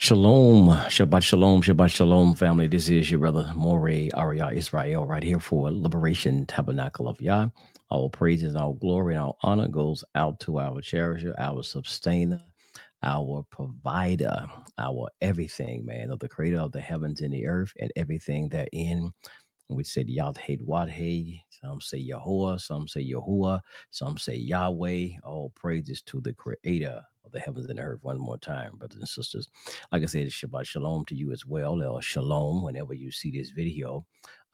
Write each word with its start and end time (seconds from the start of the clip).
Shalom, 0.00 0.68
Shabbat 0.68 1.24
Shalom, 1.24 1.60
Shabbat 1.60 1.90
Shalom, 1.90 2.36
family. 2.36 2.68
This 2.68 2.88
is 2.88 3.10
your 3.10 3.18
brother 3.18 3.52
Moreh 3.56 4.10
Arya 4.14 4.50
Israel 4.54 5.04
right 5.04 5.24
here 5.24 5.40
for 5.40 5.72
Liberation 5.72 6.46
Tabernacle 6.46 7.08
of 7.08 7.20
Yah. 7.20 7.48
All 7.90 8.08
praises, 8.08 8.54
all 8.54 8.74
glory, 8.74 9.14
and 9.14 9.24
all 9.24 9.38
honor 9.42 9.66
goes 9.66 10.04
out 10.14 10.38
to 10.40 10.60
our 10.60 10.80
cherisher, 10.80 11.34
our 11.36 11.64
sustainer, 11.64 12.40
our 13.02 13.44
provider, 13.50 14.46
our 14.78 15.10
everything, 15.20 15.84
man, 15.84 16.12
of 16.12 16.20
the 16.20 16.28
creator 16.28 16.60
of 16.60 16.70
the 16.70 16.80
heavens 16.80 17.20
and 17.20 17.34
the 17.34 17.48
earth 17.48 17.72
and 17.80 17.92
everything 17.96 18.48
therein. 18.48 19.12
We 19.68 19.82
said 19.82 20.08
Yahweh 20.08 20.58
Wadhe, 20.64 21.40
some 21.60 21.80
say 21.80 21.98
Yahweh, 21.98 22.58
some 22.58 22.86
say 22.86 23.04
Yahuwah, 23.04 23.60
some 23.90 24.16
say 24.16 24.36
Yahweh. 24.36 25.08
All 25.24 25.52
praises 25.56 26.02
to 26.02 26.20
the 26.20 26.34
creator 26.34 27.02
the 27.32 27.40
heavens 27.40 27.68
and 27.68 27.78
earth. 27.78 28.00
One 28.02 28.18
more 28.18 28.38
time, 28.38 28.76
brothers 28.76 28.98
and 28.98 29.08
sisters. 29.08 29.48
Like 29.92 30.02
I 30.02 30.06
said, 30.06 30.28
Shabbat 30.28 30.66
Shalom 30.66 31.04
to 31.06 31.14
you 31.14 31.32
as 31.32 31.46
well, 31.46 31.82
or 31.82 32.02
Shalom 32.02 32.62
whenever 32.62 32.94
you 32.94 33.10
see 33.10 33.30
this 33.30 33.50
video. 33.50 34.04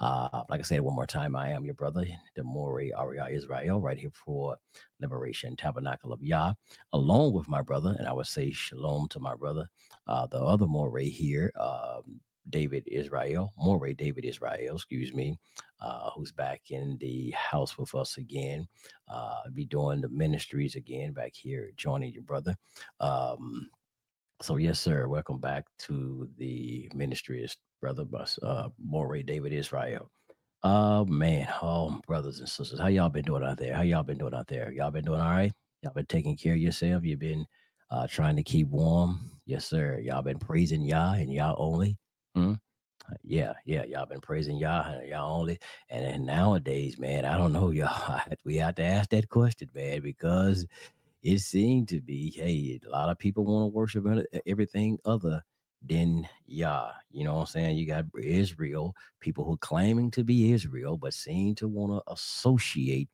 Uh, 0.00 0.42
like 0.50 0.60
I 0.60 0.64
said 0.64 0.80
one 0.80 0.94
more 0.96 1.06
time, 1.06 1.36
I 1.36 1.50
am 1.50 1.64
your 1.64 1.74
brother, 1.74 2.04
the 2.34 2.42
Moreh 2.42 2.90
Arya 2.96 3.28
Israel, 3.30 3.80
right 3.80 3.96
here 3.96 4.10
for 4.12 4.56
Liberation 5.00 5.56
Tabernacle 5.56 6.12
of 6.12 6.22
Yah, 6.22 6.54
along 6.92 7.32
with 7.32 7.48
my 7.48 7.62
brother, 7.62 7.94
and 7.98 8.08
I 8.08 8.12
would 8.12 8.26
say 8.26 8.50
shalom 8.50 9.08
to 9.08 9.20
my 9.20 9.34
brother, 9.34 9.68
uh, 10.06 10.26
the 10.26 10.38
other 10.38 10.66
Moreh 10.66 11.04
here, 11.04 11.52
um, 11.58 12.20
David 12.50 12.84
Israel, 12.86 13.52
Moreh 13.58 13.94
David 13.94 14.24
Israel, 14.24 14.76
excuse 14.76 15.14
me, 15.14 15.38
uh, 15.80 16.10
who's 16.10 16.32
back 16.32 16.62
in 16.70 16.98
the 17.00 17.30
house 17.32 17.78
with 17.78 17.94
us 17.94 18.18
again, 18.18 18.66
uh, 19.08 19.42
be 19.54 19.64
doing 19.66 20.00
the 20.00 20.08
ministries 20.08 20.76
again 20.76 21.12
back 21.12 21.32
here, 21.34 21.70
joining 21.76 22.12
your 22.12 22.22
brother. 22.22 22.56
Um, 23.00 23.68
so 24.42 24.56
yes, 24.56 24.80
sir. 24.80 25.08
Welcome 25.08 25.38
back 25.40 25.64
to 25.80 26.28
the 26.38 26.90
ministries, 26.94 27.56
brother, 27.80 28.04
bus, 28.04 28.38
uh, 28.42 28.68
Moreh 28.78 29.24
David 29.24 29.52
Israel. 29.52 30.10
Oh 30.62 31.06
man, 31.06 31.48
oh 31.62 32.00
brothers 32.06 32.40
and 32.40 32.48
sisters, 32.48 32.80
how 32.80 32.88
y'all 32.88 33.08
been 33.08 33.24
doing 33.24 33.44
out 33.44 33.58
there? 33.58 33.74
How 33.74 33.82
y'all 33.82 34.02
been 34.02 34.18
doing 34.18 34.34
out 34.34 34.48
there? 34.48 34.72
Y'all 34.72 34.90
been 34.90 35.04
doing 35.06 35.20
all 35.20 35.30
right? 35.30 35.52
Y'all 35.82 35.94
been 35.94 36.06
taking 36.06 36.36
care 36.36 36.54
of 36.54 36.60
yourself? 36.60 37.04
You've 37.04 37.20
been 37.20 37.46
uh, 37.90 38.06
trying 38.06 38.36
to 38.36 38.42
keep 38.42 38.68
warm? 38.68 39.30
Yes, 39.46 39.66
sir. 39.66 40.00
Y'all 40.00 40.22
been 40.22 40.38
praising 40.38 40.82
Yah 40.82 41.14
and 41.14 41.32
Yah 41.32 41.54
only? 41.56 41.96
Hmm? 42.34 42.54
Yeah, 43.22 43.54
yeah, 43.66 43.84
y'all 43.84 44.06
been 44.06 44.20
praising 44.20 44.56
Yah 44.56 44.92
and 44.92 45.08
Yah 45.08 45.26
only. 45.26 45.58
And 45.90 46.04
then 46.04 46.26
nowadays, 46.26 46.98
man, 46.98 47.24
I 47.24 47.38
don't 47.38 47.52
know, 47.52 47.70
y'all. 47.72 48.20
We 48.44 48.56
have 48.56 48.76
to 48.76 48.84
ask 48.84 49.10
that 49.10 49.28
question, 49.28 49.70
man, 49.74 50.02
because 50.02 50.66
it 51.22 51.40
seemed 51.40 51.88
to 51.90 52.00
be, 52.00 52.32
hey, 52.36 52.80
a 52.86 52.90
lot 52.90 53.10
of 53.10 53.18
people 53.18 53.44
want 53.44 53.64
to 53.64 53.76
worship 53.76 54.06
everything 54.46 54.98
other 55.04 55.42
than 55.86 56.28
Yah. 56.46 56.92
You 57.10 57.24
know 57.24 57.34
what 57.34 57.40
I'm 57.42 57.46
saying? 57.46 57.76
You 57.78 57.86
got 57.86 58.06
Israel, 58.22 58.94
people 59.20 59.44
who 59.44 59.56
claiming 59.58 60.10
to 60.12 60.24
be 60.24 60.52
Israel, 60.52 60.96
but 60.98 61.14
seem 61.14 61.54
to 61.56 61.68
want 61.68 61.92
to 61.92 62.12
associate 62.12 63.08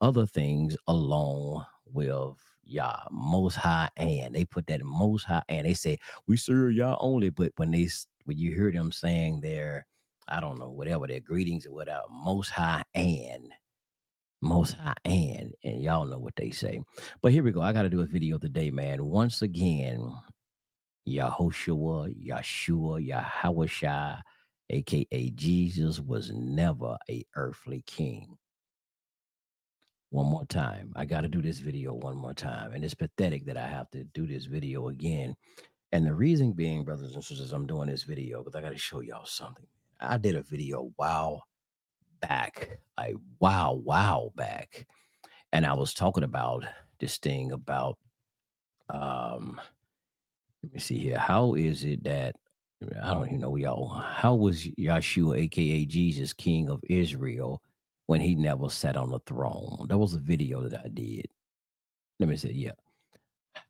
other 0.00 0.26
things 0.26 0.76
along 0.88 1.64
with 1.86 2.36
Yah, 2.64 3.00
Most 3.10 3.56
High, 3.56 3.90
and 3.96 4.34
they 4.34 4.44
put 4.44 4.66
that 4.68 4.84
Most 4.84 5.24
High, 5.24 5.42
and 5.48 5.66
they 5.66 5.74
say 5.74 5.98
we 6.28 6.36
serve 6.36 6.74
Yah 6.74 6.96
only. 7.00 7.30
But 7.30 7.52
when 7.56 7.72
they 7.72 7.88
when 8.24 8.38
you 8.38 8.54
hear 8.54 8.70
them 8.72 8.92
saying 8.92 9.40
their, 9.40 9.86
I 10.28 10.40
don't 10.40 10.58
know, 10.58 10.70
whatever 10.70 11.06
their 11.06 11.20
greetings 11.20 11.66
or 11.66 11.72
whatever, 11.72 12.04
Most 12.10 12.50
High 12.50 12.84
and 12.94 13.48
most 14.42 14.74
High 14.74 14.94
and 15.04 15.52
and 15.64 15.82
y'all 15.82 16.04
know 16.04 16.18
what 16.18 16.36
they 16.36 16.50
say. 16.50 16.80
But 17.22 17.32
here 17.32 17.42
we 17.42 17.52
go. 17.52 17.62
I 17.62 17.72
got 17.72 17.82
to 17.82 17.88
do 17.90 18.00
a 18.02 18.06
video 18.06 18.38
today, 18.38 18.70
man. 18.70 19.04
Once 19.04 19.42
again, 19.42 20.12
Yahoshua, 21.08 22.14
Yeshua, 22.28 23.08
Yahawashai, 23.08 24.20
aka 24.70 25.30
Jesus, 25.30 26.00
was 26.00 26.30
never 26.34 26.96
a 27.08 27.24
earthly 27.36 27.82
king. 27.86 28.36
One 30.10 30.26
more 30.26 30.44
time. 30.44 30.92
I 30.94 31.06
got 31.06 31.22
to 31.22 31.28
do 31.28 31.40
this 31.40 31.58
video 31.58 31.94
one 31.94 32.16
more 32.16 32.34
time. 32.34 32.72
And 32.72 32.84
it's 32.84 32.94
pathetic 32.94 33.46
that 33.46 33.56
I 33.56 33.66
have 33.66 33.90
to 33.92 34.04
do 34.04 34.26
this 34.26 34.44
video 34.44 34.88
again. 34.88 35.34
And 35.92 36.06
the 36.06 36.14
reason 36.14 36.52
being, 36.52 36.84
brothers 36.84 37.14
and 37.14 37.22
sisters, 37.22 37.52
I'm 37.52 37.66
doing 37.66 37.88
this 37.88 38.02
video 38.02 38.42
because 38.42 38.54
I 38.54 38.62
got 38.62 38.72
to 38.72 38.78
show 38.78 39.00
y'all 39.00 39.26
something. 39.26 39.66
I 40.00 40.16
did 40.16 40.36
a 40.36 40.42
video 40.42 40.90
wow 40.98 41.42
back, 42.20 42.78
a 42.98 43.14
wow, 43.38 43.74
wow 43.84 44.32
back. 44.34 44.86
And 45.52 45.66
I 45.66 45.74
was 45.74 45.92
talking 45.92 46.24
about 46.24 46.64
this 46.98 47.18
thing 47.18 47.52
about 47.52 47.98
um 48.88 49.60
let 50.62 50.72
me 50.72 50.80
see 50.80 50.98
here. 50.98 51.18
How 51.18 51.54
is 51.54 51.84
it 51.84 52.04
that 52.04 52.36
I 53.02 53.14
don't 53.14 53.26
even 53.26 53.40
know 53.40 53.56
y'all. 53.56 53.88
How 53.88 54.34
was 54.34 54.64
Yeshua, 54.78 55.38
aka 55.38 55.84
Jesus, 55.84 56.32
King 56.32 56.68
of 56.68 56.80
Israel, 56.88 57.62
when 58.06 58.20
he 58.20 58.34
never 58.34 58.68
sat 58.68 58.96
on 58.96 59.10
the 59.10 59.20
throne? 59.20 59.86
That 59.88 59.98
was 59.98 60.14
a 60.14 60.18
video 60.18 60.68
that 60.68 60.80
I 60.84 60.88
did. 60.88 61.28
Let 62.18 62.28
me 62.28 62.36
say, 62.36 62.52
yeah. 62.52 62.72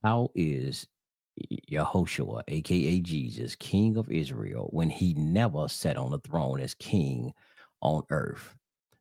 How 0.03 0.31
is 0.34 0.87
Yehoshua, 1.70 2.43
aka 2.48 3.00
Jesus, 3.00 3.56
King 3.56 3.97
of 3.97 4.10
Israel, 4.10 4.69
when 4.70 4.91
he 4.91 5.15
never 5.15 5.69
sat 5.69 5.97
on 5.97 6.10
the 6.10 6.19
throne 6.19 6.60
as 6.60 6.75
king 6.75 7.32
on 7.81 8.03
earth. 8.10 8.54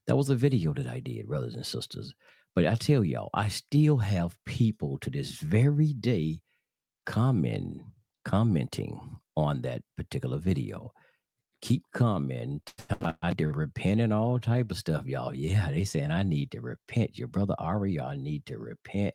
That 0.07 0.15
was 0.15 0.29
a 0.29 0.35
video 0.35 0.73
that 0.73 0.87
I 0.87 0.99
did, 0.99 1.27
brothers 1.27 1.55
and 1.55 1.65
sisters. 1.65 2.13
But 2.55 2.65
I 2.65 2.75
tell 2.75 3.03
y'all, 3.03 3.29
I 3.33 3.47
still 3.47 3.97
have 3.97 4.35
people 4.45 4.97
to 4.99 5.09
this 5.09 5.31
very 5.39 5.93
day 5.93 6.41
comment, 7.05 7.81
commenting 8.25 8.99
on 9.37 9.61
that 9.61 9.81
particular 9.95 10.37
video. 10.37 10.91
Keep 11.61 11.83
commenting. 11.93 12.61
I 13.21 13.33
to 13.35 13.47
repent 13.47 14.01
and 14.01 14.11
all 14.11 14.39
type 14.39 14.71
of 14.71 14.77
stuff, 14.77 15.05
y'all. 15.05 15.33
Yeah, 15.33 15.69
they 15.69 15.83
saying 15.83 16.11
I 16.11 16.23
need 16.23 16.51
to 16.51 16.61
repent. 16.61 17.17
Your 17.17 17.27
brother 17.27 17.55
Ari, 17.59 17.99
I 17.99 18.15
need 18.15 18.45
to 18.47 18.57
repent 18.57 19.13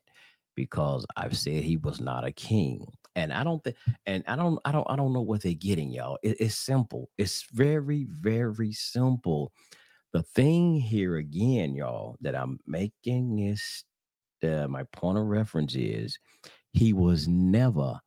because 0.57 1.07
I've 1.17 1.37
said 1.37 1.63
he 1.63 1.77
was 1.77 2.01
not 2.01 2.25
a 2.25 2.33
king. 2.33 2.87
And 3.15 3.33
I 3.33 3.45
don't 3.45 3.63
think, 3.63 3.77
and 4.07 4.25
I 4.27 4.35
don't, 4.37 4.59
I 4.65 4.73
don't, 4.73 4.87
I 4.91 4.97
don't 4.97 5.13
know 5.13 5.23
what 5.23 5.43
they're 5.43 5.55
getting, 5.55 5.91
y'all. 5.91 6.19
It, 6.23 6.41
it's 6.41 6.57
simple. 6.57 7.09
It's 7.17 7.47
very, 7.53 8.07
very 8.11 8.73
simple. 8.73 9.53
The 10.13 10.23
thing 10.23 10.81
here 10.81 11.17
again, 11.17 11.75
y'all, 11.75 12.17
that 12.21 12.35
I'm 12.35 12.59
making 12.67 13.37
this, 13.37 13.85
the, 14.43 14.67
my 14.69 14.83
point 14.85 15.19
of 15.19 15.27
reference 15.27 15.75
is, 15.75 16.19
he 16.73 16.93
was 16.93 17.27
never 17.27 17.99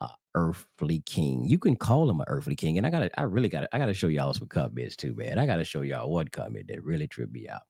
a 0.00 0.08
earthly 0.34 1.00
king. 1.04 1.44
You 1.44 1.58
can 1.58 1.76
call 1.76 2.08
him 2.08 2.20
an 2.20 2.26
earthly 2.28 2.56
king, 2.56 2.78
and 2.78 2.86
I 2.86 2.90
gotta, 2.90 3.10
I 3.20 3.24
really 3.24 3.50
gotta, 3.50 3.68
I 3.74 3.78
gotta 3.78 3.92
show 3.92 4.08
y'all 4.08 4.32
some 4.32 4.48
comments 4.48 4.96
too, 4.96 5.14
man. 5.14 5.38
I 5.38 5.44
gotta 5.44 5.64
show 5.64 5.82
y'all 5.82 6.10
one 6.10 6.28
comment 6.28 6.68
that 6.68 6.82
really 6.82 7.08
tripped 7.08 7.32
me 7.32 7.46
out. 7.48 7.62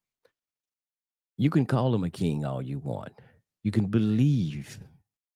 You 1.37 1.51
can 1.51 1.67
call 1.67 1.93
him 1.95 2.05
a 2.05 2.11
king 2.11 2.45
all 2.45 2.63
you 2.63 2.79
want. 2.79 3.13
You 3.67 3.73
can 3.73 3.87
believe 3.87 4.79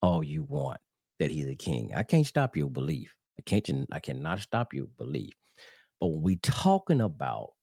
all 0.03 0.23
you 0.23 0.45
want 0.45 0.81
that 1.19 1.33
he's 1.33 1.49
a 1.49 1.57
king. 1.57 1.91
I 1.97 2.05
can't 2.05 2.25
stop 2.25 2.57
your 2.57 2.71
belief. 2.71 3.13
I 3.41 3.43
can't 3.43 3.89
I 3.91 3.99
cannot 3.99 4.39
stop 4.39 4.73
your 4.73 4.87
belief. 4.97 5.35
But 6.01 6.07
when 6.07 6.23
we 6.23 6.37
talking 6.37 7.01
about 7.01 7.55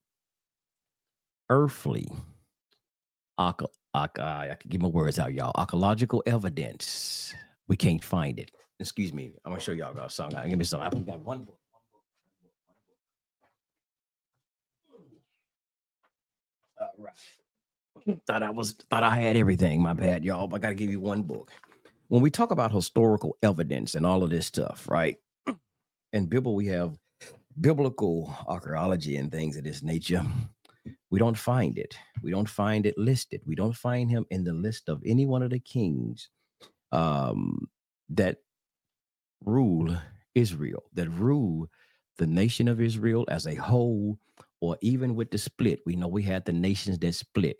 earthly 1.49 2.11
I 3.37 3.53
can 3.53 4.57
give 4.67 4.81
my 4.81 4.89
words 4.89 5.19
out, 5.19 5.33
y'all. 5.33 5.53
Archaeological 5.55 6.21
evidence. 6.25 7.33
We 7.69 7.77
can't 7.77 8.03
find 8.03 8.37
it. 8.37 8.51
Excuse 8.81 9.13
me. 9.13 9.31
I'm 9.45 9.53
gonna 9.53 9.61
show 9.61 9.71
y'all 9.71 9.93
got 9.93 10.11
some. 10.11 10.31
Give 10.49 10.59
me 10.59 10.65
some. 10.65 10.81
I've 10.81 11.05
got 11.05 11.21
one 11.21 11.45
book. 11.45 11.57
All 16.81 16.91
right. 16.97 17.13
Thought 18.27 18.43
I 18.43 18.51
was 18.51 18.73
thought 18.89 19.03
I 19.03 19.15
had 19.17 19.37
everything. 19.37 19.81
My 19.81 19.93
bad, 19.93 20.25
y'all. 20.25 20.53
I 20.55 20.59
gotta 20.59 20.75
give 20.75 20.91
you 20.91 20.99
one 21.01 21.23
book 21.23 21.51
when 22.09 22.21
we 22.21 22.31
talk 22.31 22.51
about 22.51 22.71
historical 22.73 23.37
evidence 23.43 23.95
and 23.95 24.05
all 24.05 24.23
of 24.23 24.29
this 24.31 24.47
stuff, 24.47 24.87
right? 24.89 25.17
In 26.13 26.27
Bible, 26.27 26.55
we 26.55 26.67
have 26.67 26.97
biblical 27.61 28.35
archaeology 28.47 29.17
and 29.17 29.31
things 29.31 29.57
of 29.57 29.63
this 29.65 29.83
nature. 29.83 30.23
We 31.11 31.19
don't 31.19 31.37
find 31.37 31.77
it. 31.79 31.97
We 32.23 32.31
don't 32.31 32.49
find 32.49 32.85
it 32.85 32.97
listed. 32.97 33.41
We 33.45 33.55
don't 33.55 33.75
find 33.77 34.09
him 34.11 34.25
in 34.31 34.43
the 34.45 34.53
list 34.53 34.89
of 34.89 35.01
any 35.05 35.25
one 35.25 35.43
of 35.43 35.51
the 35.51 35.59
kings 35.59 36.29
um, 36.91 37.69
that 38.09 38.37
rule 39.45 39.97
Israel, 40.35 40.83
that 40.95 41.09
rule 41.09 41.69
the 42.17 42.27
nation 42.27 42.67
of 42.67 42.81
Israel 42.81 43.25
as 43.29 43.47
a 43.47 43.55
whole, 43.55 44.19
or 44.61 44.77
even 44.81 45.15
with 45.15 45.31
the 45.31 45.37
split. 45.39 45.81
We 45.85 45.95
know 45.95 46.07
we 46.09 46.23
had 46.23 46.45
the 46.45 46.53
nations 46.53 46.99
that 46.99 47.15
split. 47.15 47.57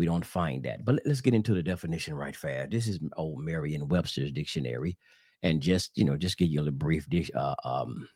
We 0.00 0.06
don't 0.06 0.24
find 0.24 0.62
that. 0.62 0.82
But 0.86 1.02
let's 1.04 1.20
get 1.20 1.34
into 1.34 1.52
the 1.52 1.62
definition 1.62 2.14
right 2.14 2.34
fast. 2.34 2.70
This 2.70 2.88
is 2.88 3.00
old 3.18 3.44
Merriam 3.44 3.86
Webster's 3.86 4.32
dictionary. 4.32 4.96
And 5.42 5.60
just, 5.60 5.90
you 5.94 6.06
know, 6.06 6.16
just 6.16 6.38
give 6.38 6.48
you 6.48 6.66
a 6.66 6.70
brief 6.70 7.06
uh, 7.36 7.54
um, 7.66 8.08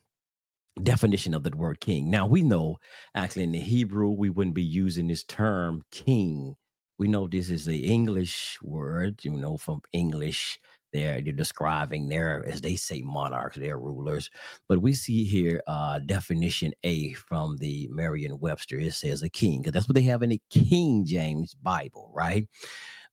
definition 0.82 1.34
of 1.34 1.42
the 1.42 1.54
word 1.54 1.80
king. 1.80 2.10
Now 2.10 2.26
we 2.26 2.40
know 2.40 2.78
actually 3.14 3.42
in 3.42 3.52
the 3.52 3.60
Hebrew 3.60 4.08
we 4.08 4.30
wouldn't 4.30 4.54
be 4.54 4.62
using 4.62 5.08
this 5.08 5.24
term 5.24 5.82
king. 5.90 6.56
We 6.96 7.06
know 7.06 7.28
this 7.28 7.50
is 7.50 7.66
the 7.66 7.84
English 7.84 8.56
word, 8.62 9.22
you 9.22 9.32
know, 9.32 9.58
from 9.58 9.82
English. 9.92 10.58
They're, 10.94 11.20
they're 11.20 11.32
describing 11.34 12.08
their, 12.08 12.46
as 12.46 12.62
they 12.62 12.76
say, 12.76 13.02
monarchs, 13.02 13.58
their 13.58 13.78
rulers. 13.78 14.30
But 14.68 14.80
we 14.80 14.94
see 14.94 15.24
here 15.24 15.60
uh, 15.66 15.98
definition 15.98 16.72
A 16.84 17.12
from 17.14 17.58
the 17.58 17.88
Merriam-Webster. 17.90 18.78
It 18.78 18.94
says 18.94 19.22
a 19.22 19.28
king, 19.28 19.60
because 19.60 19.72
that's 19.74 19.88
what 19.88 19.96
they 19.96 20.02
have 20.02 20.22
in 20.22 20.30
the 20.30 20.40
King 20.50 21.04
James 21.04 21.52
Bible, 21.52 22.10
right? 22.14 22.48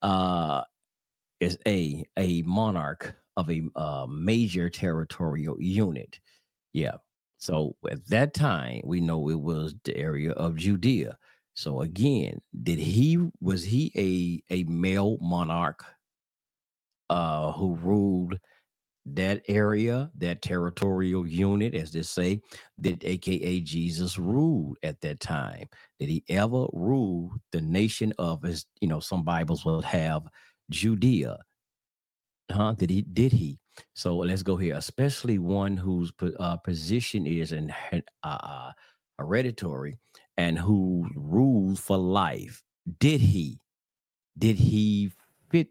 Uh, 0.02 0.62
is 1.40 1.58
a 1.68 2.06
a 2.18 2.44
monarch 2.44 3.16
of 3.36 3.50
a 3.50 3.64
uh, 3.76 4.06
major 4.08 4.70
territorial 4.70 5.60
unit. 5.60 6.20
Yeah, 6.74 6.98
so 7.40 7.76
at 7.90 8.08
that 8.10 8.36
time, 8.36 8.82
we 8.84 9.02
know 9.02 9.30
it 9.30 9.40
was 9.40 9.74
the 9.84 9.98
area 9.98 10.32
of 10.34 10.56
Judea. 10.56 11.18
So 11.56 11.82
again, 11.82 12.42
did 12.64 12.80
he 12.80 13.18
was 13.42 13.64
he 13.64 13.92
a 13.96 14.54
a 14.54 14.64
male 14.70 15.18
monarch 15.20 15.84
uh 17.12 17.52
who 17.54 17.76
ruled 17.76 18.40
that 19.06 19.42
area, 19.48 20.12
that 20.18 20.42
territorial 20.42 21.28
unit, 21.28 21.74
as 21.76 21.92
they 21.92 22.04
say, 22.04 22.42
that 22.80 23.04
aka 23.04 23.60
Jesus 23.62 24.18
ruled 24.18 24.78
at 24.84 25.02
that 25.02 25.20
time? 25.20 25.68
Did 26.00 26.10
he 26.10 26.24
ever 26.30 26.68
rule 26.74 27.32
the 27.52 27.62
nation 27.62 28.14
of 28.20 28.46
as 28.46 28.66
you 28.82 28.88
know, 28.88 29.00
some 29.00 29.24
Bibles 29.24 29.66
will 29.66 29.82
have 29.82 30.24
Judea? 30.70 31.38
Huh? 32.52 32.74
Did 32.78 32.90
he 32.90 33.02
did 33.02 33.32
he? 33.32 33.60
So 33.94 34.18
let's 34.18 34.44
go 34.44 34.58
here, 34.58 34.76
especially 34.76 35.40
one 35.40 35.78
whose 35.78 36.12
uh, 36.40 36.58
position 36.58 37.26
is 37.26 37.52
in 37.54 37.74
uh, 37.94 38.02
uh, 38.24 38.72
hereditary 39.18 39.98
and 40.38 40.60
who 40.60 41.08
rules 41.16 41.80
for 41.80 41.98
life. 41.98 42.64
Did 43.00 43.22
he? 43.22 43.60
Did 44.38 44.58
he 44.58 45.12
fit 45.50 45.70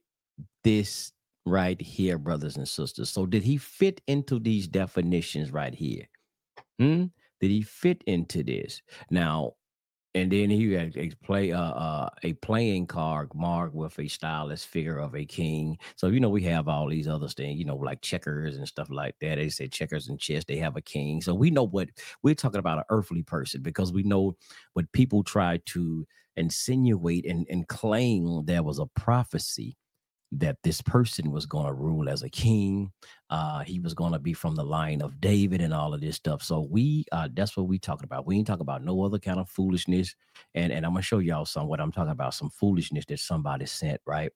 this 0.64 1.12
right 1.46 1.80
here, 1.80 2.18
brothers 2.18 2.56
and 2.56 2.68
sisters? 2.68 3.10
So 3.10 3.26
did 3.26 3.42
he 3.42 3.56
fit 3.56 4.00
into 4.06 4.38
these 4.38 4.68
definitions 4.68 5.50
right 5.52 5.74
here? 5.74 6.06
Hmm? 6.78 7.06
Did 7.40 7.50
he 7.50 7.62
fit 7.62 8.02
into 8.06 8.42
this? 8.42 8.82
Now, 9.10 9.54
and 10.14 10.30
then 10.30 10.50
he 10.50 10.72
had 10.72 10.96
a 10.96 11.10
play 11.24 11.52
uh, 11.52 11.60
uh, 11.60 12.08
a 12.24 12.32
playing 12.34 12.86
card 12.86 13.30
marked 13.34 13.74
with 13.74 13.96
a 13.98 14.08
stylus 14.08 14.64
figure 14.64 14.98
of 14.98 15.14
a 15.14 15.24
king. 15.24 15.78
So 15.96 16.08
you 16.08 16.18
know 16.18 16.28
we 16.28 16.42
have 16.44 16.68
all 16.68 16.88
these 16.88 17.06
other 17.06 17.28
things, 17.28 17.58
you 17.58 17.64
know, 17.64 17.76
like 17.76 18.00
checkers 18.00 18.56
and 18.56 18.66
stuff 18.66 18.90
like 18.90 19.14
that. 19.20 19.36
They 19.36 19.48
say 19.48 19.68
checkers 19.68 20.08
and 20.08 20.18
chess. 20.18 20.44
They 20.44 20.56
have 20.56 20.76
a 20.76 20.82
king. 20.82 21.22
So 21.22 21.34
we 21.34 21.50
know 21.50 21.66
what 21.66 21.90
we're 22.22 22.34
talking 22.34 22.58
about 22.58 22.78
an 22.78 22.84
earthly 22.90 23.22
person 23.22 23.62
because 23.62 23.92
we 23.92 24.02
know 24.02 24.36
what 24.72 24.90
people 24.92 25.22
try 25.22 25.60
to 25.66 26.06
insinuate 26.36 27.26
and, 27.26 27.46
and 27.48 27.68
claim 27.68 28.44
there 28.46 28.62
was 28.62 28.78
a 28.78 28.86
prophecy 28.86 29.76
that 30.32 30.56
this 30.62 30.80
person 30.80 31.30
was 31.32 31.44
going 31.44 31.66
to 31.66 31.72
rule 31.72 32.08
as 32.08 32.22
a 32.22 32.30
king. 32.30 32.92
Uh, 33.30 33.60
he 33.60 33.80
was 33.80 33.94
going 33.94 34.12
to 34.12 34.18
be 34.18 34.32
from 34.32 34.54
the 34.54 34.64
line 34.64 35.02
of 35.02 35.20
David 35.20 35.60
and 35.60 35.74
all 35.74 35.92
of 35.92 36.00
this 36.00 36.16
stuff. 36.16 36.42
So 36.42 36.60
we, 36.60 37.04
uh, 37.12 37.28
that's 37.34 37.56
what 37.56 37.66
we 37.66 37.78
talking 37.78 38.04
about. 38.04 38.26
We 38.26 38.36
ain't 38.36 38.46
talking 38.46 38.62
about 38.62 38.84
no 38.84 39.02
other 39.02 39.18
kind 39.18 39.40
of 39.40 39.48
foolishness. 39.48 40.14
And 40.54 40.72
and 40.72 40.84
I'm 40.86 40.92
gonna 40.92 41.02
show 41.02 41.18
y'all 41.18 41.44
some 41.44 41.66
what 41.66 41.80
I'm 41.80 41.92
talking 41.92 42.12
about. 42.12 42.34
Some 42.34 42.50
foolishness 42.50 43.04
that 43.06 43.18
somebody 43.18 43.66
sent, 43.66 44.00
right? 44.06 44.32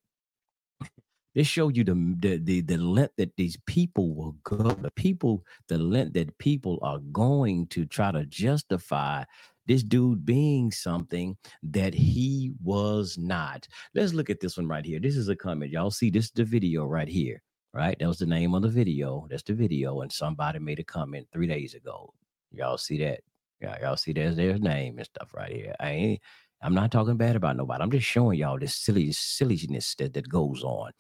This 1.35 1.49
show 1.49 1.69
you 1.69 1.82
the 1.85 1.94
the 2.20 2.38
the, 2.38 2.61
the 2.61 2.76
length 2.76 3.14
that 3.19 3.37
these 3.37 3.56
people 3.67 4.14
will 4.14 4.37
go. 4.44 4.70
The 4.70 4.91
people, 4.93 5.44
the 5.69 5.79
length 5.79 6.14
that 6.14 6.37
people 6.38 6.79
are 6.82 6.99
going 7.12 7.67
to 7.69 7.85
try 7.85 8.12
to 8.12 8.25
justify 8.26 9.25
this 9.66 9.82
dude 9.82 10.25
being 10.25 10.70
something 10.70 11.37
that 11.62 11.94
he 11.94 12.52
was 12.62 13.16
not. 13.19 13.66
Let's 13.94 14.12
look 14.12 14.31
at 14.31 14.40
this 14.40 14.56
one 14.56 14.66
right 14.66 14.84
here. 14.84 15.00
This 15.00 15.16
is 15.16 15.28
a 15.28 15.37
comment. 15.37 15.72
Y'all 15.72 15.90
see 15.90 16.11
this 16.11 16.26
is 16.26 16.31
the 16.32 16.44
video 16.44 16.84
right 16.84 17.08
here, 17.08 17.43
right? 17.72 17.99
That 17.99 18.08
was 18.08 18.19
the 18.19 18.26
name 18.26 18.55
of 18.55 18.62
the 18.62 18.69
video. 18.69 19.26
That's 19.31 19.43
the 19.43 19.55
video. 19.55 20.02
And 20.02 20.12
somebody 20.12 20.58
made 20.58 20.81
a 20.81 20.84
comment 20.84 21.26
three 21.32 21.46
days 21.46 21.75
ago. 21.75 22.12
Y'all 22.50 22.78
see 22.78 22.99
that? 22.99 23.20
Yeah, 23.61 23.78
y'all 23.81 23.96
see 23.96 24.12
there's 24.12 24.37
their 24.37 24.58
name 24.58 24.99
and 24.99 25.06
stuff 25.06 25.32
right 25.32 25.52
here. 25.52 25.75
I 25.81 25.90
ain't 25.90 26.20
I'm 26.64 26.75
not 26.75 26.90
talking 26.90 27.19
bad 27.19 27.37
about 27.37 27.56
nobody. 27.58 27.82
I'm 27.82 27.90
just 27.90 28.06
showing 28.06 28.38
y'all 28.38 28.58
this 28.58 28.75
silly 28.75 29.12
silliness 29.12 29.94
that, 29.96 30.14
that 30.14 30.28
goes 30.28 30.62
on. 30.62 30.93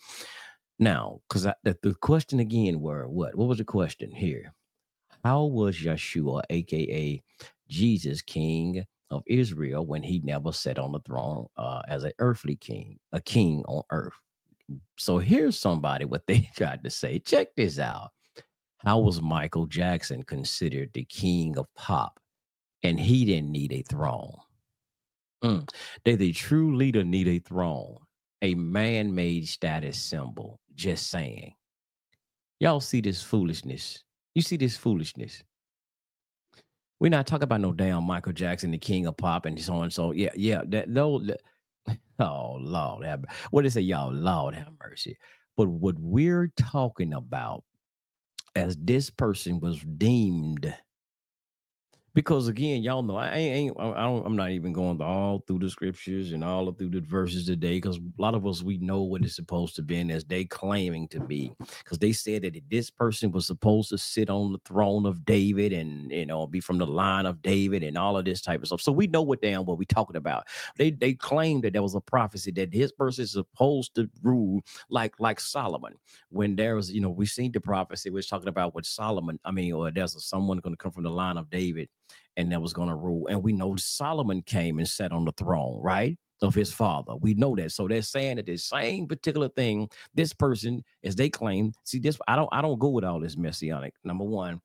Now, 0.78 1.20
because 1.26 1.44
the, 1.44 1.78
the 1.82 1.94
question 1.94 2.38
again 2.38 2.80
were 2.80 3.08
what? 3.08 3.34
What 3.34 3.48
was 3.48 3.58
the 3.58 3.64
question 3.64 4.10
here? 4.10 4.52
How 5.24 5.44
was 5.44 5.78
Yeshua, 5.78 6.42
aka 6.50 7.22
Jesus, 7.68 8.22
king 8.22 8.84
of 9.10 9.22
Israel, 9.26 9.86
when 9.86 10.02
he 10.02 10.20
never 10.24 10.52
sat 10.52 10.78
on 10.78 10.92
the 10.92 11.00
throne 11.00 11.46
uh, 11.56 11.82
as 11.88 12.04
an 12.04 12.12
earthly 12.18 12.56
king, 12.56 12.98
a 13.12 13.20
king 13.20 13.62
on 13.66 13.82
earth. 13.90 14.14
So 14.96 15.18
here's 15.18 15.58
somebody 15.58 16.04
what 16.04 16.26
they 16.26 16.50
tried 16.56 16.84
to 16.84 16.90
say. 16.90 17.18
Check 17.18 17.54
this 17.56 17.78
out. 17.78 18.10
How 18.78 18.98
was 18.98 19.22
Michael 19.22 19.66
Jackson 19.66 20.22
considered 20.22 20.90
the 20.92 21.04
king 21.04 21.56
of 21.56 21.66
pop 21.74 22.20
and 22.82 23.00
he 23.00 23.24
didn't 23.24 23.50
need 23.50 23.72
a 23.72 23.82
throne? 23.82 24.36
Mm. 25.42 25.68
Did 26.04 26.18
the 26.18 26.32
true 26.32 26.76
leader 26.76 27.04
need 27.04 27.28
a 27.28 27.38
throne? 27.38 27.96
A 28.42 28.54
man 28.54 29.14
made 29.14 29.48
status 29.48 29.98
symbol. 29.98 30.60
Just 30.74 31.08
saying. 31.10 31.54
Y'all 32.60 32.80
see 32.80 33.00
this 33.00 33.22
foolishness. 33.22 34.02
You 34.34 34.42
see 34.42 34.56
this 34.56 34.76
foolishness. 34.76 35.42
We're 37.04 37.10
not 37.10 37.26
talking 37.26 37.44
about 37.44 37.60
no 37.60 37.70
damn 37.70 38.02
Michael 38.04 38.32
Jackson, 38.32 38.70
the 38.70 38.78
king 38.78 39.04
of 39.06 39.18
pop, 39.18 39.44
and 39.44 39.60
so 39.60 39.74
on. 39.74 39.82
And 39.82 39.92
so 39.92 40.12
yeah, 40.12 40.30
yeah. 40.34 40.62
That 40.64 40.88
no. 40.88 41.20
oh 42.18 42.56
Lord, 42.58 43.04
have, 43.04 43.26
what 43.50 43.66
is 43.66 43.76
it, 43.76 43.82
y'all? 43.82 44.10
Lord 44.10 44.54
have 44.54 44.72
mercy. 44.82 45.18
But 45.54 45.68
what 45.68 45.96
we're 45.98 46.50
talking 46.56 47.12
about, 47.12 47.62
as 48.56 48.78
this 48.80 49.10
person 49.10 49.60
was 49.60 49.80
deemed 49.98 50.74
because 52.14 52.46
again, 52.46 52.82
y'all 52.82 53.02
know 53.02 53.16
I 53.16 53.34
ain't, 53.36 53.76
I 53.78 54.04
don't, 54.04 54.24
I'm 54.24 54.36
not 54.36 54.50
even 54.50 54.72
going 54.72 55.02
all 55.02 55.42
through 55.46 55.58
the 55.58 55.68
scriptures 55.68 56.32
and 56.32 56.44
all 56.44 56.70
through 56.72 56.90
the 56.90 57.00
verses 57.00 57.46
today 57.46 57.76
because 57.78 57.98
a 57.98 58.22
lot 58.22 58.34
of 58.34 58.46
us 58.46 58.62
we 58.62 58.78
know 58.78 59.02
what 59.02 59.22
it's 59.24 59.34
supposed 59.34 59.74
to 59.76 59.82
be 59.82 59.98
and 59.98 60.12
as 60.12 60.24
they 60.24 60.44
claiming 60.44 61.08
to 61.08 61.20
be 61.20 61.52
because 61.82 61.98
they 61.98 62.12
said 62.12 62.42
that 62.42 62.58
this 62.70 62.88
person 62.88 63.32
was 63.32 63.46
supposed 63.46 63.88
to 63.88 63.98
sit 63.98 64.30
on 64.30 64.52
the 64.52 64.60
throne 64.64 65.06
of 65.06 65.24
David 65.24 65.72
and 65.72 66.10
you 66.12 66.24
know 66.24 66.46
be 66.46 66.60
from 66.60 66.78
the 66.78 66.86
line 66.86 67.26
of 67.26 67.42
David 67.42 67.82
and 67.82 67.98
all 67.98 68.16
of 68.16 68.24
this 68.24 68.40
type 68.40 68.60
of 68.60 68.68
stuff. 68.68 68.80
So 68.80 68.92
we 68.92 69.08
know 69.08 69.22
what 69.22 69.42
damn 69.42 69.64
what 69.64 69.78
we 69.78 69.84
talking 69.84 70.16
about. 70.16 70.46
They 70.76 70.92
they 70.92 71.14
claim 71.14 71.62
that 71.62 71.72
there 71.72 71.82
was 71.82 71.96
a 71.96 72.00
prophecy 72.00 72.52
that 72.52 72.70
this 72.70 72.92
person 72.92 73.24
is 73.24 73.32
supposed 73.32 73.96
to 73.96 74.08
rule 74.22 74.62
like 74.88 75.18
like 75.18 75.40
Solomon. 75.40 75.94
When 76.30 76.54
there 76.54 76.76
was 76.76 76.92
you 76.92 77.00
know 77.00 77.10
we 77.10 77.26
seen 77.26 77.50
the 77.50 77.60
prophecy 77.60 78.10
was 78.10 78.28
talking 78.28 78.48
about 78.48 78.74
what 78.74 78.86
Solomon 78.86 79.40
I 79.44 79.50
mean 79.50 79.72
or 79.72 79.90
there's 79.90 80.14
a, 80.14 80.20
someone 80.20 80.58
going 80.58 80.74
to 80.74 80.82
come 80.82 80.92
from 80.92 81.02
the 81.04 81.10
line 81.10 81.36
of 81.36 81.50
David 81.50 81.88
and 82.36 82.50
that 82.52 82.62
was 82.62 82.72
going 82.72 82.88
to 82.88 82.94
rule. 82.94 83.26
And 83.28 83.42
we 83.42 83.52
know 83.52 83.76
Solomon 83.76 84.42
came 84.42 84.78
and 84.78 84.88
sat 84.88 85.12
on 85.12 85.24
the 85.24 85.32
throne, 85.32 85.80
right? 85.82 86.18
Of 86.42 86.54
his 86.54 86.72
father. 86.72 87.14
We 87.16 87.34
know 87.34 87.54
that. 87.56 87.72
So 87.72 87.88
they're 87.88 88.02
saying 88.02 88.36
that 88.36 88.46
the 88.46 88.56
same 88.56 89.06
particular 89.06 89.48
thing, 89.48 89.88
this 90.14 90.32
person, 90.34 90.82
as 91.02 91.16
they 91.16 91.30
claim, 91.30 91.72
see, 91.84 91.98
this 91.98 92.18
I 92.28 92.36
don't 92.36 92.48
I 92.52 92.60
don't 92.60 92.78
go 92.78 92.88
with 92.88 93.04
all 93.04 93.20
this 93.20 93.36
messianic. 93.36 93.94
Number 94.04 94.24
one. 94.24 94.60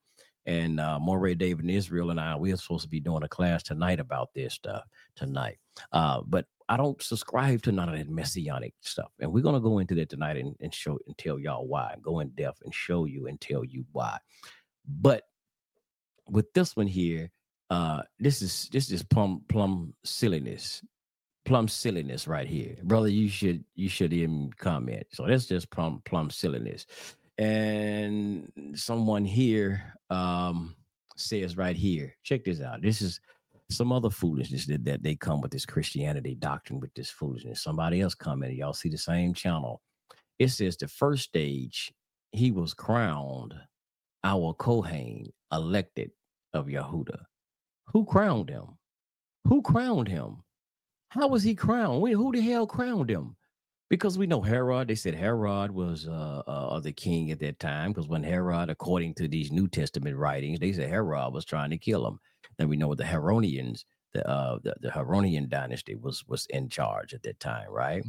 And 0.45 0.79
uh 0.79 0.99
Moreh 0.99 1.35
David 1.35 1.65
and 1.65 1.71
Israel 1.71 2.09
and 2.09 2.19
I, 2.19 2.35
we 2.35 2.51
are 2.51 2.57
supposed 2.57 2.83
to 2.83 2.89
be 2.89 2.99
doing 2.99 3.23
a 3.23 3.27
class 3.29 3.61
tonight 3.61 3.99
about 3.99 4.29
this 4.33 4.55
stuff 4.55 4.83
tonight. 5.15 5.59
Uh, 5.91 6.21
but 6.25 6.45
I 6.67 6.77
don't 6.77 7.01
subscribe 7.01 7.61
to 7.63 7.71
none 7.71 7.89
of 7.89 7.97
that 7.97 8.09
messianic 8.09 8.73
stuff. 8.81 9.11
And 9.19 9.31
we're 9.31 9.43
gonna 9.43 9.59
go 9.59 9.77
into 9.79 9.95
that 9.95 10.09
tonight 10.09 10.37
and, 10.37 10.55
and 10.59 10.73
show 10.73 10.97
and 11.05 11.17
tell 11.17 11.37
y'all 11.39 11.67
why, 11.67 11.95
go 12.01 12.19
in 12.19 12.29
depth 12.29 12.61
and 12.63 12.73
show 12.73 13.05
you 13.05 13.27
and 13.27 13.39
tell 13.39 13.63
you 13.63 13.85
why. 13.91 14.17
But 14.87 15.23
with 16.29 16.51
this 16.53 16.75
one 16.75 16.87
here, 16.87 17.31
uh, 17.69 18.01
this 18.19 18.41
is 18.41 18.69
this 18.71 18.91
is 18.91 19.03
plum 19.03 19.43
plum 19.47 19.93
silliness, 20.03 20.83
plum 21.45 21.67
silliness 21.67 22.27
right 22.27 22.47
here, 22.47 22.75
brother. 22.83 23.09
You 23.09 23.29
should 23.29 23.63
you 23.75 23.89
should 23.89 24.13
even 24.13 24.51
comment. 24.57 25.07
So 25.11 25.25
that's 25.25 25.45
just 25.45 25.69
plum 25.69 26.01
plum 26.05 26.29
silliness. 26.29 26.85
And 27.37 28.51
someone 28.75 29.25
here 29.25 29.95
um 30.09 30.75
says 31.15 31.57
right 31.57 31.75
here, 31.75 32.15
check 32.23 32.43
this 32.45 32.61
out. 32.61 32.81
This 32.81 33.01
is 33.01 33.19
some 33.69 33.91
other 33.91 34.09
foolishness 34.09 34.65
that, 34.65 34.83
that 34.85 35.03
they 35.03 35.15
come 35.15 35.41
with 35.41 35.51
this 35.51 35.65
Christianity 35.65 36.35
doctrine 36.35 36.79
with 36.79 36.93
this 36.95 37.09
foolishness. 37.09 37.61
Somebody 37.61 38.01
else 38.01 38.15
commented, 38.15 38.57
y'all 38.57 38.73
see 38.73 38.89
the 38.89 38.97
same 38.97 39.33
channel. 39.33 39.81
it 40.39 40.49
says 40.49 40.75
the 40.77 40.87
first 40.87 41.23
stage, 41.23 41.93
he 42.31 42.51
was 42.51 42.73
crowned 42.73 43.53
our 44.23 44.53
Kohen 44.53 45.31
elected 45.51 46.11
of 46.53 46.67
Yehuda. 46.67 47.23
Who 47.87 48.05
crowned 48.05 48.49
him? 48.49 48.77
Who 49.45 49.61
crowned 49.61 50.07
him? 50.07 50.43
How 51.09 51.27
was 51.27 51.43
he 51.43 51.55
crowned? 51.55 52.07
Who 52.07 52.31
the 52.31 52.41
hell 52.41 52.67
crowned 52.67 53.09
him? 53.09 53.35
Because 53.89 54.19
we 54.19 54.27
know 54.27 54.41
Herod, 54.41 54.87
they 54.87 54.95
said 54.95 55.15
Herod 55.15 55.71
was 55.71 56.07
uh, 56.07 56.43
uh, 56.45 56.79
the 56.79 56.91
king 56.91 57.31
at 57.31 57.39
that 57.39 57.59
time. 57.59 57.91
Because 57.91 58.07
when 58.07 58.23
Herod, 58.23 58.69
according 58.69 59.15
to 59.15 59.27
these 59.27 59.51
New 59.51 59.67
Testament 59.67 60.15
writings, 60.15 60.59
they 60.59 60.71
said 60.71 60.89
Herod 60.89 61.33
was 61.33 61.45
trying 61.45 61.71
to 61.71 61.77
kill 61.77 62.05
him. 62.05 62.19
Then 62.57 62.69
we 62.69 62.77
know 62.77 62.93
the 62.93 63.05
Herodians, 63.05 63.85
the 64.13 64.27
uh, 64.27 64.59
the, 64.63 64.75
the 64.81 64.91
Herodian 64.91 65.49
dynasty 65.49 65.95
was 65.95 66.23
was 66.27 66.45
in 66.51 66.69
charge 66.69 67.15
at 67.15 67.23
that 67.23 67.39
time, 67.39 67.69
right? 67.71 68.03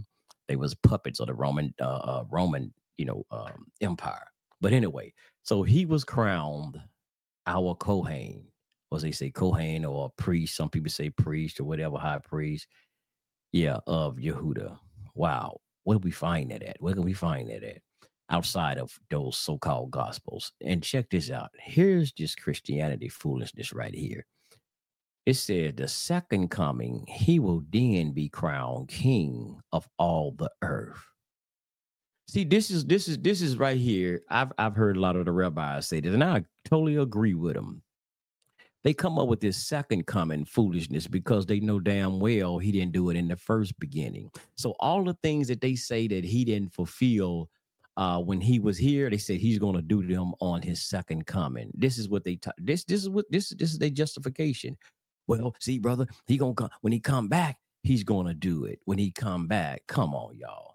They 0.49 0.57
was 0.57 0.75
puppets 0.75 1.21
of 1.21 1.29
the 1.29 1.35
Roman 1.35 1.73
uh, 1.81 1.85
uh 1.85 2.25
Roman, 2.29 2.75
you 2.99 3.07
know, 3.07 3.25
um, 3.31 3.67
empire. 3.81 4.27
But 4.61 4.75
anyway, 4.75 5.15
so 5.43 5.63
he 5.63 5.87
was 5.87 6.05
crowned 6.05 6.79
our 7.47 7.75
Kohen, 7.75 8.45
or 8.91 8.99
they 8.99 9.13
say 9.13 9.31
Kohen 9.31 9.85
or 9.85 10.11
priest. 10.17 10.57
Some 10.57 10.69
people 10.69 10.91
say 10.91 11.11
priest 11.11 11.61
or 11.61 11.65
whatever, 11.65 11.97
high 11.97 12.19
priest. 12.19 12.67
Yeah, 13.53 13.79
of 13.87 14.17
Yehuda. 14.17 14.79
Wow. 15.15 15.61
Where 15.85 15.99
do 15.99 16.05
we 16.05 16.11
find 16.11 16.51
that 16.51 16.63
at? 16.63 16.77
Where 16.81 16.95
can 16.95 17.05
we 17.05 17.15
find 17.15 17.49
that 17.51 17.65
at? 17.65 17.79
Outside 18.29 18.79
of 18.79 18.97
those 19.11 19.37
so-called 19.37 19.91
gospels. 19.91 20.53
And 20.61 20.83
check 20.83 21.11
this 21.11 21.31
out. 21.31 21.51
Here's 21.59 22.13
just 22.13 22.41
Christianity 22.41 23.09
foolishness 23.09 23.73
right 23.73 23.95
here. 23.95 24.25
It 25.27 25.35
said 25.35 25.77
the 25.77 25.89
second 25.89 26.49
coming, 26.49 27.05
he 27.09 27.39
will 27.41 27.63
then 27.71 28.13
be 28.13 28.29
crowned 28.29 28.89
king 28.89 29.61
of 29.73 29.89
all 29.99 30.33
the 30.33 30.51
earth. 30.63 31.05
See, 32.31 32.45
this 32.45 32.71
is 32.71 32.87
this 32.87 33.09
is 33.09 33.19
this 33.19 33.43
is 33.43 33.59
right 33.59 33.79
here. 33.79 34.23
I've 34.31 34.53
I've 34.59 34.77
heard 34.77 34.97
a 34.97 35.01
lot 35.01 35.17
of 35.17 35.27
the 35.27 35.33
rabbis 35.33 35.89
say 35.89 36.01
this, 36.01 36.15
and 36.15 36.25
I 36.25 36.45
totally 36.65 36.97
agree 36.97 37.35
with 37.35 37.55
them 37.55 37.83
they 38.83 38.95
come 38.95 39.19
up 39.19 39.29
with 39.29 39.41
this 39.41 39.57
second 39.59 40.07
coming 40.07 40.45
foolishness 40.45 41.07
because 41.07 41.47
they 41.47 41.61
know 41.61 41.81
damn 41.81 42.19
well 42.21 42.59
he 42.59 42.73
didn't 42.73 42.93
do 42.93 43.11
it 43.11 43.17
in 43.17 43.29
the 43.29 43.37
first 43.37 43.79
beginning. 43.79 44.31
So 44.57 44.75
all 44.81 45.05
the 45.05 45.17
things 45.23 45.49
that 45.49 45.61
they 45.61 45.75
say 45.75 46.09
that 46.09 46.25
he 46.25 46.45
didn't 46.45 46.73
fulfill 46.73 47.51
uh, 47.97 48.21
when 48.21 48.41
he 48.41 48.59
was 48.59 48.79
here, 48.79 49.11
they 49.11 49.19
said 49.19 49.39
he's 49.41 49.59
going 49.59 49.77
to 49.77 49.83
do 49.83 50.07
them 50.07 50.33
on 50.41 50.63
his 50.63 50.83
second 50.83 51.27
coming. 51.27 51.71
This 51.75 51.99
is 51.99 52.09
what 52.09 52.25
they 52.25 52.37
t- 52.37 52.51
this 52.59 52.85
this 52.85 53.03
is 53.03 53.11
what 53.11 53.27
this 53.31 53.51
this 53.51 53.73
is 53.73 53.79
their 53.79 53.91
justification. 53.91 54.77
Well, 55.27 55.55
see, 55.61 55.79
brother, 55.79 56.07
he 56.27 56.39
gonna 56.39 56.55
come 56.55 56.71
when 56.81 56.93
he 56.93 57.01
come 57.01 57.29
back. 57.29 57.59
He's 57.83 58.05
gonna 58.05 58.35
do 58.35 58.65
it 58.65 58.81
when 58.87 58.99
he 58.99 59.11
come 59.11 59.47
back. 59.49 59.83
Come 59.89 60.15
on, 60.15 60.37
y'all. 60.39 60.70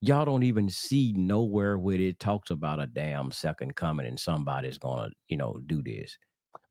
Y'all 0.00 0.24
don't 0.24 0.42
even 0.42 0.68
see 0.68 1.12
nowhere 1.16 1.78
where 1.78 2.00
it 2.00 2.20
talks 2.20 2.50
about 2.50 2.80
a 2.80 2.86
damn 2.86 3.30
second 3.32 3.74
coming 3.74 4.06
and 4.06 4.20
somebody's 4.20 4.78
gonna, 4.78 5.10
you 5.28 5.36
know, 5.36 5.58
do 5.66 5.82
this. 5.82 6.16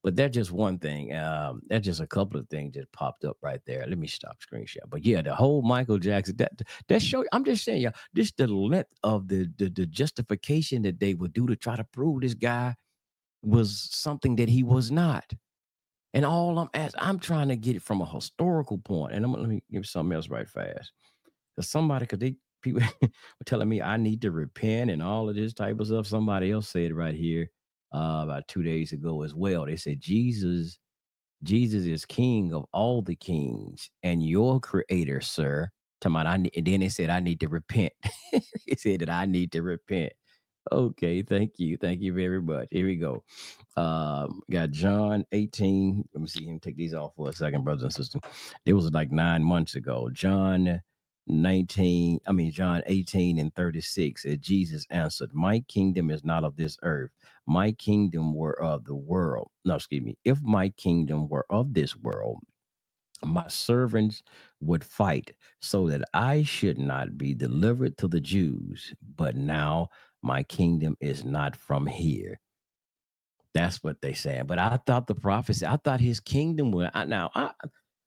But 0.03 0.15
that's 0.15 0.35
just 0.35 0.51
one 0.51 0.77
thing. 0.77 1.15
Um, 1.15 1.61
that's 1.67 1.83
just 1.83 1.99
a 1.99 2.05
couple 2.05 2.39
of 2.39 2.47
things 2.49 2.75
that 2.75 2.91
popped 2.91 3.25
up 3.25 3.37
right 3.41 3.59
there. 3.65 3.83
Let 3.87 3.97
me 3.97 4.05
stop 4.05 4.39
screen 4.39 4.67
share. 4.67 4.83
But 4.87 5.03
yeah, 5.03 5.23
the 5.23 5.33
whole 5.33 5.63
Michael 5.63 5.97
Jackson 5.97 6.37
that 6.37 6.61
that 6.87 7.01
show. 7.01 7.25
I'm 7.31 7.43
just 7.43 7.63
saying, 7.63 7.81
yeah, 7.81 7.91
this 8.13 8.31
the 8.31 8.45
length 8.45 8.91
of 9.01 9.27
the, 9.27 9.49
the 9.57 9.69
the 9.69 9.87
justification 9.87 10.83
that 10.83 10.99
they 10.99 11.15
would 11.15 11.33
do 11.33 11.47
to 11.47 11.55
try 11.55 11.75
to 11.75 11.83
prove 11.83 12.21
this 12.21 12.35
guy 12.35 12.75
was 13.41 13.89
something 13.91 14.35
that 14.35 14.49
he 14.49 14.61
was 14.61 14.91
not. 14.91 15.33
And 16.13 16.23
all 16.23 16.59
I'm 16.59 16.69
as 16.75 16.93
I'm 16.99 17.17
trying 17.17 17.47
to 17.49 17.55
get 17.55 17.75
it 17.75 17.81
from 17.81 18.01
a 18.01 18.05
historical 18.05 18.77
point. 18.77 19.13
And 19.13 19.25
I'm 19.25 19.33
let 19.33 19.49
me 19.49 19.63
give 19.71 19.87
something 19.87 20.15
else 20.15 20.29
right 20.29 20.47
fast. 20.47 20.91
Because 21.55 21.69
somebody, 21.69 22.03
because 22.03 22.19
they 22.19 22.35
people 22.65 22.81
were 23.01 23.09
telling 23.45 23.69
me 23.69 23.81
I 23.81 23.95
need 23.95 24.21
to 24.23 24.31
repent 24.31 24.91
and 24.91 25.01
all 25.01 25.29
of 25.29 25.35
this 25.35 25.53
type 25.53 25.79
of 25.79 25.87
stuff. 25.87 26.07
Somebody 26.07 26.51
else 26.51 26.67
said 26.67 26.91
right 26.91 27.15
here 27.15 27.49
uh, 27.93 28.21
about 28.23 28.47
two 28.47 28.63
days 28.63 28.91
ago 28.91 29.21
as 29.21 29.33
well. 29.33 29.65
They 29.65 29.77
said 29.77 30.01
Jesus, 30.01 30.77
Jesus 31.43 31.85
is 31.85 32.05
King 32.05 32.53
of 32.53 32.65
all 32.73 33.01
the 33.01 33.15
kings 33.15 33.89
and 34.03 34.27
your 34.27 34.59
Creator, 34.59 35.21
sir. 35.21 35.69
To 36.01 36.09
my, 36.09 36.25
I, 36.25 36.35
and 36.35 36.49
then 36.53 36.81
they 36.81 36.89
said 36.89 37.09
I 37.09 37.19
need 37.21 37.39
to 37.39 37.47
repent. 37.47 37.93
he 38.31 38.75
said 38.77 38.99
that 38.99 39.09
I 39.09 39.25
need 39.25 39.51
to 39.53 39.61
repent. 39.61 40.11
Okay, 40.71 41.21
thank 41.21 41.53
you, 41.57 41.77
thank 41.77 42.01
you 42.01 42.11
very 42.11 42.41
much. 42.41 42.67
Here 42.71 42.87
we 42.87 42.95
go. 42.95 43.23
Um, 43.77 44.41
got 44.51 44.71
John 44.71 45.23
18. 45.31 46.03
Let 46.13 46.21
me 46.21 46.27
see 46.27 46.45
him 46.45 46.59
take 46.59 46.75
these 46.75 46.93
off 46.93 47.13
for 47.15 47.29
a 47.29 47.33
second, 47.33 47.63
brothers 47.63 47.83
and 47.83 47.93
sisters. 47.93 48.21
It 48.65 48.73
was 48.73 48.91
like 48.91 49.11
nine 49.11 49.43
months 49.43 49.75
ago. 49.75 50.09
John 50.11 50.81
19, 51.27 52.19
I 52.27 52.31
mean, 52.31 52.51
John 52.51 52.83
18 52.85 53.39
and 53.39 53.53
36, 53.55 54.25
and 54.25 54.41
Jesus 54.41 54.85
answered, 54.89 55.31
My 55.33 55.61
kingdom 55.61 56.11
is 56.11 56.23
not 56.23 56.43
of 56.43 56.55
this 56.57 56.77
earth. 56.83 57.11
My 57.47 57.71
kingdom 57.73 58.33
were 58.33 58.61
of 58.61 58.85
the 58.85 58.95
world. 58.95 59.49
No, 59.65 59.75
excuse 59.75 60.03
me. 60.03 60.17
If 60.25 60.41
my 60.41 60.69
kingdom 60.69 61.27
were 61.29 61.45
of 61.49 61.73
this 61.73 61.95
world, 61.95 62.39
my 63.23 63.47
servants 63.47 64.23
would 64.61 64.83
fight 64.83 65.31
so 65.61 65.87
that 65.89 66.03
I 66.13 66.43
should 66.43 66.77
not 66.77 67.17
be 67.17 67.33
delivered 67.33 67.97
to 67.99 68.07
the 68.07 68.21
Jews. 68.21 68.93
But 69.17 69.35
now 69.35 69.89
my 70.23 70.43
kingdom 70.43 70.97
is 71.01 71.25
not 71.25 71.55
from 71.55 71.87
here. 71.87 72.39
That's 73.53 73.83
what 73.83 74.01
they 74.01 74.13
said. 74.13 74.47
But 74.47 74.59
I 74.59 74.79
thought 74.85 75.07
the 75.07 75.15
prophecy, 75.15 75.65
I 75.67 75.77
thought 75.77 76.01
his 76.01 76.21
kingdom 76.21 76.71
would. 76.73 76.91
I, 76.93 77.05
now, 77.05 77.31
I, 77.35 77.51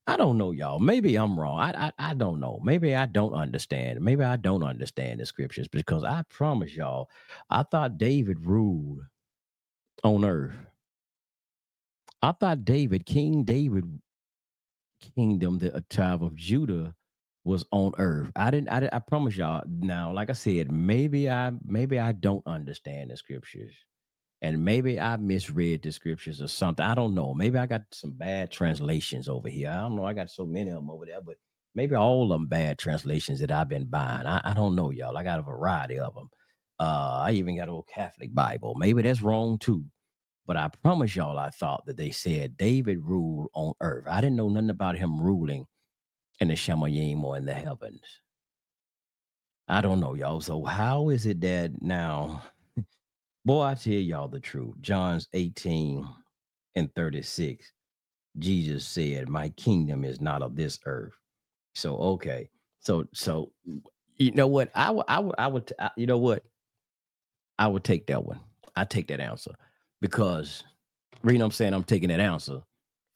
I 0.08 0.18
don't 0.18 0.38
know, 0.38 0.52
y'all. 0.52 0.80
Maybe 0.80 1.16
I'm 1.16 1.40
wrong. 1.40 1.60
I, 1.60 1.88
I 1.88 2.10
I 2.10 2.14
don't 2.14 2.40
know. 2.40 2.60
Maybe 2.64 2.96
I 2.96 3.06
don't 3.06 3.34
understand. 3.34 4.02
Maybe 4.02 4.24
I 4.24 4.36
don't 4.36 4.64
understand 4.64 5.20
the 5.20 5.26
scriptures 5.26 5.68
because 5.68 6.04
I 6.04 6.24
promise 6.30 6.74
y'all, 6.76 7.10
I 7.50 7.64
thought 7.64 7.98
David 7.98 8.46
ruled 8.46 9.02
on 10.04 10.24
earth. 10.24 10.56
I 12.22 12.32
thought 12.32 12.64
David, 12.66 13.06
King 13.06 13.44
David, 13.44 13.84
kingdom, 15.16 15.58
the 15.58 15.76
uh, 15.76 15.80
tribe 15.90 16.24
of 16.24 16.36
Judah, 16.36 16.94
was 17.44 17.64
on 17.72 17.92
earth. 17.98 18.32
I 18.36 18.50
didn't. 18.52 18.70
I, 18.70 18.88
I 18.92 19.00
promise 19.00 19.36
y'all. 19.36 19.64
Now, 19.68 20.12
like 20.12 20.30
I 20.30 20.34
said, 20.34 20.72
maybe 20.72 21.30
I 21.30 21.52
maybe 21.66 21.98
I 22.00 22.12
don't 22.12 22.46
understand 22.46 23.10
the 23.10 23.18
scriptures 23.18 23.74
and 24.40 24.64
maybe 24.64 25.00
I 25.00 25.16
misread 25.16 25.82
the 25.82 25.90
scriptures 25.90 26.40
or 26.40 26.48
something. 26.48 26.84
I 26.84 26.94
don't 26.94 27.14
know. 27.14 27.34
Maybe 27.34 27.58
I 27.58 27.66
got 27.66 27.82
some 27.92 28.12
bad 28.12 28.50
translations 28.50 29.28
over 29.28 29.48
here. 29.48 29.70
I 29.70 29.80
don't 29.80 29.96
know. 29.96 30.04
I 30.04 30.12
got 30.12 30.30
so 30.30 30.46
many 30.46 30.70
of 30.70 30.76
them 30.76 30.90
over 30.90 31.06
there, 31.06 31.20
but 31.20 31.36
maybe 31.74 31.96
all 31.96 32.28
them 32.28 32.46
bad 32.46 32.78
translations 32.78 33.40
that 33.40 33.50
I've 33.50 33.68
been 33.68 33.86
buying. 33.86 34.26
I, 34.26 34.40
I 34.44 34.54
don't 34.54 34.76
know, 34.76 34.90
y'all. 34.90 35.16
I 35.16 35.24
got 35.24 35.40
a 35.40 35.42
variety 35.42 35.98
of 35.98 36.14
them. 36.14 36.28
Uh, 36.78 37.24
I 37.26 37.32
even 37.32 37.56
got 37.56 37.68
a 37.68 37.72
old 37.72 37.88
Catholic 37.92 38.32
Bible. 38.32 38.74
Maybe 38.76 39.02
that's 39.02 39.22
wrong 39.22 39.58
too. 39.58 39.84
But 40.46 40.56
I 40.56 40.70
promise 40.82 41.14
y'all, 41.14 41.38
I 41.38 41.50
thought 41.50 41.84
that 41.86 41.96
they 41.96 42.10
said 42.10 42.56
David 42.56 43.00
ruled 43.02 43.48
on 43.54 43.74
earth. 43.80 44.06
I 44.08 44.20
didn't 44.20 44.36
know 44.36 44.48
nothing 44.48 44.70
about 44.70 44.96
him 44.96 45.20
ruling 45.20 45.66
in 46.40 46.48
the 46.48 46.54
Shemayim 46.54 47.22
or 47.22 47.36
in 47.36 47.44
the 47.44 47.52
heavens. 47.54 48.02
I 49.66 49.82
don't 49.82 50.00
know, 50.00 50.14
y'all. 50.14 50.40
So 50.40 50.64
how 50.64 51.10
is 51.10 51.26
it 51.26 51.40
that 51.42 51.82
now 51.82 52.42
Boy, 53.48 53.62
I 53.64 53.74
tell 53.76 53.94
y'all 53.94 54.28
the 54.28 54.40
truth. 54.40 54.76
John's 54.82 55.28
18 55.34 56.06
and 56.76 56.94
36. 56.94 57.72
Jesus 58.38 58.86
said, 58.86 59.28
My 59.28 59.50
kingdom 59.50 60.04
is 60.04 60.20
not 60.20 60.42
of 60.42 60.56
this 60.56 60.78
earth. 60.86 61.14
So, 61.74 61.96
okay. 61.98 62.50
So, 62.80 63.06
so 63.14 63.52
you 64.18 64.32
know 64.32 64.48
what? 64.48 64.70
I 64.74 64.90
would, 64.92 65.06
I 65.08 65.20
would, 65.20 65.36
I 65.38 65.48
would, 65.48 65.72
you 65.96 66.06
know 66.06 66.18
what? 66.18 66.44
I 67.58 67.68
would 67.68 67.84
take 67.84 68.06
that 68.08 68.24
one. 68.24 68.40
I 68.76 68.84
take 68.84 69.08
that 69.08 69.20
answer 69.20 69.52
because, 70.02 70.64
you 71.24 71.38
know 71.38 71.46
I'm 71.46 71.50
saying? 71.52 71.74
I'm 71.74 71.84
taking 71.84 72.10
that 72.10 72.20
answer 72.20 72.60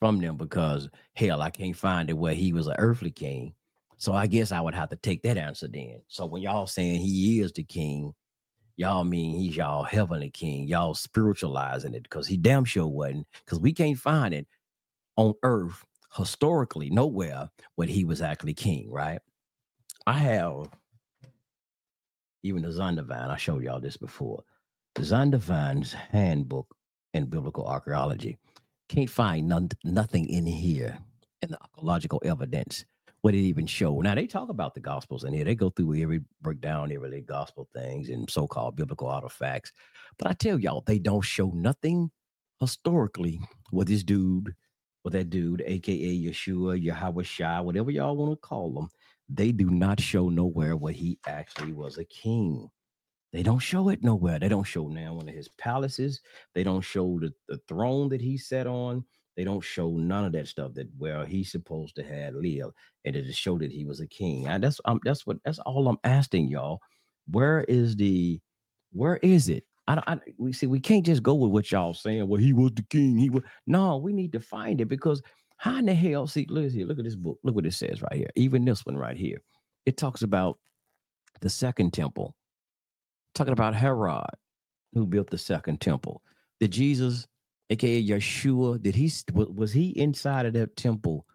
from 0.00 0.20
them 0.20 0.36
because, 0.38 0.88
hell, 1.16 1.42
I 1.42 1.50
can't 1.50 1.76
find 1.76 2.10
it 2.10 2.18
where 2.18 2.34
he 2.34 2.54
was 2.54 2.68
an 2.68 2.76
earthly 2.78 3.12
king. 3.12 3.54
So 3.98 4.14
I 4.14 4.28
guess 4.28 4.52
I 4.52 4.60
would 4.62 4.74
have 4.74 4.90
to 4.90 4.96
take 4.96 5.22
that 5.24 5.38
answer 5.38 5.68
then. 5.68 6.02
So 6.08 6.26
when 6.26 6.42
y'all 6.42 6.66
saying 6.68 7.00
he 7.00 7.40
is 7.40 7.52
the 7.52 7.64
king, 7.64 8.14
y'all 8.76 9.04
mean 9.04 9.38
he's 9.38 9.56
y'all 9.56 9.84
heavenly 9.84 10.30
king. 10.30 10.66
Y'all 10.66 10.94
spiritualizing 10.94 11.94
it 11.94 12.02
because 12.02 12.26
he 12.26 12.36
damn 12.36 12.64
sure 12.64 12.86
wasn't. 12.86 13.26
Because 13.44 13.60
we 13.60 13.72
can't 13.72 13.98
find 13.98 14.34
it 14.34 14.46
on 15.16 15.34
earth 15.42 15.84
historically 16.16 16.90
nowhere 16.90 17.50
when 17.76 17.88
he 17.88 18.04
was 18.04 18.22
actually 18.22 18.54
king, 18.54 18.90
right? 18.90 19.20
I 20.06 20.14
have 20.14 20.68
even 22.42 22.62
the 22.62 22.68
Zondervan. 22.68 23.30
I 23.30 23.36
showed 23.36 23.62
y'all 23.62 23.80
this 23.80 23.96
before. 23.96 24.42
Zondervan's 24.98 25.92
handbook 25.92 26.74
in 27.14 27.26
biblical 27.26 27.66
archaeology 27.66 28.38
can't 28.88 29.10
find 29.10 29.48
none, 29.48 29.70
nothing 29.84 30.28
in 30.28 30.44
here 30.46 30.98
in 31.40 31.50
the 31.50 31.58
archaeological 31.60 32.20
evidence 32.24 32.84
what 33.22 33.34
it 33.34 33.38
even 33.38 33.66
show. 33.66 34.00
Now 34.00 34.14
they 34.14 34.26
talk 34.26 34.48
about 34.50 34.74
the 34.74 34.80
gospels 34.80 35.24
in 35.24 35.32
here. 35.32 35.44
They 35.44 35.54
go 35.54 35.70
through 35.70 36.00
every 36.02 36.20
break 36.42 36.60
down 36.60 36.92
every 36.92 37.20
gospel 37.22 37.68
things 37.74 38.08
and 38.10 38.28
so-called 38.30 38.76
biblical 38.76 39.08
artifacts. 39.08 39.72
But 40.18 40.28
I 40.28 40.34
tell 40.34 40.58
y'all, 40.58 40.82
they 40.86 40.98
don't 40.98 41.22
show 41.22 41.50
nothing 41.50 42.10
historically 42.60 43.40
with 43.72 43.88
this 43.88 44.02
dude, 44.04 44.52
with 45.04 45.12
that 45.14 45.30
dude, 45.30 45.62
aka 45.66 46.18
Yeshua, 46.18 46.82
Yahweh 46.82 47.22
Shai, 47.22 47.60
whatever 47.60 47.90
y'all 47.90 48.16
want 48.16 48.32
to 48.32 48.36
call 48.36 48.72
them. 48.74 48.88
they 49.28 49.52
do 49.52 49.70
not 49.70 50.00
show 50.00 50.28
nowhere 50.28 50.76
where 50.76 50.92
he 50.92 51.18
actually 51.26 51.72
was 51.72 51.98
a 51.98 52.04
king. 52.04 52.68
They 53.32 53.42
don't 53.42 53.60
show 53.60 53.88
it 53.88 54.02
nowhere. 54.02 54.38
They 54.38 54.48
don't 54.48 54.64
show 54.64 54.88
now 54.88 55.14
one 55.14 55.28
of 55.28 55.34
his 55.34 55.48
palaces. 55.48 56.20
They 56.54 56.62
don't 56.64 56.82
show 56.82 57.18
the, 57.20 57.32
the 57.48 57.58
throne 57.68 58.08
that 58.10 58.20
he 58.20 58.36
sat 58.36 58.66
on. 58.66 59.04
They 59.36 59.44
don't 59.44 59.62
show 59.64 59.90
none 59.90 60.24
of 60.26 60.32
that 60.32 60.48
stuff 60.48 60.74
that 60.74 60.88
well 60.98 61.24
he's 61.24 61.50
supposed 61.50 61.96
to 61.96 62.02
have 62.02 62.34
lived, 62.34 62.72
and 63.04 63.16
it 63.16 63.24
just 63.24 63.40
show 63.40 63.58
that 63.58 63.72
he 63.72 63.84
was 63.84 64.00
a 64.00 64.06
king. 64.06 64.46
And 64.46 64.62
that's 64.62 64.80
um, 64.84 65.00
that's 65.04 65.26
what 65.26 65.38
that's 65.44 65.58
all 65.60 65.88
I'm 65.88 65.98
asking 66.04 66.48
y'all. 66.48 66.80
Where 67.30 67.62
is 67.68 67.96
the 67.96 68.40
where 68.92 69.16
is 69.18 69.48
it? 69.48 69.64
I, 69.88 70.02
I 70.06 70.18
we 70.38 70.52
see 70.52 70.66
we 70.66 70.80
can't 70.80 71.06
just 71.06 71.22
go 71.22 71.34
with 71.34 71.50
what 71.50 71.70
y'all 71.72 71.94
saying. 71.94 72.28
Well, 72.28 72.40
he 72.40 72.52
was 72.52 72.72
the 72.74 72.84
king. 72.90 73.18
He 73.18 73.30
was 73.30 73.42
no. 73.66 73.96
We 73.96 74.12
need 74.12 74.32
to 74.32 74.40
find 74.40 74.80
it 74.80 74.86
because 74.86 75.22
how 75.56 75.78
in 75.78 75.86
the 75.86 75.94
hell? 75.94 76.26
See, 76.26 76.46
look 76.50 76.70
here. 76.70 76.86
Look 76.86 76.98
at 76.98 77.04
this 77.04 77.16
book. 77.16 77.38
Look 77.42 77.54
what 77.54 77.66
it 77.66 77.74
says 77.74 78.02
right 78.02 78.14
here. 78.14 78.30
Even 78.36 78.64
this 78.64 78.84
one 78.84 78.96
right 78.96 79.16
here. 79.16 79.38
It 79.86 79.96
talks 79.96 80.22
about 80.22 80.58
the 81.40 81.50
second 81.50 81.92
temple. 81.92 82.34
Talking 83.34 83.54
about 83.54 83.74
Herod, 83.74 84.26
who 84.92 85.06
built 85.06 85.30
the 85.30 85.38
second 85.38 85.80
temple. 85.80 86.22
Did 86.60 86.72
Jesus 86.72 87.26
aka 87.70 88.02
Yeshua, 88.02 88.82
did 88.82 88.94
he 88.94 89.10
was 89.32 89.72
he 89.72 89.90
inside 89.90 90.46
of 90.46 90.52
that 90.54 90.76
temple 90.76 91.26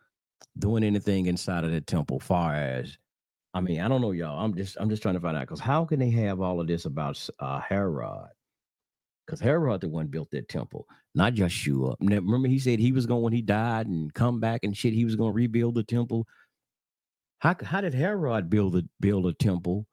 doing 0.58 0.84
anything 0.84 1.28
inside 1.28 1.64
of 1.64 1.72
that 1.72 1.88
temple? 1.88 2.20
Far 2.20 2.56
as 2.56 2.98
I 3.54 3.62
mean, 3.62 3.80
I 3.82 3.88
don't 3.88 4.02
know, 4.02 4.12
y'all. 4.12 4.44
I'm 4.44 4.56
just 4.56 4.78
I'm 4.80 4.90
just 4.90 5.02
trying 5.02 5.16
to 5.16 5.20
find 5.20 5.36
out 5.36 5.42
because 5.42 5.60
how 5.60 5.86
can 5.86 6.00
they 6.00 6.12
have 6.12 6.42
all 6.42 6.62
of 6.62 6.68
this 6.68 6.86
about 6.86 7.28
uh, 7.40 7.60
Herod? 7.60 8.30
Because 9.26 9.40
Herod 9.40 9.82
the 9.82 9.90
one 9.90 10.08
built 10.08 10.30
that 10.32 10.48
temple, 10.48 10.88
not 11.16 11.34
Yeshua. 11.34 11.96
Remember, 12.00 12.48
he 12.48 12.60
said 12.60 12.80
he 12.80 12.92
was 12.92 13.08
going 13.08 13.24
when 13.24 13.34
he 13.34 13.42
died 13.42 13.88
and 13.88 14.14
come 14.14 14.40
back 14.40 14.62
and 14.64 14.78
shit. 14.78 14.94
He 14.94 15.06
was 15.06 15.16
going 15.16 15.32
to 15.32 15.36
rebuild 15.36 15.76
the 15.76 15.84
temple. 15.84 16.28
How 17.40 17.56
how 17.64 17.82
did 17.82 17.96
Herod 17.96 18.50
build 18.50 18.76
a 18.76 18.84
build 19.00 19.26
a 19.26 19.34
temple, 19.34 19.88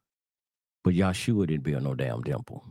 but 0.83 0.95
Yeshua 0.95 1.47
didn't 1.47 1.65
build 1.65 1.85
no 1.85 1.95
damn 1.95 2.23
temple? 2.23 2.65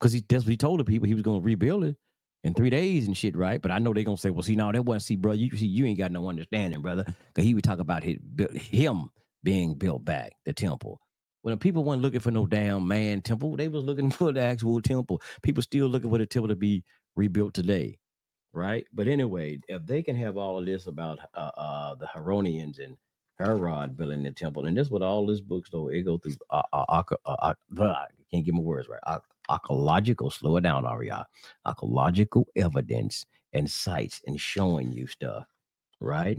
Because 0.00 0.14
he 0.14 0.24
that's 0.28 0.44
what 0.44 0.52
he 0.52 0.58
told 0.58 0.80
the 0.80 0.84
people 0.84 1.08
he 1.08 1.14
was 1.14 1.24
going 1.24 1.42
to 1.42 1.46
rebuild 1.46 1.84
it 1.84 1.96
in 2.44 2.54
three 2.54 2.70
days 2.70 3.06
and 3.06 3.16
shit, 3.16 3.36
right? 3.36 3.60
But 3.62 3.72
I 3.72 3.78
know 3.80 3.94
they're 3.94 4.04
gonna 4.04 4.16
say, 4.18 4.30
well, 4.30 4.42
see, 4.42 4.56
now 4.56 4.72
that 4.72 4.84
wasn't 4.84 5.04
see, 5.04 5.16
bro. 5.16 5.32
You 5.32 5.50
see, 5.56 5.66
you 5.66 5.86
ain't 5.86 5.98
got 5.98 6.12
no 6.12 6.28
understanding, 6.28 6.82
brother, 6.82 7.04
because 7.28 7.44
he 7.44 7.54
would 7.54 7.64
talk 7.64 7.80
about 7.80 8.04
his, 8.04 8.18
him 8.54 9.10
being 9.44 9.74
built 9.74 10.04
back, 10.04 10.34
the 10.46 10.52
temple. 10.54 11.00
When 11.42 11.52
the 11.52 11.58
people 11.58 11.84
weren't 11.84 12.02
looking 12.02 12.20
for 12.20 12.30
no 12.32 12.46
damn 12.46 12.86
man 12.88 13.22
temple, 13.22 13.56
they 13.56 13.68
was 13.68 13.84
looking 13.84 14.10
for 14.12 14.32
the 14.32 14.42
actual 14.42 14.80
temple. 14.82 15.22
People 15.42 15.62
still 15.62 15.88
looking 15.88 16.10
for 16.10 16.18
the 16.18 16.26
temple 16.26 16.48
to 16.48 16.56
be 16.56 16.84
rebuilt 17.16 17.54
today, 17.54 17.98
right? 18.54 18.86
But 18.92 19.08
anyway, 19.08 19.60
if 19.68 19.86
they 19.86 20.02
can 20.02 20.16
have 20.16 20.36
all 20.36 20.58
of 20.58 20.66
this 20.66 20.86
about 20.86 21.20
uh, 21.34 21.50
uh, 21.56 21.94
the 21.96 22.08
Herodians 22.08 22.78
and 22.80 22.96
Herod 23.38 23.96
building 23.96 24.22
the 24.24 24.32
temple, 24.32 24.66
and 24.66 24.76
this 24.76 24.90
what 24.90 25.02
all 25.02 25.26
this 25.26 25.40
books 25.40 25.70
though 25.70 25.88
it 25.88 26.02
go 26.04 26.18
through. 26.18 26.34
Uh, 26.50 26.62
uh, 26.72 26.84
uh, 26.88 27.02
uh, 27.26 27.54
uh, 27.78 27.84
I 27.84 28.06
can't 28.32 28.44
get 28.44 28.54
my 28.54 28.60
words 28.62 28.88
right. 28.88 29.20
Archaeological, 29.50 30.30
slow 30.30 30.56
it 30.56 30.62
down, 30.62 30.86
Aria, 30.86 31.26
archaeological 31.66 32.46
evidence 32.56 33.26
and 33.52 33.70
sites 33.70 34.22
and 34.26 34.40
showing 34.40 34.92
you 34.92 35.06
stuff, 35.06 35.44
right? 36.00 36.38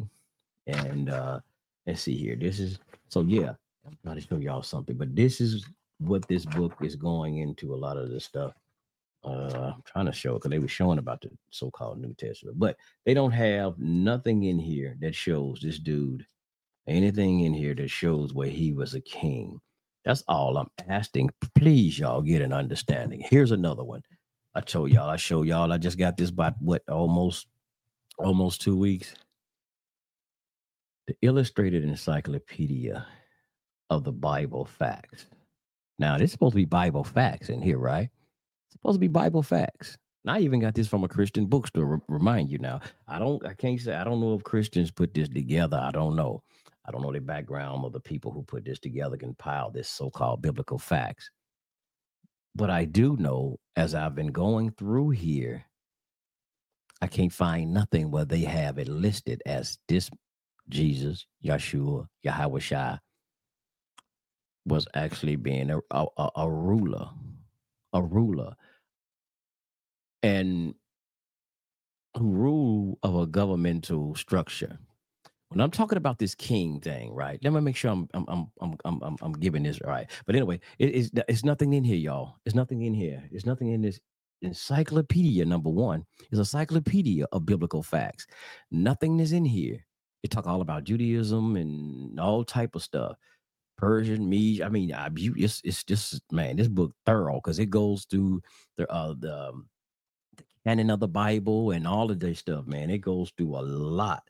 And 0.67 1.09
uh 1.09 1.41
let's 1.85 2.01
see 2.01 2.15
here. 2.15 2.35
This 2.35 2.59
is 2.59 2.79
so 3.09 3.21
yeah, 3.21 3.53
I'm 3.85 3.97
trying 4.03 4.15
to 4.15 4.21
show 4.21 4.37
y'all 4.37 4.63
something, 4.63 4.97
but 4.97 5.15
this 5.15 5.41
is 5.41 5.65
what 5.99 6.27
this 6.27 6.45
book 6.45 6.73
is 6.81 6.95
going 6.95 7.37
into 7.39 7.73
a 7.73 7.75
lot 7.75 7.97
of 7.97 8.09
this 8.09 8.25
stuff. 8.25 8.53
Uh 9.23 9.73
I'm 9.75 9.83
trying 9.85 10.05
to 10.05 10.13
show 10.13 10.35
because 10.35 10.51
they 10.51 10.59
were 10.59 10.67
showing 10.67 10.99
about 10.99 11.21
the 11.21 11.29
so-called 11.49 11.99
New 11.99 12.13
Testament, 12.13 12.57
but 12.59 12.77
they 13.05 13.13
don't 13.13 13.31
have 13.31 13.77
nothing 13.77 14.43
in 14.43 14.57
here 14.57 14.97
that 15.01 15.15
shows 15.15 15.59
this 15.61 15.79
dude 15.79 16.25
anything 16.87 17.41
in 17.41 17.53
here 17.53 17.75
that 17.75 17.89
shows 17.89 18.33
where 18.33 18.49
he 18.49 18.73
was 18.73 18.95
a 18.95 19.01
king 19.01 19.59
that's 20.05 20.24
all 20.27 20.58
I'm 20.58 20.70
asking. 20.88 21.31
Please, 21.55 22.00
y'all 22.00 22.22
get 22.22 22.41
an 22.41 22.53
understanding. 22.53 23.24
Here's 23.29 23.51
another 23.51 23.84
one. 23.84 24.01
I 24.55 24.62
told 24.62 24.91
y'all, 24.91 25.10
I 25.10 25.17
show 25.17 25.44
y'all. 25.44 25.72
I 25.72 25.77
just 25.77 25.98
got 25.98 26.18
this 26.18 26.31
by 26.31 26.53
what 26.59 26.83
almost 26.90 27.48
almost 28.18 28.61
two 28.61 28.77
weeks. 28.77 29.14
The 31.07 31.16
illustrated 31.22 31.83
encyclopedia 31.83 33.05
of 33.90 34.03
the 34.03 34.11
Bible 34.11 34.66
facts. 34.66 35.27
Now, 36.00 36.18
this 36.18 36.25
is 36.25 36.31
supposed 36.31 36.53
to 36.53 36.57
be 36.57 36.66
Bible 36.66 37.03
facts 37.03 37.50
in 37.50 37.61
here, 37.61 37.77
right? 37.77 38.09
It's 38.68 38.74
supposed 38.74 38.96
to 38.96 39.00
be 39.00 39.07
Bible 39.07 39.44
facts. 39.44 39.98
And 40.25 40.35
I 40.35 40.40
even 40.40 40.59
got 40.59 40.75
this 40.75 40.87
from 40.87 41.03
a 41.03 41.07
Christian 41.07 41.46
bookstore. 41.46 42.01
Remind 42.07 42.50
you 42.51 42.59
now. 42.59 42.81
I 43.07 43.20
don't. 43.20 43.46
I 43.46 43.53
can't 43.53 43.79
say. 43.79 43.94
I 43.96 44.03
don't 44.03 44.22
know 44.22 44.35
if 44.35 44.44
Christians 44.44 44.92
put 44.92 45.14
this 45.14 45.29
together. 45.29 45.79
I 45.81 45.92
don't 45.92 46.16
know. 46.16 46.44
I 46.85 46.91
don't 46.91 47.01
know 47.01 47.13
the 47.13 47.20
background 47.22 47.85
of 47.85 47.94
the 47.94 48.00
people 48.00 48.31
who 48.31 48.44
put 48.44 48.65
this 48.65 48.79
together, 48.79 49.17
compiled 49.17 49.74
this 49.75 49.89
so 49.89 50.09
called 50.09 50.41
biblical 50.41 50.79
facts. 50.79 51.29
But 52.55 52.70
I 52.70 52.85
do 52.85 53.17
know 53.17 53.59
as 53.75 53.96
I've 53.96 54.15
been 54.15 54.31
going 54.31 54.72
through 54.72 55.11
here, 55.11 55.65
I 57.01 57.07
can't 57.07 57.33
find 57.33 57.74
nothing 57.74 58.11
where 58.11 58.25
they 58.25 58.41
have 58.41 58.77
it 58.79 58.87
listed 58.89 59.41
as 59.46 59.77
this 59.87 60.09
Jesus, 60.70 61.25
Yeshua, 61.46 62.07
Yahweh 62.24 62.59
Shai 62.59 63.00
was 64.65 64.87
actually 64.96 65.35
being 65.37 65.72
a, 65.72 65.79
a, 65.91 66.05
a 66.37 66.50
ruler, 66.50 67.09
a 67.94 68.01
ruler, 68.03 68.53
and 70.24 70.75
rule 72.20 73.00
of 73.03 73.15
a 73.15 73.27
governmental 73.27 74.15
structure 74.15 74.79
when 75.51 75.59
I'm 75.59 75.72
talking 75.72 75.98
about 75.98 76.18
this 76.18 76.33
king 76.33 76.79
thing, 76.79 77.14
right? 77.14 77.37
Let 77.44 77.51
me 77.51 77.59
make 77.59 77.75
sure 77.75 77.92
I'm 77.92 78.07
I'm 78.14 78.25
I'm 78.29 78.77
I'm 78.85 79.03
I'm, 79.03 79.18
I'm 79.22 79.33
giving 79.33 79.64
this 79.64 79.81
right. 79.81 80.09
But 80.25 80.35
anyway, 80.35 80.61
it 80.79 80.92
is 80.92 81.11
it's 81.27 81.44
nothing 81.44 81.74
in 81.74 81.83
here, 81.83 81.98
y'all. 81.98 82.37
It's 82.46 82.55
nothing 82.55 82.83
in 82.83 82.94
here. 82.94 83.22
It's 83.31 83.46
nothing 83.46 83.68
in 83.68 83.81
this 83.81 84.00
encyclopedia. 84.42 85.44
Number 85.44 85.70
one 85.70 86.05
is 86.31 86.40
encyclopedia 86.40 87.25
of 87.33 87.46
biblical 87.46 87.83
facts. 87.83 88.27
Nothing 88.72 89.20
is 89.20 89.33
in 89.33 89.44
here. 89.44 89.85
It 90.24 90.31
talk 90.31 90.48
all 90.48 90.61
about 90.61 90.85
Judaism 90.85 91.57
and 91.57 92.18
all 92.18 92.46
type 92.46 92.75
of 92.75 92.81
stuff. 92.81 93.18
Persian, 93.77 94.29
me. 94.29 94.64
I 94.64 94.70
mean, 94.70 94.94
I, 94.94 95.09
it's 95.18 95.59
it's 95.66 95.83
just 95.83 96.22
man, 96.31 96.55
this 96.55 96.70
book 96.70 96.94
thorough 97.05 97.42
because 97.44 97.59
it 97.59 97.70
goes 97.70 98.05
through 98.05 98.42
the 98.77 98.90
uh 98.90 99.16
the, 99.20 99.50
um, 99.50 99.68
the 100.37 100.46
canon 100.66 100.92
of 100.92 101.01
the 101.01 101.09
Bible 101.09 101.72
and 101.72 101.85
all 101.85 102.09
of 102.09 102.22
this 102.22 102.40
stuff. 102.40 102.68
Man, 102.68 102.90
it 102.90 103.00
goes 103.00 103.33
through 103.35 103.57
a 103.57 103.59
lot 103.59 104.24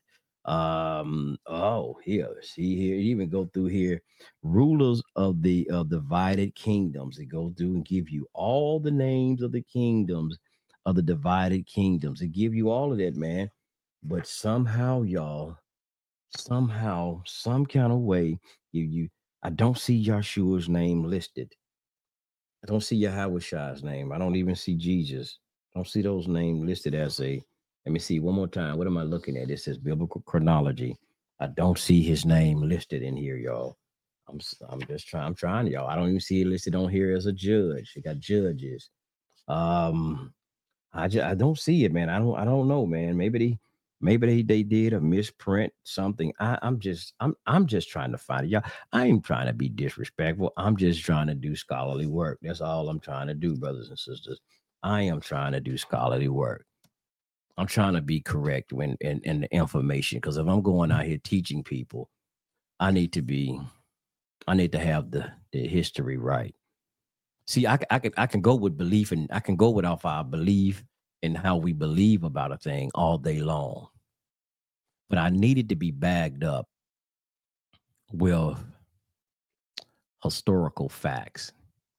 um 0.46 1.38
oh 1.46 1.96
here 2.04 2.36
see 2.42 2.76
here 2.76 2.96
even 2.96 3.30
go 3.30 3.46
through 3.54 3.68
here 3.68 4.02
rulers 4.42 5.02
of 5.16 5.40
the 5.44 5.70
of 5.70 5.90
divided 5.90 6.56
kingdoms 6.56 7.20
it 7.20 7.28
goes 7.28 7.54
through 7.56 7.76
and 7.76 7.86
give 7.86 8.10
you 8.10 8.28
all 8.34 8.80
the 8.80 8.90
names 8.90 9.44
of 9.44 9.52
the 9.52 9.62
kingdoms 9.62 10.40
of 10.88 10.96
the 10.96 11.02
divided 11.02 11.68
kingdoms 11.68 12.22
it 12.22 12.30
give 12.30 12.56
you 12.56 12.72
all 12.72 12.92
of 12.92 12.98
that 12.98 13.16
man 13.16 13.48
but 14.04 14.26
somehow 14.26 15.04
y'all 15.04 15.56
somehow 16.36 17.22
some 17.26 17.64
kind 17.64 17.94
of 17.94 18.00
way 18.00 18.40
you 18.72 18.84
you 18.84 19.10
i 19.44 19.50
don't 19.50 19.78
see 19.78 20.04
yeshua's 20.04 20.68
name 20.68 21.04
listed. 21.04 21.54
I 22.64 22.68
don't 22.68 22.82
see 22.82 22.96
yahweh's 22.96 23.84
name 23.84 24.12
i 24.12 24.18
don't 24.18 24.36
even 24.36 24.56
see 24.56 24.76
jesus 24.76 25.38
I 25.74 25.80
don't 25.80 25.88
see 25.88 26.02
those 26.02 26.28
names 26.28 26.66
listed 26.66 26.96
as 26.96 27.20
a 27.22 27.42
let 27.86 27.94
me 27.94 28.00
see 28.00 28.20
one 28.20 28.36
more 28.36 28.48
time. 28.48 28.78
What 28.78 28.88
am 28.88 28.98
I 28.98 29.04
looking 29.04 29.38
at? 29.38 29.50
It 29.50 29.60
says 29.60 29.78
biblical 29.78 30.22
chronology. 30.22 30.96
I 31.39 31.48
don't 31.48 31.80
see 31.80 32.04
his 32.04 32.26
name 32.26 32.62
listed 32.62 33.02
in 33.02 33.17
here, 33.17 33.38
y'all. 33.38 33.78
I'm 34.30 34.39
I'm 34.70 34.82
just 34.84 35.08
trying. 35.08 35.26
I'm 35.26 35.36
trying, 35.36 35.67
y'all. 35.67 35.88
I 35.88 35.96
don't 35.96 36.10
even 36.10 36.20
see 36.20 36.41
it 36.41 36.48
listed 36.48 36.76
on 36.76 36.89
here 36.89 37.15
as 37.15 37.26
a 37.26 37.34
judge. 37.34 37.94
It 37.96 38.04
got 38.04 38.20
judges. 38.20 38.89
Um, 39.48 40.34
I 40.94 41.08
just 41.08 41.26
I 41.26 41.36
don't 41.36 41.58
see 41.58 41.86
it, 41.86 41.91
man. 41.91 42.10
I 42.10 42.20
don't 42.20 42.38
I 42.38 42.46
don't 42.46 42.67
know, 42.67 42.86
man. 42.86 43.17
Maybe 43.17 43.39
they 43.39 43.60
maybe 44.02 44.28
they, 44.28 44.41
they 44.44 44.63
did 44.63 44.94
a 44.94 45.02
misprint 45.02 45.74
something. 45.84 46.34
I, 46.39 46.58
I'm 46.62 46.80
just 46.80 47.13
I'm 47.20 47.36
I'm 47.48 47.65
just 47.65 47.89
trying 47.89 48.12
to 48.12 48.17
find 48.17 48.46
it. 48.46 48.50
Y'all, 48.50 48.63
I 48.94 49.06
ain't 49.06 49.24
trying 49.26 49.48
to 49.48 49.54
be 49.54 49.70
disrespectful. 49.70 50.54
I'm 50.58 50.78
just 50.78 51.04
trying 51.04 51.28
to 51.28 51.36
do 51.36 51.56
scholarly 51.56 52.08
work. 52.08 52.39
That's 52.41 52.62
all 52.62 52.89
I'm 52.89 53.00
trying 53.00 53.28
to 53.28 53.34
do, 53.34 53.56
brothers 53.56 53.89
and 53.89 54.00
sisters. 54.00 54.39
I 54.84 55.04
am 55.04 55.22
trying 55.22 55.54
to 55.54 55.60
do 55.60 55.78
scholarly 55.78 56.28
work. 56.28 56.65
I'm 57.58 57.68
trying 57.68 57.94
to 57.94 58.02
be 58.02 58.22
correct 58.22 58.74
when 58.74 58.98
in, 59.02 59.22
in 59.22 59.42
the 59.42 59.54
information 59.54 60.18
because 60.18 60.38
if 60.38 60.48
I'm 60.48 60.62
going 60.62 60.92
out 60.92 61.06
here 61.06 61.20
teaching 61.24 61.64
people, 61.64 62.10
I 62.80 62.92
need 62.92 63.14
to 63.14 63.22
be, 63.22 63.60
I 64.48 64.56
need 64.56 64.72
to 64.74 64.80
have 64.80 65.12
the 65.12 65.32
the 65.52 65.68
history 65.68 66.18
right. 66.18 66.56
See, 67.48 67.68
I, 67.68 67.78
I 67.90 68.00
can 68.00 68.14
I 68.18 68.28
can 68.28 68.42
go 68.42 68.56
with 68.56 68.78
belief 68.78 69.12
and 69.12 69.30
I 69.32 69.40
can 69.40 69.56
go 69.56 69.70
with 69.70 69.86
off 69.86 70.06
our 70.06 70.24
belief 70.24 70.84
and 71.24 71.38
how 71.38 71.58
we 71.58 71.74
believe 71.74 72.24
about 72.24 72.52
a 72.52 72.58
thing 72.58 72.90
all 72.96 73.18
day 73.18 73.40
long, 73.40 73.88
but 75.10 75.20
I 75.20 75.30
needed 75.30 75.70
to 75.70 75.76
be 75.76 75.92
bagged 75.92 76.44
up 76.44 76.68
with 78.12 78.58
historical 80.24 80.90
facts, 80.90 81.52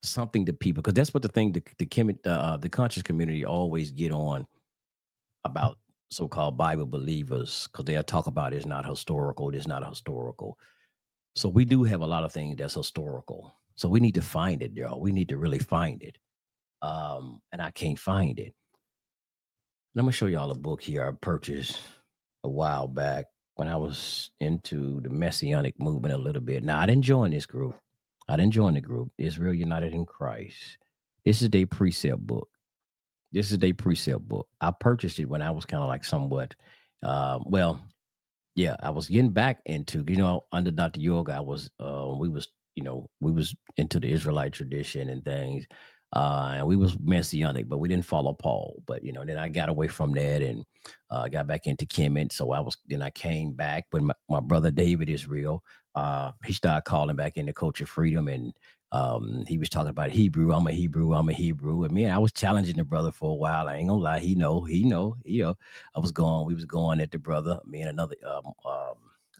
something 0.02 0.46
to 0.46 0.52
people 0.52 0.82
because 0.82 0.94
that's 0.94 1.14
what 1.14 1.22
the 1.22 1.28
thing 1.28 1.52
the 1.52 1.62
the, 1.78 2.18
uh, 2.24 2.56
the 2.56 2.68
conscious 2.68 3.02
community 3.02 3.44
always 3.44 3.90
get 3.90 4.12
on 4.12 4.46
about 5.44 5.78
so-called 6.10 6.56
Bible 6.56 6.86
believers 6.86 7.68
because 7.70 7.86
they'll 7.86 8.02
talk 8.02 8.26
about 8.26 8.52
it's 8.52 8.66
not 8.66 8.84
historical, 8.86 9.54
it's 9.54 9.66
not 9.66 9.86
historical. 9.86 10.58
So 11.34 11.48
we 11.48 11.64
do 11.64 11.84
have 11.84 12.02
a 12.02 12.06
lot 12.06 12.24
of 12.24 12.32
things 12.32 12.56
that's 12.56 12.74
historical. 12.74 13.54
So 13.74 13.88
we 13.88 14.00
need 14.00 14.14
to 14.16 14.22
find 14.22 14.62
it, 14.62 14.72
y'all. 14.74 15.00
We 15.00 15.12
need 15.12 15.30
to 15.30 15.38
really 15.38 15.58
find 15.58 16.02
it. 16.02 16.18
Um, 16.82 17.40
and 17.52 17.62
I 17.62 17.70
can't 17.70 17.98
find 17.98 18.38
it. 18.38 18.54
And 19.94 20.00
I'm 20.00 20.04
gonna 20.04 20.12
show 20.12 20.26
y'all 20.26 20.50
a 20.50 20.54
book 20.54 20.82
here 20.82 21.06
I 21.06 21.12
purchased 21.20 21.78
a 22.44 22.48
while 22.48 22.88
back 22.88 23.26
when 23.54 23.68
I 23.68 23.76
was 23.76 24.30
into 24.40 25.00
the 25.00 25.10
messianic 25.10 25.78
movement 25.78 26.14
a 26.14 26.18
little 26.18 26.42
bit. 26.42 26.64
Now 26.64 26.80
I 26.80 26.86
didn't 26.86 27.04
join 27.04 27.30
this 27.30 27.46
group. 27.46 27.76
I 28.28 28.36
didn't 28.36 28.52
join 28.52 28.74
the 28.74 28.80
group, 28.80 29.10
Israel 29.18 29.54
United 29.54 29.92
in 29.94 30.06
Christ. 30.06 30.78
This 31.24 31.42
is 31.42 31.50
their 31.50 31.66
precept 31.66 32.26
book. 32.26 32.48
This 33.32 33.50
is 33.50 33.58
their 33.58 33.74
precept 33.74 34.28
book. 34.28 34.46
I 34.60 34.72
purchased 34.78 35.18
it 35.18 35.26
when 35.28 35.42
I 35.42 35.50
was 35.50 35.64
kind 35.64 35.82
of 35.82 35.88
like 35.88 36.04
somewhat, 36.04 36.54
uh, 37.02 37.38
well, 37.44 37.80
yeah, 38.54 38.76
I 38.82 38.90
was 38.90 39.08
getting 39.08 39.30
back 39.30 39.60
into, 39.66 40.04
you 40.06 40.16
know, 40.16 40.44
under 40.52 40.70
Dr. 40.70 41.00
York, 41.00 41.30
I 41.30 41.40
was, 41.40 41.70
uh, 41.80 42.12
we 42.16 42.28
was, 42.28 42.48
you 42.74 42.84
know, 42.84 43.08
we 43.20 43.32
was 43.32 43.54
into 43.76 43.98
the 44.00 44.10
Israelite 44.10 44.52
tradition 44.52 45.08
and 45.08 45.24
things. 45.24 45.66
Uh, 46.14 46.52
and 46.56 46.66
we 46.66 46.76
was 46.76 46.98
messianic, 47.00 47.68
but 47.68 47.78
we 47.78 47.88
didn't 47.88 48.04
follow 48.04 48.34
Paul. 48.34 48.82
But 48.86 49.02
you 49.02 49.12
know, 49.12 49.24
then 49.24 49.38
I 49.38 49.48
got 49.48 49.70
away 49.70 49.88
from 49.88 50.12
that 50.12 50.42
and 50.42 50.64
uh, 51.10 51.28
got 51.28 51.46
back 51.46 51.66
into 51.66 51.86
Kemet. 51.86 52.32
So 52.32 52.52
I 52.52 52.60
was 52.60 52.76
then 52.86 53.00
I 53.00 53.10
came 53.10 53.52
back, 53.52 53.86
but 53.90 54.02
my, 54.02 54.14
my 54.28 54.40
brother 54.40 54.70
David 54.70 55.08
Israel, 55.08 55.62
uh, 55.94 56.32
he 56.44 56.52
started 56.52 56.84
calling 56.84 57.16
back 57.16 57.38
into 57.38 57.54
Culture 57.54 57.86
Freedom, 57.86 58.28
and 58.28 58.52
um, 58.92 59.44
he 59.48 59.58
was 59.58 59.70
talking 59.70 59.90
about 59.90 60.10
Hebrew. 60.10 60.52
I'm 60.52 60.66
a 60.68 60.72
Hebrew. 60.72 61.14
I'm 61.14 61.30
a 61.30 61.34
Hebrew. 61.34 61.84
And 61.84 61.94
man, 61.94 62.12
I 62.12 62.18
was 62.18 62.32
challenging 62.32 62.76
the 62.76 62.84
brother 62.84 63.12
for 63.12 63.32
a 63.32 63.36
while. 63.36 63.68
I 63.68 63.76
ain't 63.76 63.88
gonna 63.88 64.02
lie. 64.02 64.20
He 64.20 64.36
know. 64.36 64.62
He 64.64 64.84
know. 64.84 65.16
You 65.24 65.44
know. 65.44 65.58
I 65.96 66.00
was 66.00 66.12
going. 66.12 66.46
We 66.46 66.54
was 66.54 66.66
going 66.66 67.00
at 67.00 67.10
the 67.10 67.18
brother. 67.18 67.60
Me 67.66 67.80
and 67.80 67.90
another 67.90 68.16
um, 68.26 68.52
um 68.66 68.94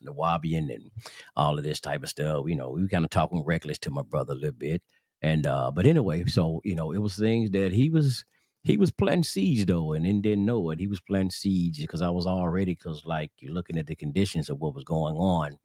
Nuwaubian 0.05 0.75
and 0.75 0.91
all 1.37 1.59
of 1.59 1.65
this 1.65 1.81
type 1.81 2.03
of 2.03 2.11
stuff. 2.11 2.47
You 2.49 2.57
know, 2.57 2.71
we 2.71 2.83
were 2.83 2.89
kind 2.89 3.05
of 3.05 3.11
talking 3.11 3.45
reckless 3.45 3.79
to 3.81 3.91
my 3.91 4.03
brother 4.03 4.33
a 4.33 4.37
little 4.37 4.53
bit. 4.53 4.83
And 5.23 5.47
uh, 5.47 5.71
but 5.71 5.87
anyway, 5.87 6.25
so 6.27 6.63
you 6.65 6.75
know, 6.75 6.93
it 6.93 6.99
was 6.99 7.17
things 7.17 7.51
that 7.53 7.73
he 7.73 7.91
was 7.91 8.25
he 8.65 8.79
was 8.79 8.91
planting 8.91 9.25
seeds 9.25 9.67
though, 9.67 9.93
and 9.93 10.07
then 10.07 10.23
didn't 10.23 10.47
know 10.47 10.71
it. 10.71 10.81
He 10.81 10.89
was 10.89 11.01
planting 11.01 11.31
seeds 11.31 11.79
because 11.79 12.03
I 12.03 12.11
was 12.11 12.27
already 12.27 12.75
because 12.75 13.05
like 13.05 13.31
you're 13.39 13.55
looking 13.55 13.79
at 13.79 13.87
the 13.87 13.97
conditions 13.97 14.51
of 14.51 14.61
what 14.61 14.75
was 14.75 14.85
going 14.85 15.17
on. 15.17 15.59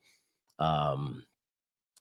Um, 0.59 1.23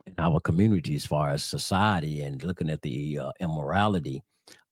in 0.07 0.15
our 0.19 0.41
community 0.41 0.95
as 0.95 1.07
far 1.07 1.31
as 1.31 1.45
society 1.45 2.23
and 2.23 2.43
looking 2.43 2.71
at 2.71 2.83
the 2.83 3.19
uh, 3.19 3.33
immorality 3.41 4.23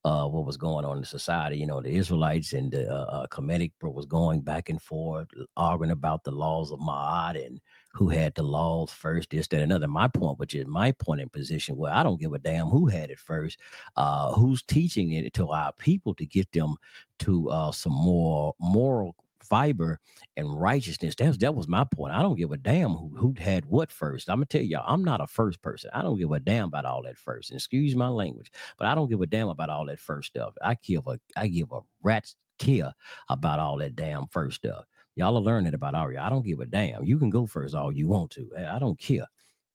of 0.05 0.33
what 0.33 0.45
was 0.45 0.55
going 0.55 0.85
on 0.85 0.99
in 0.99 1.03
society. 1.03 1.57
You 1.57 1.65
know, 1.65 1.81
the 1.81 1.89
Israelites 1.89 2.53
and 2.53 2.71
the 2.71 2.87
uh, 2.87 3.25
uh, 3.25 3.89
was 3.89 4.05
going 4.05 4.41
back 4.41 4.69
and 4.69 4.79
forth, 4.79 5.27
arguing 5.57 5.91
about 5.91 6.23
the 6.23 6.31
laws 6.31 6.71
of 6.71 6.79
Ma'at 6.79 7.43
and 7.43 7.59
who 7.91 8.09
had 8.09 8.35
the 8.35 8.43
laws 8.43 8.91
first, 8.91 9.31
this, 9.31 9.47
that, 9.47 9.61
another. 9.61 9.87
My 9.87 10.07
point, 10.07 10.37
which 10.37 10.53
is 10.53 10.67
my 10.67 10.91
point 10.91 11.21
in 11.21 11.29
position, 11.29 11.75
where 11.75 11.91
I 11.91 12.03
don't 12.03 12.19
give 12.19 12.33
a 12.33 12.39
damn 12.39 12.67
who 12.67 12.85
had 12.85 13.09
it 13.09 13.17
first, 13.17 13.57
uh, 13.95 14.31
who's 14.33 14.61
teaching 14.61 15.11
it 15.13 15.33
to 15.33 15.49
our 15.49 15.71
people 15.73 16.13
to 16.15 16.25
get 16.25 16.51
them 16.51 16.75
to 17.19 17.49
uh, 17.49 17.71
some 17.71 17.93
more 17.93 18.53
moral 18.59 19.15
fiber 19.45 19.99
and 20.37 20.59
righteousness. 20.59 21.15
That's 21.15 21.37
that 21.37 21.55
was 21.55 21.67
my 21.67 21.83
point. 21.85 22.13
I 22.13 22.21
don't 22.21 22.37
give 22.37 22.51
a 22.51 22.57
damn 22.57 22.91
who, 22.91 23.11
who 23.15 23.35
had 23.37 23.65
what 23.65 23.91
first. 23.91 24.29
I'm 24.29 24.37
gonna 24.37 24.45
tell 24.45 24.61
y'all, 24.61 24.85
I'm 24.87 25.03
not 25.03 25.21
a 25.21 25.27
first 25.27 25.61
person. 25.61 25.91
I 25.93 26.01
don't 26.01 26.17
give 26.17 26.31
a 26.31 26.39
damn 26.39 26.67
about 26.69 26.85
all 26.85 27.03
that 27.03 27.17
first. 27.17 27.51
Excuse 27.51 27.95
my 27.95 28.09
language, 28.09 28.51
but 28.77 28.87
I 28.87 28.95
don't 28.95 29.09
give 29.09 29.21
a 29.21 29.27
damn 29.27 29.49
about 29.49 29.69
all 29.69 29.85
that 29.87 29.99
first 29.99 30.29
stuff. 30.29 30.53
I 30.63 30.77
give 30.83 31.07
a 31.07 31.19
I 31.37 31.47
give 31.47 31.71
a 31.71 31.81
rat's 32.03 32.35
care 32.59 32.93
about 33.29 33.59
all 33.59 33.77
that 33.77 33.95
damn 33.95 34.27
first 34.27 34.57
stuff. 34.57 34.85
Y'all 35.15 35.37
are 35.37 35.41
learning 35.41 35.73
about 35.73 35.95
Aria. 35.95 36.21
I 36.21 36.29
don't 36.29 36.45
give 36.45 36.59
a 36.59 36.65
damn. 36.65 37.05
You 37.05 37.17
can 37.17 37.29
go 37.29 37.45
first 37.45 37.75
all 37.75 37.91
you 37.91 38.07
want 38.07 38.31
to. 38.31 38.49
I 38.69 38.79
don't 38.79 38.99
care 38.99 39.25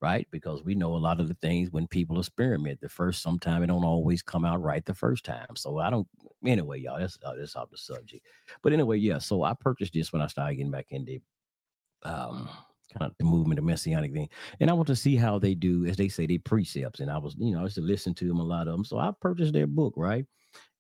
right? 0.01 0.27
Because 0.31 0.63
we 0.65 0.75
know 0.75 0.95
a 0.95 0.99
lot 0.99 1.21
of 1.21 1.29
the 1.29 1.37
things 1.43 1.71
when 1.71 1.87
people 1.87 2.19
experiment, 2.19 2.81
the 2.81 2.89
first 2.89 3.23
sometime 3.23 3.63
it 3.63 3.67
don't 3.67 3.85
always 3.85 4.23
come 4.23 4.45
out 4.45 4.63
right 4.63 4.85
the 4.85 4.95
first 4.95 5.25
time. 5.25 5.57
So 5.57 5.79
I 5.79 5.91
don't. 5.91 6.09
Anyway, 6.45 6.81
y'all, 6.81 6.99
that's 6.99 7.19
uh, 7.25 7.35
that's 7.39 7.57
off 7.57 7.71
the 7.71 7.77
subject. 7.77 8.27
But 8.63 8.73
anyway, 8.73 8.99
yeah. 8.99 9.19
So 9.19 9.43
I 9.43 9.55
purchased 9.59 9.93
this 9.93 10.13
when 10.13 10.23
I 10.23 10.27
started 10.27 10.57
getting 10.57 10.71
back 10.71 10.87
into 10.91 11.19
um 12.05 12.49
kind 12.99 13.11
of 13.11 13.17
the 13.19 13.25
movement, 13.25 13.57
the 13.57 13.63
messianic 13.63 14.13
thing, 14.13 14.29
and 14.61 14.71
I 14.71 14.73
want 14.73 14.89
to 14.89 14.97
see 14.97 15.17
how 15.17 15.39
they 15.39 15.55
do, 15.55 15.85
as 15.87 15.97
they 15.97 16.09
say, 16.09 16.27
they 16.27 16.39
precepts. 16.39 17.01
And 17.01 17.11
I 17.11 17.19
was, 17.19 17.37
you 17.39 17.53
know, 17.53 17.61
I 17.61 17.65
used 17.65 17.77
to 17.77 17.83
listen 17.83 18.15
to 18.15 18.27
them 18.27 18.41
a 18.41 18.45
lot 18.45 18.69
of 18.69 18.73
them. 18.73 18.85
So 18.85 18.99
I 18.99 19.13
purchased 19.21 19.53
their 19.53 19.67
book, 19.67 19.95
right? 19.97 20.25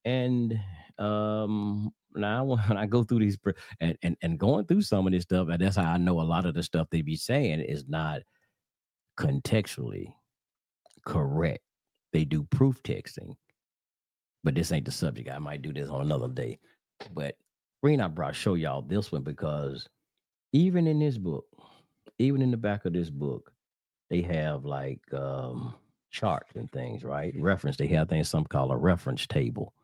And 0.05 0.59
um 0.99 1.91
now 2.15 2.45
when 2.69 2.77
I 2.77 2.87
go 2.87 3.05
through 3.05 3.21
these 3.21 3.39
and, 3.81 3.97
and 4.03 4.17
and 4.23 4.39
going 4.39 4.67
through 4.67 4.83
some 4.83 5.07
of 5.07 5.13
this 5.13 5.25
stuff, 5.25 5.49
and 5.51 5.61
that's 5.61 5.77
how 5.77 5.93
I 5.93 5.99
know 5.99 6.21
a 6.21 6.23
lot 6.23 6.47
of 6.47 6.55
the 6.55 6.63
stuff 6.63 6.89
they 6.91 7.03
be 7.03 7.17
saying 7.17 7.61
is 7.61 7.85
not 7.87 8.23
contextually 9.21 10.13
correct. 11.07 11.61
They 12.13 12.25
do 12.25 12.45
proof 12.45 12.83
texting, 12.83 13.35
but 14.45 14.55
this 14.55 14.73
ain't 14.73 14.87
the 14.87 14.93
subject. 14.93 15.31
I 15.31 15.39
might 15.39 15.63
do 15.63 15.73
this 15.73 15.91
on 15.91 16.03
another 16.03 16.29
day. 16.29 16.59
But 17.15 17.37
reason 17.83 18.01
I 18.03 18.09
brought 18.09 18.37
show 18.37 18.55
y'all 18.55 18.83
this 18.83 19.13
one 19.13 19.23
because 19.23 19.89
even 20.53 20.87
in 20.87 21.01
this 21.01 21.19
book, 21.19 21.47
even 22.19 22.43
in 22.43 22.51
the 22.51 22.57
back 22.57 22.85
of 22.85 22.93
this 22.93 23.11
book, 23.11 23.53
they 24.11 24.23
have 24.23 24.65
like 24.65 25.01
um 25.15 25.75
charts 26.11 26.53
and 26.57 26.71
things, 26.73 27.05
right? 27.05 27.35
Reference. 27.39 27.77
They 27.77 27.89
have 27.89 28.09
things 28.09 28.29
some 28.29 28.45
call 28.45 28.73
a 28.73 28.77
reference 28.77 29.27
table. 29.27 29.75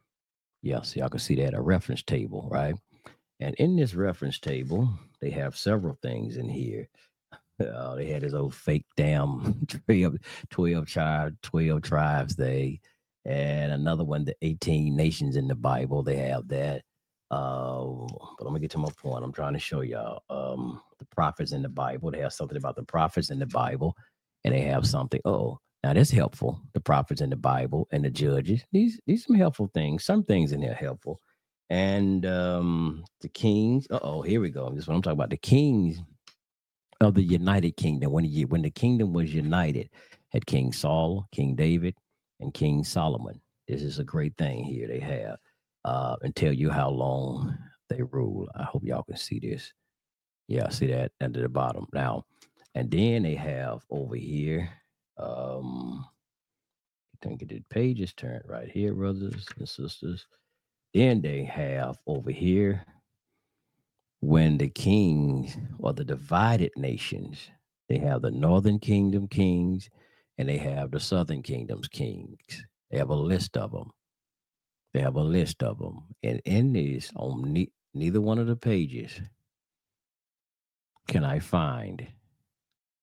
Yes, 0.62 0.96
y'all 0.96 1.08
can 1.08 1.20
see 1.20 1.36
that 1.36 1.54
a 1.54 1.60
reference 1.60 2.02
table, 2.02 2.48
right? 2.50 2.74
And 3.40 3.54
in 3.56 3.76
this 3.76 3.94
reference 3.94 4.38
table, 4.38 4.88
they 5.20 5.30
have 5.30 5.56
several 5.56 5.98
things 6.02 6.36
in 6.36 6.48
here. 6.48 6.88
Uh, 7.60 7.94
they 7.94 8.06
had 8.06 8.22
this 8.22 8.34
old 8.34 8.54
fake 8.54 8.84
damn 8.96 9.66
12, 9.86 10.16
12 10.50 10.86
tribe, 10.86 11.36
12 11.42 11.82
tribes 11.82 12.36
they 12.36 12.80
and 13.26 13.72
another 13.72 14.04
one, 14.04 14.24
the 14.24 14.36
18 14.42 14.94
nations 14.94 15.36
in 15.36 15.48
the 15.48 15.54
Bible. 15.56 16.02
They 16.02 16.16
have 16.16 16.46
that. 16.48 16.82
Uh, 17.28 18.06
but 18.38 18.44
let 18.44 18.52
me 18.52 18.60
get 18.60 18.70
to 18.70 18.78
my 18.78 18.88
point. 18.96 19.24
I'm 19.24 19.32
trying 19.32 19.54
to 19.54 19.58
show 19.58 19.80
y'all 19.80 20.22
um, 20.30 20.80
the 21.00 21.06
prophets 21.06 21.50
in 21.50 21.62
the 21.62 21.68
Bible. 21.68 22.12
They 22.12 22.20
have 22.20 22.32
something 22.32 22.56
about 22.56 22.76
the 22.76 22.84
prophets 22.84 23.30
in 23.30 23.40
the 23.40 23.46
Bible, 23.46 23.96
and 24.44 24.54
they 24.54 24.60
have 24.62 24.86
something. 24.86 25.20
Oh, 25.24 25.58
now 25.82 25.92
that's 25.92 26.10
helpful. 26.10 26.60
The 26.72 26.80
prophets 26.80 27.20
in 27.20 27.30
the 27.30 27.36
Bible 27.36 27.88
and 27.90 28.04
the 28.04 28.10
judges. 28.10 28.62
These 28.70 29.00
these 29.06 29.26
some 29.26 29.34
helpful 29.34 29.70
things. 29.74 30.04
Some 30.04 30.22
things 30.22 30.52
in 30.52 30.60
there 30.60 30.74
helpful. 30.74 31.20
And 31.68 32.24
um, 32.26 33.04
the 33.22 33.28
kings. 33.28 33.88
oh, 33.90 34.22
here 34.22 34.40
we 34.40 34.50
go. 34.50 34.70
This 34.70 34.84
is 34.84 34.88
what 34.88 34.94
I'm 34.94 35.02
talking 35.02 35.18
about. 35.18 35.30
The 35.30 35.36
kings 35.36 36.00
of 37.00 37.14
the 37.14 37.22
United 37.22 37.76
Kingdom 37.76 38.12
when 38.12 38.24
he, 38.24 38.44
when 38.44 38.62
the 38.62 38.70
kingdom 38.70 39.12
was 39.12 39.34
united, 39.34 39.90
had 40.30 40.46
King 40.46 40.72
Saul, 40.72 41.26
King 41.32 41.54
David, 41.54 41.94
and 42.40 42.52
King 42.54 42.84
Solomon. 42.84 43.40
This 43.68 43.82
is 43.82 43.98
a 43.98 44.04
great 44.04 44.36
thing 44.36 44.64
here 44.64 44.88
they 44.88 45.00
have, 45.00 45.36
uh, 45.84 46.16
and 46.22 46.34
tell 46.34 46.52
you 46.52 46.70
how 46.70 46.90
long 46.90 47.56
they 47.88 48.02
rule. 48.02 48.48
I 48.54 48.64
hope 48.64 48.84
y'all 48.84 49.02
can 49.02 49.16
see 49.16 49.40
this. 49.40 49.72
Yeah, 50.48 50.66
I 50.66 50.70
see 50.70 50.86
that 50.88 51.12
under 51.20 51.42
the 51.42 51.48
bottom 51.48 51.86
now, 51.92 52.24
and 52.74 52.90
then 52.90 53.24
they 53.24 53.34
have 53.34 53.84
over 53.90 54.16
here. 54.16 54.70
Um, 55.18 56.04
I 57.14 57.26
think 57.26 57.40
the 57.40 57.46
did 57.46 57.68
pages 57.68 58.12
turned 58.12 58.44
right 58.46 58.68
here, 58.68 58.94
brothers 58.94 59.46
and 59.58 59.68
sisters. 59.68 60.26
Then 60.94 61.20
they 61.20 61.44
have 61.44 61.98
over 62.06 62.30
here 62.30 62.84
when 64.26 64.58
the 64.58 64.68
kings 64.68 65.56
or 65.78 65.92
the 65.92 66.04
divided 66.04 66.72
nations, 66.76 67.48
they 67.88 67.96
have 67.96 68.22
the 68.22 68.30
northern 68.32 68.80
kingdom 68.80 69.28
kings 69.28 69.88
and 70.36 70.48
they 70.48 70.56
have 70.58 70.90
the 70.90 70.98
southern 70.98 71.44
kingdom's 71.44 71.86
kings. 71.86 72.36
They 72.90 72.98
have 72.98 73.10
a 73.10 73.14
list 73.14 73.56
of 73.56 73.70
them. 73.70 73.92
They 74.92 75.00
have 75.00 75.14
a 75.14 75.22
list 75.22 75.62
of 75.62 75.78
them. 75.78 76.02
And 76.24 76.42
in 76.44 76.72
this, 76.72 77.12
on 77.14 77.52
ne- 77.52 77.70
neither 77.94 78.20
one 78.20 78.40
of 78.40 78.48
the 78.48 78.56
pages, 78.56 79.12
can 81.06 81.24
I 81.24 81.38
find 81.38 82.04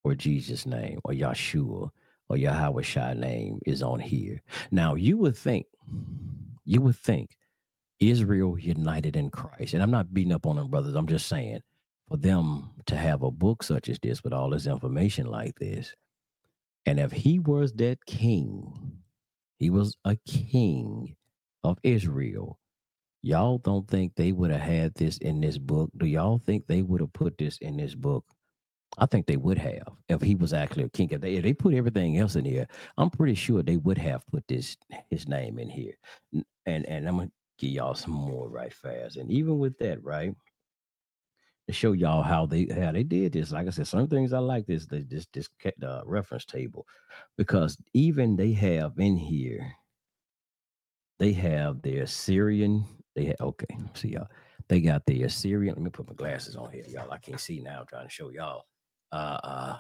or 0.04 0.16
Jesus' 0.16 0.66
name 0.66 1.00
or 1.06 1.14
Yahshua 1.14 1.90
or 2.28 2.38
Yahweh 2.38 3.14
name 3.14 3.60
is 3.66 3.82
on 3.82 4.02
here. 4.02 4.42
Now 4.72 4.96
you 4.96 5.16
would 5.20 5.38
think, 5.38 5.68
you 6.66 6.82
would 6.82 6.98
think 6.98 7.38
Israel 8.00 8.58
united 8.60 9.16
in 9.16 9.30
Christ. 9.30 9.74
And 9.74 9.84
I'm 9.84 9.92
not 9.92 10.14
beating 10.14 10.34
up 10.34 10.46
on 10.46 10.58
them, 10.58 10.70
brothers. 10.70 10.96
I'm 10.96 11.08
just 11.08 11.28
saying 11.28 11.62
for 12.10 12.18
them 12.18 12.72
to 12.88 12.96
have 12.98 13.24
a 13.24 13.32
book 13.32 13.64
such 13.64 13.90
as 13.90 14.00
this 14.00 14.24
with 14.24 14.34
all 14.34 14.50
this 14.50 14.68
information 14.68 15.28
like 15.28 15.56
this. 15.60 15.94
And 16.86 17.00
if 17.00 17.12
he 17.12 17.40
was 17.40 17.74
that 17.74 18.06
king, 18.06 19.00
he 19.60 19.70
was 19.70 19.96
a 20.06 20.18
king 20.28 21.16
of 21.64 21.78
Israel. 21.84 22.60
Y'all 23.22 23.58
don't 23.58 23.88
think 23.88 24.16
they 24.16 24.34
would 24.34 24.52
have 24.52 24.62
had 24.62 24.96
this 24.96 25.18
in 25.20 25.42
this 25.42 25.58
book? 25.58 25.92
Do 25.98 26.06
y'all 26.06 26.40
think 26.40 26.68
they 26.68 26.82
would 26.82 27.02
have 27.02 27.14
put 27.14 27.38
this 27.38 27.58
in 27.60 27.78
this 27.78 27.96
book? 27.96 28.26
I 28.98 29.06
think 29.08 29.26
they 29.26 29.38
would 29.38 29.58
have 29.58 29.88
if 30.10 30.22
he 30.22 30.36
was 30.36 30.54
actually 30.54 30.84
a 30.84 30.90
king. 30.90 31.10
If 31.12 31.22
they, 31.22 31.36
if 31.36 31.44
they 31.44 31.54
put 31.54 31.74
everything 31.74 32.18
else 32.18 32.36
in 32.36 32.46
here, 32.46 32.68
I'm 32.98 33.10
pretty 33.10 33.36
sure 33.36 33.64
they 33.64 33.78
would 33.78 33.98
have 33.98 34.26
put 34.28 34.48
this 34.48 34.78
his 35.10 35.28
name 35.28 35.60
in 35.60 35.70
here. 35.70 35.94
And 36.66 36.86
and 36.86 37.08
I'm 37.08 37.18
gonna 37.18 37.32
give 37.58 37.72
y'all 37.72 37.96
some 37.96 38.14
more 38.14 38.50
right 38.50 38.74
fast. 38.74 39.18
And 39.18 39.32
even 39.32 39.60
with 39.60 39.78
that, 39.80 40.04
right? 40.04 40.34
to 41.68 41.74
show 41.74 41.94
y'all 41.94 42.24
how 42.24 42.46
they 42.46 42.68
how 42.80 42.92
they 42.92 43.04
did 43.04 43.34
this. 43.34 43.52
Like 43.52 43.68
I 43.68 43.70
said, 43.70 43.88
some 43.88 44.08
things 44.08 44.34
I 44.34 44.40
like 44.40 44.66
this 44.66 44.86
this 44.86 45.06
this, 45.08 45.28
this 45.34 45.50
uh, 45.84 46.02
reference 46.06 46.46
table 46.46 46.86
because 47.38 47.78
even 47.94 48.36
they 48.36 48.52
have 48.54 48.94
in 49.00 49.16
here, 49.16 49.74
they 51.20 51.32
have 51.34 51.82
their 51.82 52.04
Assyrian. 52.04 52.86
They 53.16 53.26
have 53.26 53.36
okay. 53.40 53.78
See 53.94 54.10
y'all. 54.10 54.28
They 54.68 54.82
got 54.82 55.06
the 55.06 55.24
Assyrian. 55.24 55.76
Let 55.76 55.84
me 55.84 55.90
put 55.90 56.08
my 56.08 56.14
glasses 56.16 56.56
on 56.56 56.72
here, 56.72 56.86
y'all. 56.88 57.12
I 57.12 57.18
can't 57.18 57.40
see 57.40 57.60
now. 57.60 57.82
I'm 57.82 57.88
trying 57.88 58.08
to 58.08 58.14
show 58.14 58.30
y'all. 58.30 58.64
Uh, 59.12 59.40
uh, 59.44 59.78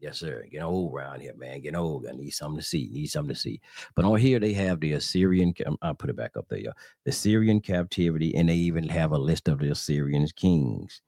yes, 0.00 0.18
sir. 0.18 0.44
Getting 0.50 0.62
old 0.62 0.94
around 0.94 1.20
here, 1.20 1.34
man. 1.36 1.60
Getting 1.60 1.76
old. 1.76 2.06
I 2.06 2.12
need 2.12 2.30
something 2.30 2.60
to 2.60 2.66
see. 2.66 2.88
Need 2.92 3.06
something 3.06 3.34
to 3.34 3.40
see. 3.40 3.60
But 3.94 4.04
on 4.04 4.18
here 4.18 4.38
they 4.38 4.52
have 4.54 4.80
the 4.80 4.92
Assyrian. 4.92 5.54
I'll 5.82 5.94
put 5.94 6.10
it 6.10 6.16
back 6.16 6.36
up 6.36 6.46
there, 6.48 6.58
y'all. 6.58 6.72
The 7.04 7.12
Syrian 7.12 7.60
captivity, 7.60 8.34
and 8.34 8.48
they 8.48 8.54
even 8.54 8.88
have 8.88 9.12
a 9.12 9.18
list 9.18 9.48
of 9.48 9.58
the 9.58 9.70
Assyrian 9.70 10.26
kings 10.36 11.00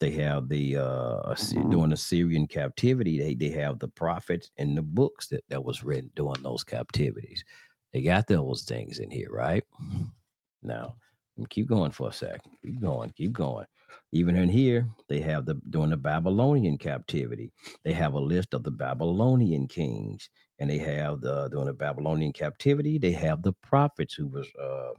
they 0.00 0.12
have 0.12 0.48
the 0.48 0.76
uh 0.76 1.34
during 1.70 1.90
the 1.90 1.96
Syrian 1.96 2.46
captivity, 2.46 3.18
they 3.18 3.34
they 3.34 3.50
have 3.58 3.78
the 3.78 3.88
prophets 3.88 4.50
and 4.56 4.76
the 4.76 4.82
books 4.82 5.26
that, 5.28 5.44
that 5.48 5.64
was 5.64 5.82
written 5.82 6.10
during 6.14 6.42
those 6.42 6.64
captivities. 6.64 7.44
They 7.92 8.02
got 8.02 8.26
those 8.26 8.62
things 8.62 8.98
in 8.98 9.10
here, 9.10 9.30
right? 9.30 9.64
Now, 10.62 10.96
keep 11.48 11.66
going 11.66 11.90
for 11.90 12.08
a 12.08 12.12
second. 12.12 12.52
Keep 12.64 12.80
going, 12.80 13.10
keep 13.10 13.32
going. 13.32 13.66
Even 14.12 14.36
in 14.36 14.48
here, 14.48 14.88
they 15.08 15.20
have 15.20 15.46
the 15.46 15.60
during 15.70 15.90
the 15.90 15.96
Babylonian 15.96 16.78
captivity, 16.78 17.52
they 17.84 17.92
have 17.92 18.14
a 18.14 18.20
list 18.20 18.54
of 18.54 18.64
the 18.64 18.70
Babylonian 18.70 19.68
kings, 19.68 20.30
and 20.58 20.70
they 20.70 20.78
have 20.78 21.20
the 21.20 21.48
during 21.50 21.66
the 21.66 21.74
Babylonian 21.74 22.32
captivity, 22.32 22.98
they 22.98 23.12
have 23.12 23.42
the 23.42 23.54
prophets 23.62 24.14
who 24.14 24.28
was 24.28 24.48
uh 24.60 24.92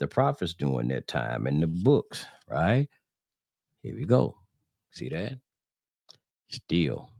the 0.00 0.08
prophets 0.08 0.54
during 0.54 0.88
that 0.88 1.08
time 1.08 1.46
and 1.46 1.62
the 1.62 1.66
books, 1.68 2.26
right? 2.50 2.88
Here 3.82 3.94
we 3.96 4.04
go. 4.06 4.36
See 4.92 5.08
that? 5.10 5.38
Still 6.50 7.10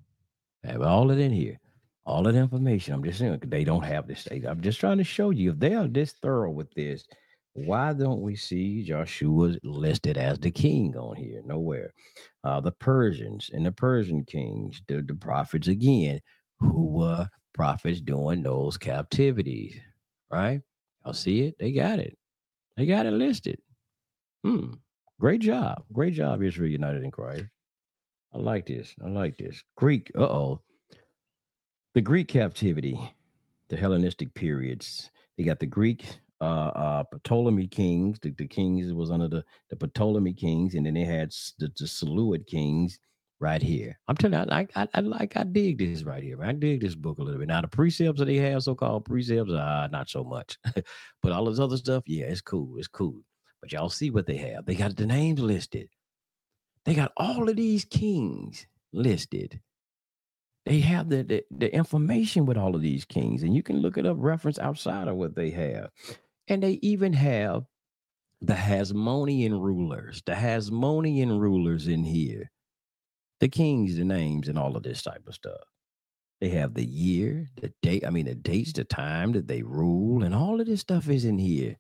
have 0.65 0.83
all 0.83 1.11
it 1.11 1.19
in 1.19 1.33
here. 1.33 1.59
All 2.07 2.27
of 2.27 2.35
the 2.35 2.41
information. 2.41 2.95
I'm 2.95 3.05
just 3.05 3.19
saying 3.19 3.41
they 3.47 3.65
don't 3.65 3.85
have 3.85 4.07
this. 4.09 4.27
I'm 4.31 4.61
just 4.61 4.81
trying 4.81 4.99
to 4.99 5.05
show 5.05 5.31
you 5.31 5.53
if 5.53 5.59
they 5.59 5.75
are 5.75 5.89
this 5.89 6.13
thorough 6.13 6.51
with 6.51 6.73
this, 6.75 7.07
why 7.55 7.93
don't 7.93 8.21
we 8.21 8.35
see 8.35 8.83
Joshua 8.83 9.55
listed 9.63 10.17
as 10.19 10.39
the 10.41 10.51
king 10.51 10.97
on 10.97 11.17
here? 11.17 11.41
Nowhere. 11.45 11.93
Uh, 12.43 12.61
the 12.61 12.73
Persians 12.73 13.51
and 13.53 13.65
the 13.65 13.73
Persian 13.73 14.25
kings, 14.25 14.83
the, 14.89 15.03
the 15.03 15.15
prophets 15.15 15.69
again, 15.69 16.21
who 16.59 16.87
were 16.87 17.29
prophets 17.55 18.01
during 18.01 18.43
those 18.43 18.77
captivities, 18.77 19.77
right? 20.31 20.61
I'll 21.05 21.13
see 21.13 21.43
it. 21.43 21.55
They 21.59 21.71
got 21.71 22.01
it. 22.01 22.19
They 22.77 22.87
got 22.87 23.07
it 23.07 23.13
listed. 23.13 23.59
Hmm. 24.45 24.75
Great 25.21 25.41
job. 25.41 25.85
Great 25.93 26.15
job, 26.15 26.43
Israel 26.43 26.71
United 26.71 27.05
in 27.05 27.13
Christ. 27.13 27.45
I 28.35 28.39
like 28.39 28.67
this. 28.67 28.95
I 29.03 29.09
like 29.09 29.39
this. 29.39 29.63
Greek, 29.77 30.11
uh 30.19 30.25
oh. 30.25 30.61
The 31.95 32.01
Greek 32.01 32.27
captivity, 32.27 32.99
the 33.69 33.77
Hellenistic 33.77 34.35
periods. 34.35 35.11
They 35.39 35.45
got 35.45 35.61
the 35.61 35.67
Greek 35.67 36.05
uh, 36.45 36.69
uh, 36.69 37.05
Ptolemy 37.25 37.67
kings. 37.67 38.19
The, 38.21 38.31
the 38.33 38.47
kings 38.47 38.93
was 38.93 39.11
under 39.11 39.29
the, 39.29 39.45
the 39.71 39.89
Ptolemy 39.89 40.35
kings, 40.35 40.75
and 40.75 40.87
then 40.87 40.95
they 40.95 41.05
had 41.05 41.31
the, 41.59 41.71
the 41.79 41.87
Seleucid 41.87 42.47
kings 42.47 42.99
right 43.41 43.63
here. 43.63 43.99
I'm 44.09 44.17
telling 44.17 44.39
you, 44.39 44.47
I, 44.53 44.67
I, 44.77 44.89
I 44.95 45.01
like 45.01 45.37
I 45.37 45.45
dig 45.45 45.79
this 45.79 46.03
right 46.03 46.23
here. 46.23 46.43
I 46.43 46.53
dig 46.53 46.81
this 46.81 46.95
book 46.95 47.19
a 47.19 47.23
little 47.23 47.39
bit. 47.41 47.49
Now 47.49 47.61
the 47.61 47.69
precepts 47.69 48.19
that 48.19 48.27
they 48.27 48.37
have, 48.37 48.63
so-called 48.63 49.05
precepts, 49.05 49.53
uh, 49.53 49.89
not 49.91 50.09
so 50.11 50.25
much. 50.25 50.59
but 51.23 51.33
all 51.33 51.47
this 51.47 51.61
other 51.61 51.77
stuff, 51.77 52.05
yeah, 52.07 52.27
it's 52.27 52.41
cool. 52.41 52.75
It's 52.79 52.89
cool. 52.89 53.21
But 53.61 53.73
y'all 53.73 53.91
see 53.91 54.11
what 54.11 54.27
they 54.27 54.37
have. 54.39 54.67
They 54.67 54.75
got 54.75 54.97
the 54.97 55.07
names 55.07 55.41
listed. 55.41 55.89
They 56.85 56.95
got 56.95 57.13
all 57.17 57.49
of 57.49 57.57
these 57.57 57.85
kings 57.85 58.67
listed. 58.93 59.61
They 60.67 60.81
have 60.81 61.11
the, 61.11 61.23
the, 61.23 61.45
the 61.51 61.75
information 61.75 62.47
with 62.47 62.57
all 62.57 62.75
of 62.75 62.83
these 62.83 63.05
kings, 63.05 63.43
and 63.43 63.55
you 63.55 63.63
can 63.63 63.79
look 63.81 63.99
it 63.99 64.07
up, 64.07 64.17
reference 64.19 64.59
outside 64.59 65.09
of 65.09 65.17
what 65.17 65.35
they 65.35 65.51
have. 65.51 65.91
And 66.49 66.63
they 66.63 66.79
even 66.83 67.13
have 67.15 67.65
the 68.41 68.55
Hasmonean 68.55 69.53
rulers, 69.53 70.23
the 70.27 70.33
Hasmonean 70.33 71.39
rulers 71.41 71.89
in 71.89 72.05
here, 72.05 72.51
the 73.41 73.49
kings, 73.49 73.97
the 73.97 74.05
names, 74.05 74.49
and 74.49 74.59
all 74.59 74.77
of 74.77 74.83
this 74.83 75.03
type 75.03 75.23
of 75.27 75.35
stuff. 75.35 75.61
They 76.41 76.51
have 76.51 76.75
the 76.75 76.85
year, 76.85 77.51
the 77.61 77.73
date, 77.83 78.05
I 78.07 78.11
mean, 78.11 78.27
the 78.27 78.35
dates, 78.35 78.73
the 78.75 78.85
time 78.85 79.33
that 79.33 79.49
they 79.49 79.63
rule, 79.63 80.25
and 80.25 80.35
all 80.35 80.61
of 80.61 80.67
this 80.67 80.81
stuff 80.81 81.09
is 81.09 81.25
in 81.25 81.39
here. 81.39 81.77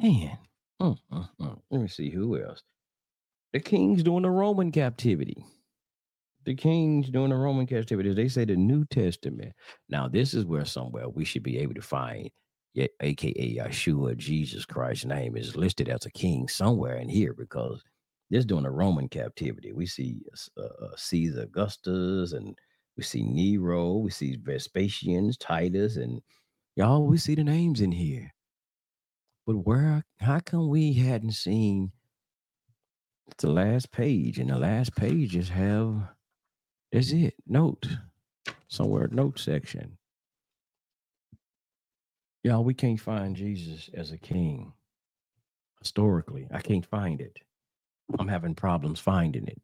Man, 0.00 0.38
Mm, 0.82 0.98
mm, 1.12 1.28
mm. 1.40 1.60
Let 1.70 1.80
me 1.80 1.88
see 1.88 2.10
who 2.10 2.42
else. 2.42 2.62
The 3.52 3.60
kings 3.60 4.02
during 4.02 4.22
the 4.22 4.30
Roman 4.30 4.72
captivity. 4.72 5.44
The 6.44 6.54
kings 6.54 7.08
during 7.10 7.30
the 7.30 7.36
Roman 7.36 7.66
captivity. 7.66 8.12
They 8.12 8.28
say 8.28 8.44
the 8.44 8.56
New 8.56 8.84
Testament. 8.86 9.52
Now, 9.88 10.08
this 10.08 10.34
is 10.34 10.44
where 10.44 10.64
somewhere 10.64 11.08
we 11.08 11.24
should 11.24 11.42
be 11.42 11.58
able 11.58 11.74
to 11.74 11.82
find, 11.82 12.30
aka 12.76 13.56
Yeshua, 13.56 14.16
Jesus 14.16 14.64
Christ's 14.64 15.06
name 15.06 15.36
is 15.36 15.56
listed 15.56 15.88
as 15.88 16.06
a 16.06 16.10
king 16.10 16.48
somewhere 16.48 16.96
in 16.96 17.08
here 17.08 17.32
because 17.32 17.82
this 18.30 18.44
during 18.44 18.64
the 18.64 18.70
Roman 18.70 19.08
captivity. 19.08 19.72
We 19.72 19.86
see 19.86 20.22
uh, 20.58 20.62
uh, 20.62 20.96
Caesar 20.96 21.42
Augustus 21.42 22.32
and 22.32 22.56
we 22.96 23.02
see 23.02 23.22
Nero, 23.22 23.94
we 23.94 24.10
see 24.10 24.36
Vespasian, 24.42 25.32
Titus, 25.38 25.96
and 25.96 26.20
y'all, 26.76 27.06
we 27.06 27.16
see 27.18 27.34
the 27.34 27.44
names 27.44 27.80
in 27.80 27.92
here. 27.92 28.32
But 29.46 29.58
where, 29.58 30.04
how 30.20 30.40
come 30.40 30.68
we 30.68 30.94
hadn't 30.94 31.32
seen 31.32 31.92
the 33.38 33.50
last 33.50 33.92
page? 33.92 34.38
And 34.38 34.50
the 34.50 34.58
last 34.58 34.94
pages 34.96 35.48
have, 35.50 36.08
that's 36.92 37.12
it, 37.12 37.34
note, 37.46 37.86
somewhere, 38.68 39.08
note 39.10 39.38
section. 39.38 39.98
Y'all, 42.44 42.62
we 42.62 42.74
can't 42.74 43.00
find 43.00 43.34
Jesus 43.34 43.88
as 43.94 44.12
a 44.12 44.18
king 44.18 44.74
historically. 45.80 46.46
I 46.52 46.60
can't 46.60 46.84
find 46.84 47.20
it. 47.22 47.38
I'm 48.18 48.28
having 48.28 48.54
problems 48.54 49.00
finding 49.00 49.48
it. 49.48 49.60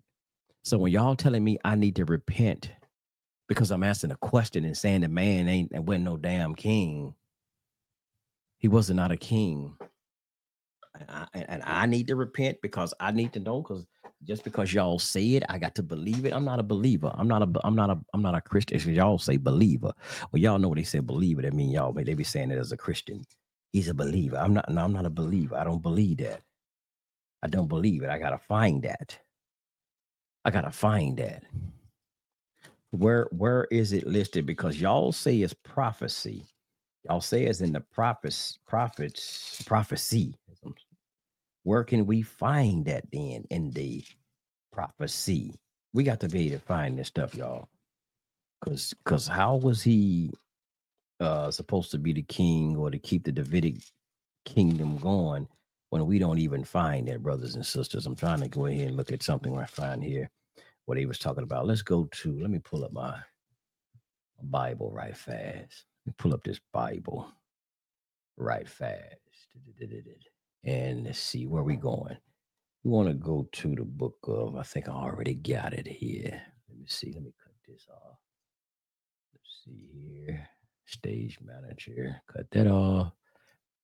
So 0.64 0.78
when 0.78 0.92
y'all 0.92 1.14
telling 1.14 1.44
me 1.44 1.58
I 1.62 1.74
need 1.74 1.96
to 1.96 2.06
repent 2.06 2.70
because 3.48 3.70
I'm 3.70 3.82
asking 3.82 4.12
a 4.12 4.16
question 4.16 4.64
and 4.64 4.76
saying 4.76 5.02
the 5.02 5.08
man 5.08 5.46
ain't 5.46 5.72
and 5.72 5.86
wasn't 5.86 6.04
no 6.04 6.16
damn 6.16 6.54
king, 6.54 7.14
he 8.56 8.68
was 8.68 8.88
not 8.90 9.12
a 9.12 9.16
king. 9.16 9.76
I, 11.06 11.26
and 11.34 11.62
I 11.64 11.84
need 11.84 12.08
to 12.08 12.16
repent 12.16 12.58
because 12.62 12.94
I 12.98 13.10
need 13.10 13.34
to 13.34 13.40
know 13.40 13.60
because 13.60 13.86
just 14.24 14.44
because 14.44 14.72
y'all 14.72 14.98
say 14.98 15.35
it, 15.35 15.44
I 15.48 15.59
got 15.59 15.74
to 15.76 15.83
believe 15.83 16.26
it. 16.26 16.33
I'm 16.35 16.44
not 16.44 16.61
a 16.61 16.62
believer. 16.62 17.11
I'm 17.14 17.28
not 17.28 17.42
a 17.42 17.48
I'm 17.64 17.74
not 17.74 17.90
a 17.90 17.98
I'm 18.14 18.22
not 18.22 18.35
a 18.35 18.40
Christian. 18.40 18.78
Y'all 18.94 19.18
say 19.18 19.37
believer. 19.37 19.92
Well, 20.33 20.42
y'all 20.42 20.59
know 20.59 20.68
what 20.68 20.78
they 20.78 20.85
say 20.85 21.00
believer. 21.00 21.42
That 21.42 21.54
mean 21.54 21.70
y'all 21.70 21.92
they 21.92 22.14
be 22.14 22.24
saying 22.24 22.50
it 22.50 22.59
as 22.59 22.72
a 22.72 22.76
Christian. 22.76 23.24
He's 23.72 23.88
a 23.88 23.94
believer. 23.94 24.37
I'm 24.37 24.54
not 24.54 24.68
no, 24.70 24.85
I'm 24.85 24.92
not 24.92 25.06
a 25.06 25.11
believer. 25.11 25.56
I 25.56 25.64
don't 25.64 25.83
believe 25.83 26.18
that. 26.18 26.42
I 27.42 27.48
don't 27.48 27.68
believe 27.68 28.02
it. 28.02 28.11
I 28.11 28.18
gotta 28.18 28.38
find 28.38 28.83
that. 28.83 29.18
I 30.44 30.50
gotta 30.50 30.72
find 30.72 31.16
that. 31.18 31.44
Where 32.92 33.28
where 33.33 33.68
is 33.70 33.92
it 33.92 34.06
listed? 34.06 34.46
Because 34.46 34.80
y'all 34.80 35.12
say 35.12 35.38
it's 35.42 35.54
prophecy. 35.54 36.46
Y'all 37.09 37.20
say 37.22 37.44
it's 37.44 37.62
in 37.62 37.72
the 37.72 37.80
prophets, 37.80 38.59
prophets, 38.66 39.62
prophecy. 39.66 40.37
Where 41.64 41.85
can 41.85 42.07
we 42.07 42.23
find 42.23 42.87
that 42.87 43.05
then 43.12 43.46
in 43.51 43.73
the 43.73 44.05
prophecy? 44.73 45.55
We 45.94 46.05
got 46.05 46.20
to 46.20 46.29
be 46.29 46.49
able 46.49 46.59
to 46.59 46.64
find 46.66 46.99
this 46.99 47.09
stuff, 47.09 47.35
y'all. 47.35 47.68
Cause 48.64 48.94
cause 49.05 49.29
how 49.29 49.57
was 49.57 49.83
he 49.83 50.33
uh 51.20 51.51
supposed 51.51 51.92
to 51.92 51.99
be 51.99 52.12
the 52.14 52.23
king 52.23 52.77
or 52.77 52.90
to 52.90 52.99
keep 52.99 53.25
the 53.25 53.33
Davidic 53.33 53.77
kingdom 54.46 54.99
going 54.99 55.49
when 55.90 56.07
we 56.07 56.18
don't 56.18 56.38
even 56.38 56.64
find 56.64 57.09
that, 57.09 57.23
brothers 57.23 57.57
and 57.57 57.66
sisters? 57.66 58.07
I'm 58.07 58.16
trying 58.16 58.40
to 58.40 58.49
go 58.49 58.66
ahead 58.66 58.88
and 58.88 58.96
look 58.96 59.12
at 59.12 59.23
something 59.23 59.57
I 59.59 59.66
find 59.66 60.05
here. 60.05 60.31
What 60.87 60.99
he 60.99 61.07
was 61.07 61.18
talking 61.20 61.44
about. 61.44 61.66
Let's 61.66 61.83
go 61.83 62.09
to 62.12 62.40
let 62.40 62.51
me 62.51 62.61
pull 62.61 62.85
up 62.85 62.92
my 62.92 63.16
Bible 64.42 64.90
right 64.92 65.16
fast 65.16 65.87
Let 66.07 66.09
me 66.09 66.14
pull 66.18 66.35
up 66.35 66.44
this 66.44 66.61
Bible 66.73 67.33
right 68.38 68.68
fast. 68.68 69.16
And 70.64 71.05
let's 71.05 71.18
see 71.18 71.46
where 71.46 71.62
we 71.62 71.77
going. 71.77 72.16
We 72.85 72.90
want 72.90 73.09
to 73.09 73.14
go 73.14 73.49
to 73.51 73.75
the 73.75 73.85
book 73.85 74.16
of, 74.25 74.57
I 74.57 74.62
think 74.62 74.88
I 74.88 74.92
already 74.92 75.35
got 75.35 75.73
it 75.73 75.87
here. 75.87 76.40
Let 76.68 76.79
me 76.79 76.87
see. 76.87 77.12
Let 77.12 77.23
me 77.23 77.33
cut 77.42 77.53
this 77.66 77.87
off. 77.90 78.18
Let's 79.35 79.62
see 79.64 79.88
here. 79.92 80.49
Stage 80.87 81.38
manager. 81.42 82.20
Cut 82.27 82.51
that 82.53 82.66
off. 82.66 83.12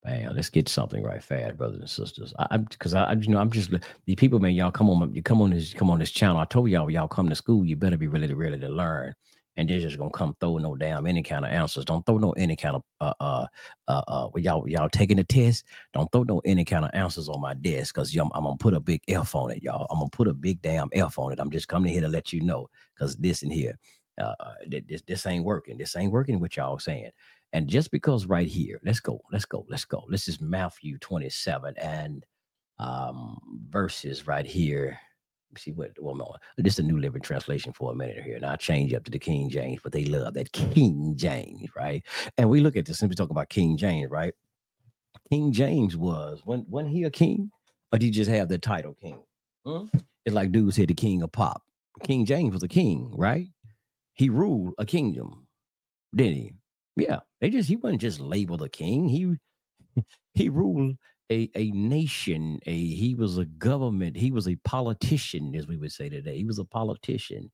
Bam. 0.02 0.34
Let's 0.34 0.50
get 0.50 0.68
something 0.68 1.02
right 1.02 1.22
fast, 1.22 1.56
brothers 1.56 1.80
and 1.80 1.90
sisters. 1.90 2.32
I, 2.38 2.46
am 2.50 2.64
because 2.64 2.94
I, 2.94 3.12
you 3.12 3.28
know, 3.28 3.38
I'm 3.38 3.50
just 3.50 3.70
the 4.06 4.16
people, 4.16 4.38
man. 4.38 4.52
Y'all 4.52 4.70
come 4.70 4.88
on, 4.88 5.14
you 5.14 5.22
come 5.22 5.42
on 5.42 5.50
this, 5.50 5.74
come 5.74 5.90
on 5.90 5.98
this 5.98 6.10
channel. 6.10 6.38
I 6.38 6.44
told 6.44 6.70
y'all, 6.70 6.90
y'all 6.90 7.08
come 7.08 7.28
to 7.28 7.34
school. 7.34 7.64
You 7.64 7.76
better 7.76 7.96
be 7.96 8.06
ready 8.06 8.28
to 8.28 8.36
ready 8.36 8.58
to 8.58 8.68
learn 8.68 9.14
and 9.56 9.68
they're 9.68 9.80
just 9.80 9.98
gonna 9.98 10.10
come 10.10 10.36
throw 10.40 10.58
no 10.58 10.74
damn 10.74 11.06
any 11.06 11.22
kind 11.22 11.44
of 11.44 11.50
answers. 11.50 11.84
Don't 11.84 12.04
throw 12.04 12.18
no 12.18 12.32
any 12.32 12.56
kind 12.56 12.76
of 12.76 12.82
uh, 13.00 13.14
uh, 13.20 13.46
uh, 13.88 14.02
uh, 14.08 14.28
y'all 14.36 14.68
y'all 14.68 14.88
taking 14.88 15.18
a 15.18 15.24
test, 15.24 15.64
don't 15.92 16.10
throw 16.12 16.22
no 16.24 16.40
any 16.44 16.64
kind 16.64 16.84
of 16.84 16.90
answers 16.94 17.28
on 17.28 17.40
my 17.40 17.54
desk 17.54 17.94
because 17.94 18.14
I'm, 18.16 18.30
I'm 18.34 18.44
gonna 18.44 18.56
put 18.56 18.74
a 18.74 18.80
big 18.80 19.00
F 19.08 19.34
on 19.34 19.50
it, 19.50 19.62
y'all. 19.62 19.86
I'm 19.90 19.98
gonna 19.98 20.10
put 20.10 20.28
a 20.28 20.34
big 20.34 20.60
damn 20.62 20.88
F 20.92 21.18
on 21.18 21.32
it. 21.32 21.40
I'm 21.40 21.50
just 21.50 21.68
coming 21.68 21.92
here 21.92 22.02
to 22.02 22.08
let 22.08 22.32
you 22.32 22.40
know 22.40 22.68
because 22.94 23.16
this 23.16 23.42
and 23.42 23.52
here, 23.52 23.78
uh, 24.20 24.34
uh 24.40 24.54
this 24.86 25.02
this 25.06 25.26
ain't 25.26 25.44
working. 25.44 25.78
This 25.78 25.96
ain't 25.96 26.12
working. 26.12 26.40
What 26.40 26.56
y'all 26.56 26.78
saying? 26.78 27.10
And 27.52 27.68
just 27.68 27.90
because 27.90 28.26
right 28.26 28.48
here, 28.48 28.80
let's 28.84 29.00
go, 29.00 29.20
let's 29.32 29.46
go, 29.46 29.64
let's 29.68 29.84
go. 29.84 30.04
This 30.10 30.28
is 30.28 30.40
Matthew 30.40 30.98
27 30.98 31.74
and 31.78 32.24
um 32.78 33.38
verses 33.70 34.26
right 34.26 34.44
here 34.44 35.00
see 35.56 35.72
what 35.72 35.90
well 36.00 36.14
no 36.14 36.34
this 36.58 36.74
is 36.74 36.78
a 36.80 36.82
new 36.82 36.98
living 36.98 37.22
translation 37.22 37.72
for 37.72 37.92
a 37.92 37.94
minute 37.94 38.22
here. 38.22 38.36
And 38.36 38.46
i'll 38.46 38.56
change 38.56 38.92
up 38.94 39.04
to 39.04 39.10
the 39.10 39.18
king 39.18 39.48
james 39.50 39.80
but 39.82 39.92
they 39.92 40.04
love 40.04 40.34
that 40.34 40.52
king 40.52 41.14
james 41.16 41.68
right? 41.76 42.02
And 42.38 42.48
we 42.48 42.60
look 42.60 42.76
at 42.76 42.86
this 42.86 42.98
simply 42.98 43.16
talk 43.16 43.30
about 43.30 43.48
king 43.48 43.76
james 43.76 44.10
right? 44.10 44.34
King 45.30 45.52
james 45.52 45.96
was 45.96 46.40
when 46.44 46.60
when 46.68 46.86
he 46.86 47.04
a 47.04 47.10
king? 47.10 47.50
Or 47.92 47.98
did 47.98 48.06
he 48.06 48.10
just 48.10 48.30
have 48.30 48.48
the 48.48 48.58
title 48.58 48.94
king? 48.94 49.18
Hmm? 49.64 49.86
it's 50.24 50.34
like 50.34 50.52
dude 50.52 50.74
said 50.74 50.88
the 50.88 50.94
king 50.94 51.22
of 51.22 51.32
pop. 51.32 51.62
King 52.02 52.24
james 52.24 52.52
was 52.52 52.62
a 52.62 52.68
king 52.68 53.12
right? 53.16 53.48
He 54.14 54.28
ruled 54.28 54.74
a 54.78 54.86
kingdom 54.86 55.46
didn't 56.14 56.34
he? 56.34 56.52
Yeah 56.96 57.20
they 57.40 57.50
just 57.50 57.68
he 57.68 57.76
wasn't 57.76 58.00
just 58.00 58.20
labeled 58.20 58.62
a 58.62 58.68
king. 58.68 59.08
He 59.08 59.36
he 60.34 60.48
ruled 60.48 60.96
a, 61.30 61.50
a 61.54 61.70
nation, 61.72 62.58
a 62.66 62.76
he 62.76 63.14
was 63.14 63.38
a 63.38 63.44
government, 63.46 64.16
he 64.16 64.30
was 64.30 64.48
a 64.48 64.56
politician, 64.64 65.54
as 65.56 65.66
we 65.66 65.76
would 65.76 65.92
say 65.92 66.08
today. 66.08 66.36
He 66.36 66.44
was 66.44 66.58
a 66.58 66.64
politician. 66.64 67.50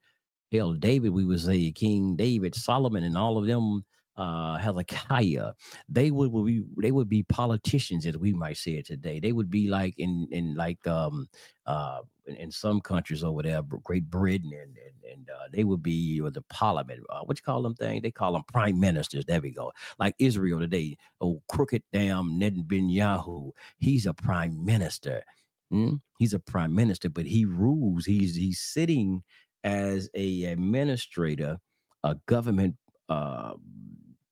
Hell, 0.53 0.75
David, 0.75 1.11
we 1.11 1.25
would 1.25 1.41
say 1.41 1.73
King 1.73 2.17
David, 2.17 2.55
Solomon, 2.55 3.05
and 3.05 3.17
all 3.17 3.39
of 3.39 3.47
them 3.47 3.85
uh 4.17 4.59
Hezekiah, 4.59 5.53
they 5.89 6.11
would, 6.11 6.31
would 6.33 6.47
be 6.47 6.63
they 6.83 6.93
would 6.93 7.09
be 7.09 7.23
politicians 7.25 8.07
as 8.07 8.19
we 8.19 8.33
might 8.35 8.59
say 8.59 8.73
it 8.73 8.87
today. 8.87 9.21
They 9.21 9.33
would 9.33 9.51
be 9.51 9.69
like 9.69 9.95
in 9.99 10.29
in 10.31 10.55
like 10.55 10.87
um 10.87 11.29
uh 11.67 12.01
in, 12.27 12.37
in 12.37 12.51
some 12.51 12.81
countries 12.81 13.25
over 13.25 13.43
there, 13.43 13.63
Great 13.63 14.11
Britain, 14.11 14.53
and 14.53 14.77
and, 14.77 15.13
and 15.13 15.31
uh, 15.31 15.49
they 15.53 15.65
would 15.65 15.83
be 15.83 16.21
or 16.21 16.31
the 16.31 16.43
parliament. 16.43 17.01
Uh, 17.11 17.21
what 17.25 17.39
you 17.39 17.43
call 17.43 17.63
them 17.63 17.75
thing? 17.75 18.03
They 18.03 18.11
call 18.11 18.33
them 18.33 18.45
prime 18.53 18.81
ministers. 18.81 19.25
There 19.27 19.41
we 19.41 19.51
go. 19.51 19.73
Like 19.99 20.15
Israel 20.19 20.61
today. 20.61 20.97
Oh, 21.21 21.43
crooked 21.49 21.83
damn 21.93 22.39
Netanyahu. 22.41 23.53
He's 23.79 24.07
a 24.07 24.15
prime 24.15 24.65
minister. 24.65 25.23
Hmm? 25.71 25.97
He's 26.19 26.35
a 26.35 26.39
prime 26.41 26.75
minister, 26.75 27.09
but 27.09 27.27
he 27.27 27.45
rules. 27.45 28.05
He's 28.07 28.35
he's 28.37 28.61
sitting 28.61 29.23
as 29.65 30.11
a 30.15 30.45
administrator, 30.45 31.59
a 32.05 32.17
government 32.27 32.77
uh 33.09 33.55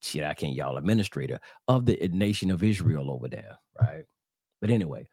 shit, 0.00 0.24
I 0.24 0.34
can't 0.34 0.54
y'all 0.54 0.76
administrator 0.78 1.40
of 1.68 1.86
the 1.86 1.96
nation 2.12 2.50
of 2.50 2.62
Israel 2.62 3.10
over 3.10 3.28
there, 3.28 3.58
right? 3.80 4.04
But 4.60 4.70
anyway, 4.70 5.08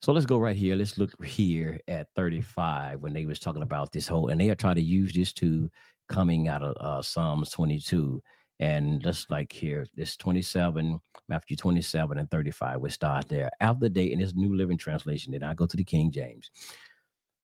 so 0.00 0.12
let's 0.12 0.26
go 0.26 0.38
right 0.38 0.56
here. 0.56 0.76
Let's 0.76 0.98
look 0.98 1.24
here 1.24 1.80
at 1.88 2.08
35 2.14 3.00
when 3.00 3.12
they 3.12 3.26
was 3.26 3.40
talking 3.40 3.62
about 3.62 3.92
this 3.92 4.06
whole, 4.06 4.28
and 4.28 4.40
they 4.40 4.50
are 4.50 4.54
trying 4.54 4.76
to 4.76 4.82
use 4.82 5.12
this 5.12 5.32
to 5.34 5.68
coming 6.08 6.48
out 6.48 6.62
of 6.62 6.76
uh, 6.80 7.02
Psalms 7.02 7.50
22. 7.50 8.22
And 8.60 9.02
just 9.02 9.30
like 9.30 9.52
here, 9.52 9.86
this 9.94 10.16
27, 10.16 11.00
Matthew 11.28 11.56
27 11.56 12.18
and 12.18 12.30
35, 12.30 12.80
we 12.80 12.90
start 12.90 13.28
there. 13.28 13.50
After 13.60 13.80
the 13.80 13.90
day 13.90 14.10
in 14.12 14.18
this 14.18 14.34
New 14.34 14.56
Living 14.56 14.78
Translation, 14.78 15.32
then 15.32 15.44
I 15.44 15.54
go 15.54 15.66
to 15.66 15.76
the 15.76 15.84
King 15.84 16.10
James. 16.10 16.50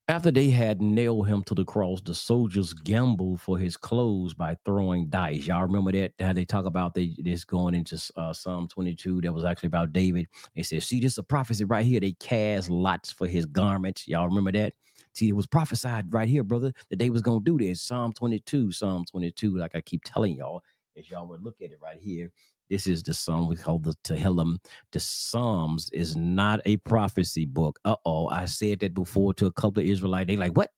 After 0.07 0.31
they 0.31 0.51
had 0.51 0.83
nailed 0.83 1.29
him 1.29 1.43
to 1.45 1.55
the 1.55 1.65
cross, 1.65 2.03
the 2.03 2.15
soldiers 2.15 2.75
gambled 2.75 3.41
for 3.41 3.57
his 3.57 3.75
clothes 3.75 4.35
by 4.35 4.55
throwing 4.67 5.07
dice. 5.09 5.47
Y'all 5.47 5.63
remember 5.63 5.93
that? 5.93 6.13
How 6.21 6.35
they 6.35 6.45
talk 6.45 6.67
about 6.67 6.93
they, 6.93 7.17
this 7.17 7.43
going 7.43 7.75
into 7.75 7.99
uh, 8.17 8.35
Psalm 8.35 8.69
22 8.69 9.23
that 9.23 9.33
was 9.33 9.47
actually 9.47 9.69
about 9.69 9.95
David. 9.95 10.29
They 10.55 10.63
said, 10.63 10.83
See, 10.83 11.01
this 11.01 11.13
is 11.13 11.19
a 11.19 11.23
prophecy 11.23 11.65
right 11.65 11.87
here. 11.87 12.01
They 12.01 12.13
cast 12.21 12.69
lots 12.69 13.13
for 13.13 13.27
his 13.27 13.47
garments. 13.47 14.07
Y'all 14.07 14.29
remember 14.29 14.53
that? 14.53 14.75
See, 15.15 15.31
it 15.31 15.37
was 15.37 15.47
prophesied 15.47 16.13
right 16.13 16.29
here, 16.29 16.45
brother, 16.45 16.75
that 16.91 16.99
they 16.99 17.09
was 17.09 17.23
going 17.23 17.43
to 17.43 17.57
do 17.57 17.67
this. 17.67 17.81
Psalm 17.81 18.13
22, 18.13 18.73
Psalm 18.73 19.07
22, 19.11 19.57
like 19.57 19.75
I 19.75 19.81
keep 19.81 20.03
telling 20.05 20.37
y'all, 20.37 20.63
as 20.99 21.09
y'all 21.09 21.27
would 21.29 21.43
look 21.43 21.57
at 21.63 21.71
it 21.71 21.79
right 21.83 21.99
here. 21.99 22.31
This 22.71 22.87
is 22.87 23.03
the 23.03 23.15
song 23.15 23.49
we 23.49 23.57
call 23.57 23.79
the 23.79 23.95
Tehillim. 24.05 24.59
The 24.93 25.01
Psalms 25.01 25.91
is 25.93 26.17
not 26.17 26.61
a 26.67 26.79
prophecy 26.79 27.47
book. 27.47 27.79
Uh 27.85 27.97
oh, 28.07 28.29
I 28.29 28.47
said 28.47 28.81
that 28.81 28.95
before 28.95 29.35
to 29.35 29.47
a 29.47 29.53
couple 29.53 29.83
of 29.83 29.89
Israelites. 29.89 30.29
They 30.29 30.37
like, 30.37 30.57
what? 30.57 30.71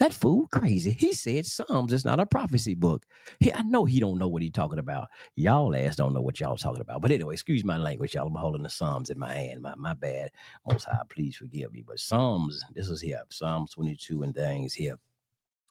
That 0.00 0.12
fool 0.14 0.46
crazy. 0.52 0.92
He 0.92 1.14
said 1.14 1.46
Psalms 1.46 1.92
is 1.92 2.04
not 2.04 2.20
a 2.20 2.26
prophecy 2.26 2.74
book. 2.74 3.04
He, 3.40 3.52
I 3.52 3.62
know 3.62 3.84
he 3.86 4.00
don't 4.00 4.18
know 4.18 4.28
what 4.28 4.42
he 4.42 4.50
talking 4.50 4.78
about. 4.78 5.08
Y'all 5.36 5.74
ass 5.74 5.96
don't 5.96 6.14
know 6.14 6.20
what 6.20 6.38
y'all 6.40 6.56
talking 6.56 6.82
about. 6.82 7.02
But 7.02 7.12
anyway, 7.12 7.34
excuse 7.34 7.64
my 7.64 7.78
language, 7.78 8.14
y'all. 8.14 8.28
I'm 8.28 8.34
holding 8.34 8.62
the 8.62 8.70
Psalms 8.70 9.10
in 9.10 9.18
my 9.18 9.32
hand. 9.34 9.62
My 9.62 9.74
my 9.76 9.94
bad. 9.94 10.30
Most 10.68 10.84
high, 10.84 11.00
please 11.10 11.36
forgive 11.36 11.72
me. 11.72 11.82
But 11.86 12.00
Psalms, 12.00 12.62
this 12.74 12.90
is 12.90 13.00
here. 13.00 13.22
Psalms 13.30 13.72
22 13.72 14.22
and 14.22 14.34
things 14.34 14.74
here. 14.74 14.98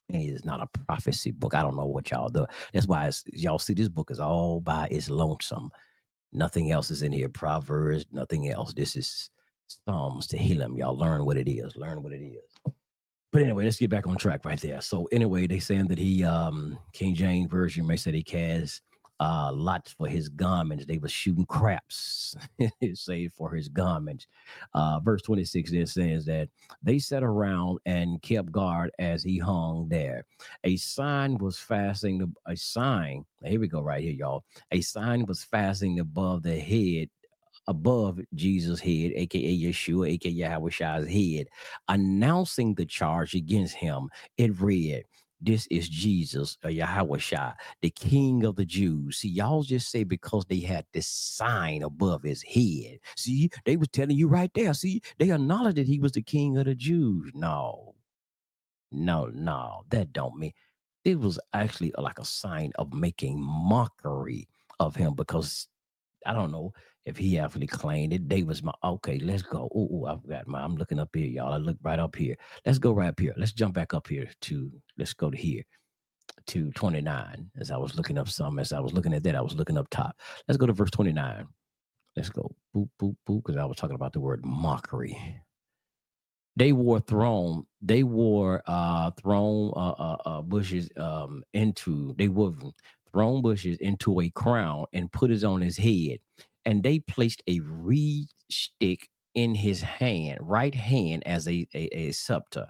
It's 0.10 0.46
not 0.46 0.62
a 0.62 0.80
prophecy 0.86 1.32
book. 1.32 1.54
I 1.54 1.62
don't 1.62 1.76
know 1.76 1.86
what 1.86 2.10
y'all 2.12 2.30
do. 2.30 2.46
That's 2.74 2.88
why 2.88 3.12
y'all 3.34 3.60
see 3.60 3.74
this 3.74 3.89
book 3.89 4.10
is 4.12 4.20
all 4.20 4.62
by 4.62 4.88
its 4.89 5.10
lonesome. 5.10 5.70
Nothing 6.32 6.72
else 6.72 6.91
is 6.91 7.02
in 7.04 7.12
here. 7.12 7.30
Proverbs, 7.30 8.06
nothing 8.12 8.50
else. 8.50 8.74
This 8.74 8.96
is 8.96 9.30
Psalms 9.67 10.28
Tehillim. 10.28 10.78
Y'all 10.78 10.98
learn 10.98 11.26
what 11.26 11.38
it 11.38 11.50
is. 11.50 11.76
Learn 11.76 12.04
what 12.04 12.13
it 12.13 12.22
is. 12.22 12.74
But 13.34 13.41
anyway, 13.41 13.65
let's 13.65 13.78
get 13.78 13.89
back 13.89 14.08
on 14.08 14.17
track 14.17 14.46
right 14.46 14.60
there. 14.60 14.82
So 14.82 15.08
anyway, 15.12 15.48
they 15.48 15.60
saying 15.60 15.88
that 15.88 15.98
he 15.98 16.24
um 16.24 16.80
King 16.93 17.13
James 17.13 17.52
version 17.52 17.86
may 17.86 17.98
say 17.98 18.12
he 18.13 18.24
cast 18.24 18.82
uh, 19.19 19.51
lots 19.53 19.91
for 19.93 20.08
his 20.08 20.30
garments. 20.30 20.86
They 20.86 20.97
were 20.97 21.08
shooting 21.08 21.45
craps, 21.45 22.36
say 22.93 23.27
for 23.27 23.51
his 23.51 23.67
garments. 23.67 24.27
Uh, 24.73 24.99
verse 24.99 25.21
26 25.23 25.71
there 25.71 25.86
says 25.86 26.25
that 26.25 26.49
they 26.84 26.99
sat 26.99 27.23
around 27.23 27.80
and 27.86 28.21
kept 28.21 28.51
guard 28.51 28.91
as 28.99 29.23
he 29.23 29.38
hung 29.38 29.88
there. 29.89 30.25
A 30.63 30.75
sign 30.77 31.38
was 31.38 31.58
fastening, 31.58 32.34
a 32.45 32.56
sign, 32.56 33.25
here 33.43 33.60
we 33.60 33.67
go, 33.67 33.82
right 33.82 34.03
here, 34.03 34.13
y'all. 34.13 34.43
A 34.71 34.82
sign 34.82 35.25
was 35.25 35.43
fastening 35.43 35.99
above 35.99 36.43
the 36.43 36.60
head 36.60 37.10
above 37.67 38.19
Jesus' 38.34 38.80
head, 38.80 39.12
aka 39.15 39.58
Yeshua, 39.58 40.12
aka 40.12 40.32
Yahweh's 40.32 41.10
head, 41.10 41.47
announcing 41.89 42.73
the 42.73 42.86
charge 42.86 43.36
against 43.36 43.75
him. 43.75 44.10
It 44.38 44.60
read, 44.60 45.03
this 45.41 45.67
is 45.69 45.89
Jesus 45.89 46.58
or 46.63 46.69
Yahweh 46.71 47.19
Shai, 47.19 47.54
the 47.82 47.89
King 47.91 48.43
of 48.45 48.56
the 48.56 48.65
Jews. 48.65 49.17
See, 49.17 49.30
y'all 49.30 49.63
just 49.63 49.91
say 49.91 50.04
because 50.04 50.45
they 50.45 50.60
had 50.60 50.86
this 50.93 51.08
sign 51.08 51.84
above 51.84 52.23
his 52.23 52.43
head. 52.43 53.00
See, 53.15 53.50
they 53.65 53.78
was 53.78 53.89
telling 53.89 54.17
you 54.17 54.28
right 54.28 54.52
there. 54.56 54.73
See, 54.73 55.02
they 55.19 55.32
acknowledged 55.32 55.78
that 55.78 55.88
he 55.88 56.00
was 56.00 56.13
the 56.13 56.21
King 56.23 56.58
of 56.58 56.65
the 56.65 56.76
Jews. 56.76 57.32
No, 57.36 57.95
no, 58.91 59.30
no, 59.34 59.84
that 59.89 60.13
don't 60.13 60.38
mean 60.38 60.54
it 61.08 61.17
was 61.19 61.39
actually 61.54 61.93
uh, 61.95 62.02
like 62.02 62.19
a 62.19 62.26
sign 62.26 62.71
of 62.76 62.93
making 62.93 63.39
mockery 63.41 64.50
of 64.82 64.93
him 64.93 65.13
because 65.13 65.67
I 66.26 66.34
don't 66.34 66.52
know 66.52 66.73
if 67.08 67.17
he 67.17 67.39
actually 67.39 67.67
claimed 67.67 68.13
it. 68.13 68.46
Was 68.46 68.62
my 68.62 68.74
okay. 68.84 69.17
Let's 69.17 69.41
go. 69.41 69.70
Oh, 69.74 70.06
I've 70.06 70.28
got 70.28 70.48
my. 70.48 70.62
I'm 70.62 70.76
looking 70.76 71.00
up 71.00 71.10
here, 71.15 71.26
y'all. 71.26 71.54
I 71.54 71.58
look 71.58 71.78
right 71.82 72.00
up 72.00 72.15
here. 72.15 72.36
Let's 72.65 72.80
go 72.80 72.91
right 72.91 73.08
up 73.08 73.20
here. 73.20 73.34
Let's 73.38 73.54
jump 73.54 73.74
back 73.74 73.93
up 73.93 74.08
here 74.08 74.30
to. 74.41 74.72
Let's 74.98 75.13
go 75.13 75.32
to 75.32 75.38
here 75.38 75.63
to 76.48 76.72
29. 76.74 77.50
As 77.60 77.72
I 77.72 77.78
was 77.78 77.96
looking 77.96 78.17
up 78.17 78.28
some, 78.28 78.60
as 78.60 78.74
I 78.74 78.80
was 78.80 78.93
looking 78.93 79.13
at 79.13 79.24
that, 79.24 79.36
I 79.36 79.41
was 79.41 79.56
looking 79.56 79.78
up 79.78 79.88
top. 79.89 80.17
Let's 80.48 80.58
go 80.58 80.65
to 80.65 80.74
verse 80.74 80.91
29. 80.91 81.48
Let's 82.15 82.30
go. 82.30 82.54
Boop 82.76 82.89
boop 83.02 83.15
boop. 83.28 83.43
Because 83.43 83.58
I 83.58 83.65
was 83.65 83.78
talking 83.78 83.96
about 83.96 84.12
the 84.12 84.20
word 84.20 84.46
mockery. 84.46 85.17
They 86.58 86.74
wore 86.74 87.00
throne. 87.00 87.63
They 87.82 88.04
wore 88.04 88.63
uh 88.67 89.12
throne 89.12 89.72
uh, 89.78 89.91
uh, 89.91 90.17
uh 90.26 90.41
bushes 90.41 90.89
um 90.98 91.43
into. 91.54 92.13
They 92.17 92.28
wore 92.28 92.54
throne 93.13 93.41
bushes 93.41 93.78
into 93.78 94.20
a 94.20 94.30
crown 94.32 94.86
and 94.91 95.12
put 95.12 95.32
it 95.32 95.46
on 95.46 95.62
his 95.62 95.78
head 95.78 96.17
and 96.67 96.84
they 96.84 96.99
placed 96.99 97.41
a 97.47 97.62
reed 97.62 98.27
stick 98.51 99.08
in 99.34 99.56
his 99.56 99.82
hand, 99.82 100.39
right 100.41 100.75
hand, 100.75 101.23
as 101.25 101.47
a, 101.47 101.65
a, 101.73 101.88
a 101.97 102.12
scepter. 102.12 102.67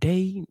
They 0.00 0.44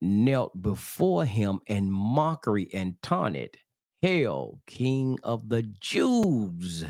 knelt 0.00 0.60
before 0.60 1.26
him 1.26 1.60
in 1.66 1.92
mockery 1.92 2.70
and 2.72 2.96
taunted, 3.02 3.56
Hail, 4.00 4.60
King 4.66 5.18
of 5.22 5.50
the 5.50 5.62
Jews. 5.80 6.86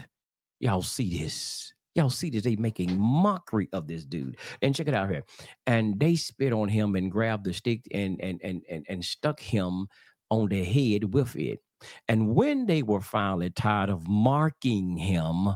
Y'all 0.61 0.83
see 0.83 1.19
this. 1.19 1.75
Y'all 1.97 2.09
see 2.09 2.31
this. 2.31 2.45
They 2.45 2.57
making 2.57 2.97
mockery 2.99 3.69
of 3.73 3.89
this 3.89 4.05
dude. 4.05 4.37
And 4.63 4.75
check 4.75 4.89
it 4.89 4.95
out 4.95 5.11
here. 5.11 5.25
And 5.67 5.99
they 5.99 6.15
spit 6.15 6.53
on 6.53 6.69
him 6.69 6.95
and 6.95 7.11
grabbed 7.11 7.45
the 7.45 7.53
stick 7.53 7.83
and 7.93 8.21
and 8.23 8.41
and 8.45 8.63
and, 8.71 8.87
and 8.89 9.05
stuck 9.05 9.41
him 9.41 9.89
on 10.31 10.49
the 10.49 10.65
head 10.65 11.13
with 11.13 11.37
it. 11.37 11.61
And 12.09 12.35
when 12.35 12.67
they 12.67 12.83
were 12.83 13.01
finally 13.01 13.51
tired 13.51 13.91
of 13.91 14.07
marking 14.09 14.97
him, 14.97 15.49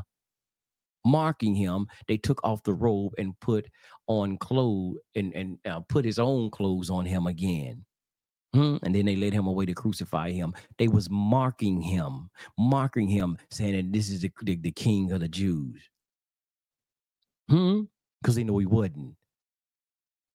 marking 1.05 1.55
him, 1.55 1.87
they 2.07 2.17
took 2.17 2.39
off 2.43 2.63
the 2.63 2.73
robe 2.73 3.13
and 3.17 3.39
put 3.39 3.67
on 4.07 4.37
clothes 4.37 4.97
and, 5.15 5.33
and 5.33 5.57
uh, 5.65 5.79
put 5.81 6.05
his 6.05 6.19
own 6.19 6.49
clothes 6.49 6.89
on 6.89 7.05
him 7.05 7.27
again. 7.27 7.85
Hmm? 8.53 8.77
And 8.83 8.95
then 8.95 9.05
they 9.05 9.15
led 9.15 9.33
him 9.33 9.47
away 9.47 9.65
to 9.65 9.73
crucify 9.73 10.31
him. 10.31 10.53
They 10.77 10.87
was 10.87 11.09
marking 11.09 11.81
him, 11.81 12.29
marking 12.57 13.07
him, 13.07 13.37
saying 13.51 13.75
that 13.75 13.93
this 13.93 14.09
is 14.09 14.21
the, 14.21 14.31
the, 14.41 14.55
the 14.55 14.71
king 14.71 15.11
of 15.11 15.19
the 15.19 15.27
Jews. 15.27 15.81
Hmm? 17.49 17.81
Because 18.21 18.35
they 18.35 18.43
know 18.43 18.57
he 18.57 18.65
wasn't. 18.65 19.15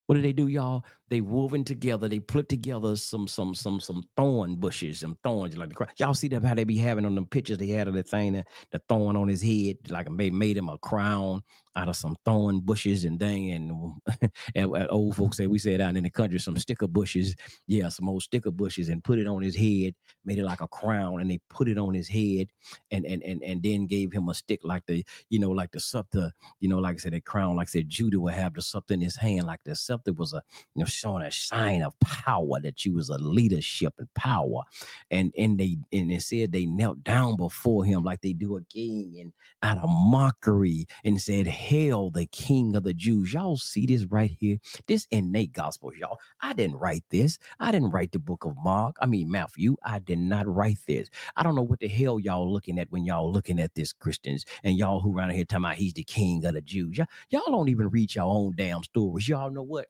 What 0.07 0.16
did 0.16 0.24
they 0.24 0.32
do, 0.32 0.49
y'all? 0.49 0.84
They 1.12 1.20
woven 1.20 1.62
together. 1.62 2.08
They 2.08 2.20
put 2.20 2.48
together 2.48 2.96
some 2.96 3.28
some 3.28 3.54
some 3.54 3.80
some 3.80 4.02
thorn 4.16 4.56
bushes, 4.56 5.00
some 5.00 5.18
thorns 5.22 5.58
like 5.58 5.68
the. 5.68 5.86
Y'all 5.98 6.14
see 6.14 6.28
that 6.28 6.42
how 6.42 6.54
they 6.54 6.64
be 6.64 6.78
having 6.78 7.04
on 7.04 7.14
them 7.14 7.26
pictures 7.26 7.58
they 7.58 7.66
had 7.66 7.86
of 7.86 7.92
the 7.92 8.02
thing, 8.02 8.32
the, 8.32 8.46
the 8.70 8.78
thorn 8.88 9.14
on 9.14 9.28
his 9.28 9.42
head, 9.42 9.76
like 9.90 10.10
made 10.10 10.32
made 10.32 10.56
him 10.56 10.70
a 10.70 10.78
crown 10.78 11.42
out 11.76 11.88
of 11.88 11.96
some 11.96 12.16
thorn 12.24 12.60
bushes 12.60 13.04
and 13.04 13.18
thing. 13.18 13.50
And, 13.52 13.92
and, 14.54 14.74
and 14.74 14.86
old 14.90 15.16
folks 15.16 15.36
say 15.36 15.46
we 15.46 15.58
said 15.58 15.80
out 15.80 15.96
in 15.96 16.04
the 16.04 16.10
country 16.10 16.38
some 16.38 16.56
sticker 16.56 16.86
bushes, 16.86 17.34
yeah, 17.66 17.88
some 17.88 18.08
old 18.08 18.22
sticker 18.22 18.50
bushes, 18.50 18.88
and 18.88 19.02
put 19.02 19.18
it 19.18 19.26
on 19.26 19.42
his 19.42 19.56
head, 19.56 19.94
made 20.24 20.38
it 20.38 20.44
like 20.44 20.60
a 20.60 20.68
crown, 20.68 21.20
and 21.20 21.30
they 21.30 21.40
put 21.48 21.68
it 21.68 21.78
on 21.78 21.94
his 21.94 22.08
head, 22.08 22.48
and 22.90 23.04
and 23.04 23.22
and 23.22 23.42
and 23.42 23.62
then 23.62 23.86
gave 23.86 24.12
him 24.12 24.28
a 24.28 24.34
stick 24.34 24.60
like 24.64 24.84
the 24.86 25.04
you 25.30 25.38
know 25.38 25.50
like 25.50 25.72
the 25.72 25.80
scepter, 25.80 26.32
you 26.60 26.68
know, 26.68 26.78
like 26.78 26.96
I 26.96 26.98
said, 26.98 27.14
a 27.14 27.20
crown, 27.20 27.56
like 27.56 27.68
I 27.68 27.70
said, 27.70 27.88
Judah 27.88 28.20
would 28.20 28.34
have 28.34 28.54
the 28.54 28.62
scepter 28.62 28.94
in 28.94 29.00
his 29.00 29.16
hand, 29.16 29.46
like 29.46 29.60
the 29.64 29.74
scepter 29.74 30.12
was 30.12 30.32
a 30.32 30.42
you 30.74 30.80
know 30.80 30.86
showing 31.03 31.24
a 31.24 31.30
sign 31.32 31.82
of 31.82 31.98
power 32.00 32.61
that 32.61 32.84
you 32.84 32.94
was 32.94 33.09
a 33.09 33.18
leadership 33.18 33.94
and 33.98 34.12
power, 34.14 34.62
and 35.11 35.32
and 35.36 35.59
they 35.59 35.76
and 35.92 36.11
they 36.11 36.18
said 36.18 36.53
they 36.53 36.66
knelt 36.66 37.03
down 37.03 37.36
before 37.36 37.84
him 37.84 38.05
like 38.05 38.20
they 38.20 38.32
do 38.32 38.57
a 38.57 38.62
king 38.64 39.16
and 39.20 39.32
out 39.62 39.78
of 39.78 39.88
mockery 39.90 40.86
and 41.05 41.20
said 41.20 41.46
hail 41.46 42.11
the 42.11 42.26
king 42.26 42.76
of 42.76 42.84
the 42.84 42.94
Jews. 42.94 43.32
Y'all 43.32 43.57
see 43.57 43.86
this 43.86 44.05
right 44.05 44.30
here? 44.38 44.59
This 44.86 45.07
innate 45.11 45.53
gospel, 45.53 45.92
y'all. 45.94 46.18
I 46.40 46.53
didn't 46.53 46.76
write 46.76 47.05
this. 47.11 47.38
I 47.61 47.70
didn't 47.72 47.90
write 47.90 48.12
the 48.12 48.18
book 48.18 48.44
of 48.44 48.57
Mark. 48.62 48.96
I 49.00 49.07
mean, 49.07 49.30
Matthew. 49.30 49.76
I 49.84 49.98
did 49.98 50.18
not 50.18 50.46
write 50.46 50.78
this. 50.86 51.09
I 51.36 51.42
don't 51.42 51.55
know 51.55 51.62
what 51.62 51.80
the 51.80 51.88
hell 51.88 52.18
y'all 52.20 52.50
looking 52.50 52.78
at 52.78 52.90
when 52.90 53.05
y'all 53.05 53.30
looking 53.30 53.61
at 53.61 53.74
this, 53.74 53.92
Christians, 53.92 54.44
and 54.64 54.76
y'all 54.76 55.00
who 55.00 55.16
around 55.16 55.30
here 55.30 55.44
talking 55.44 55.64
about 55.64 55.76
he's 55.76 55.94
the 55.94 56.05
king 56.05 56.44
of 56.44 56.55
the 56.55 56.61
Jews. 56.61 56.98
Y'all, 56.98 57.07
y'all 57.30 57.50
don't 57.50 57.68
even 57.68 57.88
read 57.88 58.14
your 58.14 58.24
own 58.24 58.55
damn 58.57 58.82
stories. 58.82 59.28
Y'all 59.28 59.50
know 59.50 59.62
what? 59.62 59.86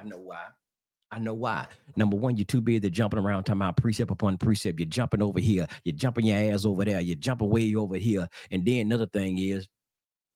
I 0.00 0.04
know 0.04 0.18
why. 0.18 0.44
I 1.12 1.18
know 1.18 1.34
why. 1.34 1.66
Number 1.96 2.16
one, 2.16 2.36
you're 2.36 2.44
too 2.44 2.60
busy 2.60 2.88
jumping 2.88 3.18
around 3.18 3.44
talking 3.44 3.60
about 3.60 3.76
precept 3.76 4.10
upon 4.10 4.38
precept. 4.38 4.78
You're 4.78 4.88
jumping 4.88 5.22
over 5.22 5.40
here. 5.40 5.66
You're 5.84 5.96
jumping 5.96 6.26
your 6.26 6.54
ass 6.54 6.64
over 6.64 6.84
there. 6.84 7.00
You're 7.00 7.16
jumping 7.16 7.50
way 7.50 7.74
over 7.74 7.96
here. 7.96 8.28
And 8.50 8.64
then 8.64 8.86
another 8.86 9.06
thing 9.06 9.38
is 9.38 9.66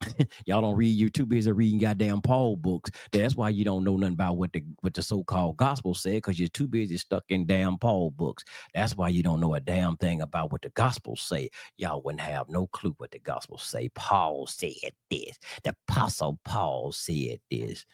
y'all 0.46 0.60
don't 0.60 0.76
read. 0.76 0.96
You're 0.96 1.10
too 1.10 1.26
busy 1.26 1.52
reading 1.52 1.78
goddamn 1.78 2.20
Paul 2.20 2.56
books. 2.56 2.90
That's 3.12 3.36
why 3.36 3.50
you 3.50 3.64
don't 3.64 3.84
know 3.84 3.96
nothing 3.96 4.14
about 4.14 4.36
what 4.36 4.52
the 4.52 4.64
what 4.80 4.94
the 4.94 5.02
so-called 5.02 5.56
gospel 5.56 5.94
said, 5.94 6.14
because 6.14 6.38
you're 6.38 6.48
too 6.48 6.66
busy 6.66 6.96
stuck 6.98 7.24
in 7.28 7.46
damn 7.46 7.78
Paul 7.78 8.10
books. 8.10 8.44
That's 8.74 8.96
why 8.96 9.08
you 9.08 9.22
don't 9.22 9.40
know 9.40 9.54
a 9.54 9.60
damn 9.60 9.96
thing 9.96 10.22
about 10.22 10.52
what 10.52 10.62
the 10.62 10.70
gospel 10.70 11.16
say. 11.16 11.50
Y'all 11.78 12.02
wouldn't 12.02 12.20
have 12.20 12.48
no 12.48 12.66
clue 12.66 12.94
what 12.98 13.12
the 13.12 13.20
gospel 13.20 13.58
say. 13.58 13.88
Paul 13.94 14.46
said 14.46 14.72
this. 15.10 15.38
The 15.62 15.74
apostle 15.88 16.38
Paul 16.44 16.92
said 16.92 17.38
this. 17.50 17.86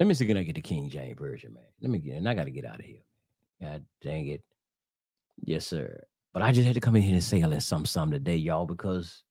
Let 0.00 0.06
me 0.06 0.14
see 0.14 0.26
can 0.26 0.38
I 0.38 0.42
get 0.42 0.54
the 0.54 0.62
King 0.62 0.88
James 0.88 1.18
version, 1.18 1.52
man. 1.52 1.62
Let 1.82 1.90
me 1.90 1.98
get 1.98 2.16
and 2.16 2.28
I 2.28 2.34
gotta 2.34 2.50
get 2.50 2.64
out 2.64 2.80
of 2.80 2.86
here. 2.86 3.02
God 3.62 3.84
dang 4.02 4.28
it. 4.28 4.42
Yes, 5.44 5.66
sir. 5.66 6.02
But 6.32 6.42
I 6.42 6.52
just 6.52 6.66
had 6.66 6.74
to 6.74 6.80
come 6.80 6.96
in 6.96 7.02
here 7.02 7.14
and 7.14 7.22
say 7.22 7.42
a 7.42 7.60
something, 7.60 7.86
something 7.86 8.18
today, 8.18 8.36
y'all, 8.36 8.66
because 8.66 9.24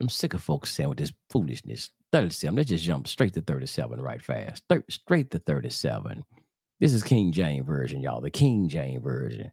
I'm 0.00 0.08
sick 0.08 0.34
of 0.34 0.42
folks 0.42 0.74
saying 0.74 0.88
with 0.88 0.98
this 0.98 1.12
foolishness. 1.30 1.90
37. 2.12 2.56
Let's 2.56 2.68
just 2.70 2.84
jump 2.84 3.08
straight 3.08 3.34
to 3.34 3.42
37 3.42 4.00
right 4.00 4.22
fast. 4.22 4.62
Thir- 4.68 4.84
straight 4.88 5.30
to 5.30 5.38
37. 5.38 6.24
This 6.80 6.92
is 6.92 7.02
King 7.02 7.32
James 7.32 7.66
Version, 7.66 8.02
y'all. 8.02 8.20
The 8.20 8.30
King 8.30 8.68
James 8.68 9.02
Version 9.02 9.52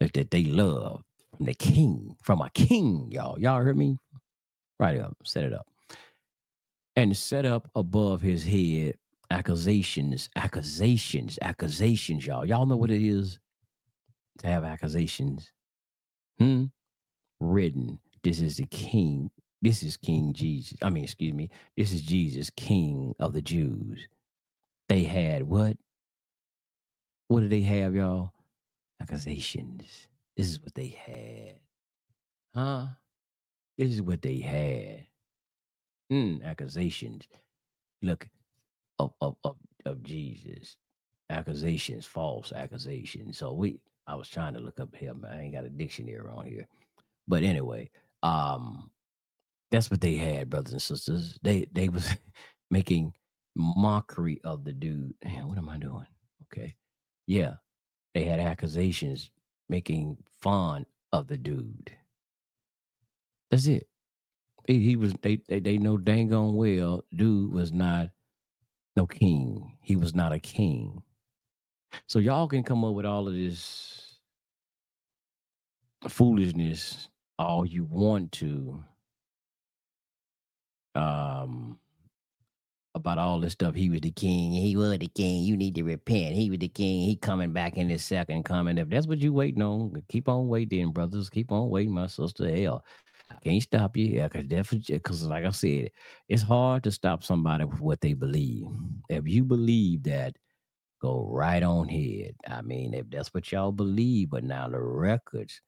that, 0.00 0.12
that 0.14 0.30
they 0.30 0.44
love 0.44 1.02
from 1.36 1.46
the 1.46 1.54
king, 1.54 2.16
from 2.22 2.40
a 2.40 2.50
king, 2.50 3.08
y'all. 3.10 3.38
Y'all 3.38 3.62
heard 3.62 3.76
me? 3.76 3.98
Right 4.78 5.00
up. 5.00 5.16
Set 5.24 5.44
it 5.44 5.52
up. 5.52 5.66
And 6.96 7.16
set 7.16 7.44
up 7.44 7.70
above 7.74 8.22
his 8.22 8.44
head 8.44 8.94
accusations, 9.30 10.28
accusations, 10.36 11.38
accusations, 11.42 12.26
y'all. 12.26 12.44
Y'all 12.44 12.66
know 12.66 12.76
what 12.76 12.90
it 12.90 13.02
is 13.02 13.38
to 14.38 14.46
have 14.46 14.64
accusations. 14.64 15.50
Hmm. 16.38 16.64
Written. 17.40 17.98
This 18.22 18.40
is 18.40 18.56
the 18.56 18.66
king 18.66 19.30
this 19.64 19.82
is 19.82 19.96
King 19.96 20.34
Jesus. 20.34 20.76
I 20.82 20.90
mean, 20.90 21.04
excuse 21.04 21.32
me. 21.32 21.48
This 21.74 21.90
is 21.90 22.02
Jesus, 22.02 22.50
King 22.50 23.14
of 23.18 23.32
the 23.32 23.40
Jews. 23.40 24.06
They 24.90 25.04
had 25.04 25.44
what? 25.44 25.78
What 27.28 27.40
did 27.40 27.50
they 27.50 27.62
have, 27.62 27.94
y'all? 27.94 28.34
Accusations. 29.00 30.06
This 30.36 30.48
is 30.48 30.60
what 30.60 30.74
they 30.74 30.88
had. 30.88 31.60
Huh? 32.54 32.88
This 33.78 33.92
is 33.92 34.02
what 34.02 34.20
they 34.20 34.40
had. 34.40 35.06
Hmm, 36.10 36.44
accusations. 36.44 37.26
Look, 38.02 38.28
of, 38.98 39.12
of, 39.20 39.36
of, 39.44 39.56
of 39.86 40.02
Jesus. 40.02 40.76
Accusations, 41.30 42.06
false 42.06 42.52
accusations. 42.52 43.38
So 43.38 43.52
we 43.52 43.80
I 44.06 44.14
was 44.16 44.28
trying 44.28 44.54
to 44.54 44.60
look 44.60 44.80
up 44.80 44.94
here, 44.96 45.14
I 45.30 45.40
ain't 45.40 45.54
got 45.54 45.64
a 45.64 45.70
dictionary 45.70 46.28
on 46.28 46.46
here. 46.46 46.68
But 47.28 47.42
anyway, 47.42 47.90
um, 48.22 48.90
that's 49.70 49.90
what 49.90 50.00
they 50.00 50.16
had, 50.16 50.50
brothers 50.50 50.72
and 50.72 50.82
sisters. 50.82 51.38
They 51.42 51.66
they 51.72 51.88
was 51.88 52.08
making 52.70 53.14
mockery 53.56 54.40
of 54.44 54.64
the 54.64 54.72
dude. 54.72 55.14
Man, 55.24 55.48
what 55.48 55.58
am 55.58 55.68
I 55.68 55.78
doing? 55.78 56.06
Okay. 56.52 56.76
Yeah. 57.26 57.54
They 58.14 58.24
had 58.24 58.40
accusations 58.40 59.30
making 59.68 60.18
fun 60.42 60.86
of 61.12 61.28
the 61.28 61.36
dude. 61.36 61.92
That's 63.50 63.66
it. 63.66 63.88
He, 64.66 64.80
he 64.80 64.96
was 64.96 65.14
they, 65.22 65.40
they 65.48 65.60
they 65.60 65.78
know 65.78 65.98
dang 65.98 66.32
on 66.34 66.56
well 66.56 67.04
dude 67.14 67.52
was 67.52 67.72
not 67.72 68.10
no 68.96 69.06
king. 69.06 69.76
He 69.82 69.96
was 69.96 70.14
not 70.14 70.32
a 70.32 70.40
king. 70.40 71.02
So 72.08 72.18
y'all 72.18 72.48
can 72.48 72.64
come 72.64 72.84
up 72.84 72.94
with 72.94 73.06
all 73.06 73.28
of 73.28 73.34
this 73.34 74.18
foolishness 76.08 77.08
all 77.38 77.66
you 77.66 77.84
want 77.84 78.32
to 78.32 78.84
um 80.94 81.78
about 82.96 83.18
all 83.18 83.40
this 83.40 83.54
stuff. 83.54 83.74
He 83.74 83.90
was 83.90 84.02
the 84.02 84.12
king. 84.12 84.52
He 84.52 84.76
was 84.76 84.98
the 84.98 85.08
king. 85.08 85.44
You 85.44 85.56
need 85.56 85.76
to 85.76 85.84
repent. 85.84 86.36
He 86.36 86.50
was 86.50 86.60
the 86.60 86.68
king. 86.68 87.02
He 87.02 87.16
coming 87.16 87.52
back 87.52 87.78
in 87.78 87.90
his 87.90 88.04
second 88.04 88.44
coming. 88.44 88.78
If 88.78 88.90
that's 88.90 89.08
what 89.08 89.20
you 89.20 89.32
waiting 89.32 89.62
on, 89.62 90.02
keep 90.10 90.28
on 90.28 90.48
waiting, 90.48 90.92
brothers. 90.92 91.30
Keep 91.30 91.52
on 91.52 91.70
waiting, 91.70 91.94
my 91.94 92.08
sister. 92.08 92.54
Hell, 92.54 92.84
I 93.30 93.36
can't 93.42 93.62
stop 93.62 93.96
you. 93.96 94.06
Yeah, 94.06 94.28
cause 94.28 94.44
definitely, 94.44 94.98
cause 95.00 95.22
like 95.24 95.44
I 95.44 95.50
said, 95.50 95.90
it's 96.28 96.42
hard 96.42 96.84
to 96.84 96.90
stop 96.90 97.24
somebody 97.24 97.64
with 97.64 97.80
what 97.80 98.00
they 98.00 98.14
believe. 98.14 98.66
If 99.08 99.26
you 99.26 99.44
believe 99.44 100.02
that, 100.04 100.36
go 101.00 101.26
right 101.30 101.62
on 101.62 101.88
ahead. 101.88 102.34
I 102.48 102.62
mean, 102.62 102.94
if 102.94 103.10
that's 103.10 103.32
what 103.34 103.50
y'all 103.50 103.72
believe, 103.72 104.30
but 104.30 104.44
now 104.44 104.68
the 104.68 104.80
records 104.80 105.60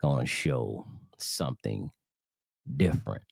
gonna 0.00 0.26
show 0.26 0.86
something 1.18 1.90
different 2.76 3.22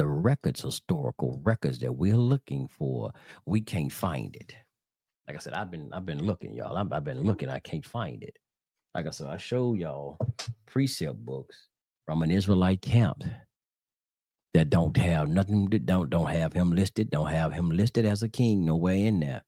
the 0.00 0.06
records, 0.06 0.62
historical 0.62 1.38
records 1.44 1.78
that 1.80 1.92
we're 1.92 2.16
looking 2.16 2.66
for, 2.68 3.12
we 3.44 3.60
can't 3.60 3.92
find 3.92 4.34
it. 4.34 4.54
Like 5.28 5.36
I 5.36 5.40
said, 5.40 5.52
I've 5.52 5.70
been 5.70 5.90
I've 5.92 6.06
been 6.06 6.24
looking, 6.24 6.54
y'all. 6.54 6.78
I've, 6.78 6.90
I've 6.90 7.04
been 7.04 7.20
looking. 7.20 7.50
I 7.50 7.58
can't 7.58 7.84
find 7.84 8.22
it. 8.22 8.34
Like 8.94 9.06
I 9.06 9.10
said, 9.10 9.26
I 9.26 9.36
show 9.36 9.74
y'all 9.74 10.16
precept 10.66 11.18
books 11.18 11.68
from 12.10 12.22
an 12.22 12.30
Israelite 12.32 12.82
camp 12.82 13.22
that 14.52 14.68
don't 14.68 14.96
have 14.96 15.28
nothing. 15.28 15.66
Don't 15.68 16.10
don't 16.10 16.26
have 16.26 16.52
him 16.52 16.72
listed. 16.72 17.08
Don't 17.08 17.30
have 17.30 17.52
him 17.52 17.70
listed 17.70 18.04
as 18.04 18.24
a 18.24 18.28
king. 18.28 18.64
Nowhere 18.64 18.96
in 18.96 19.20
there. 19.20 19.42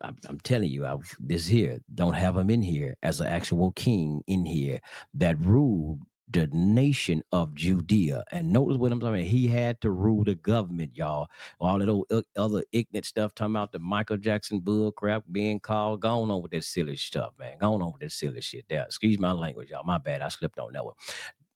I'm, 0.00 0.16
I'm, 0.28 0.38
telling 0.40 0.70
you, 0.70 0.86
I, 0.86 0.94
this 1.18 1.48
here 1.48 1.80
don't 1.96 2.12
have 2.12 2.36
him 2.36 2.48
in 2.48 2.62
here 2.62 2.94
as 3.02 3.20
an 3.20 3.26
actual 3.26 3.72
king 3.72 4.22
in 4.28 4.44
here 4.44 4.78
that 5.14 5.40
ruled 5.40 5.98
the 6.30 6.48
nation 6.52 7.22
of 7.32 7.54
Judea. 7.54 8.24
And 8.30 8.52
notice 8.52 8.76
what 8.76 8.92
I'm 8.92 9.02
about. 9.02 9.18
He 9.18 9.48
had 9.48 9.80
to 9.80 9.90
rule 9.90 10.22
the 10.22 10.36
government, 10.36 10.92
y'all. 10.94 11.28
All 11.60 11.78
that 11.78 11.88
old 11.88 12.06
uh, 12.10 12.22
other 12.36 12.62
ignorant 12.72 13.06
stuff 13.06 13.34
talking 13.34 13.56
about 13.56 13.72
the 13.72 13.78
Michael 13.80 14.16
Jackson 14.16 14.60
bull 14.60 14.92
crap 14.92 15.24
being 15.32 15.58
called. 15.58 16.00
Going 16.00 16.30
on 16.30 16.42
with 16.42 16.52
that 16.52 16.64
silly 16.64 16.96
stuff, 16.96 17.32
man. 17.38 17.58
Going 17.58 17.82
on 17.82 17.92
with 17.92 18.02
that 18.02 18.12
silly 18.12 18.40
shit 18.40 18.64
there. 18.68 18.84
Excuse 18.84 19.18
my 19.18 19.32
language, 19.32 19.70
y'all. 19.70 19.84
My 19.84 19.98
bad. 19.98 20.22
I 20.22 20.28
slipped 20.28 20.58
on 20.58 20.72
that 20.72 20.84
one. 20.84 20.94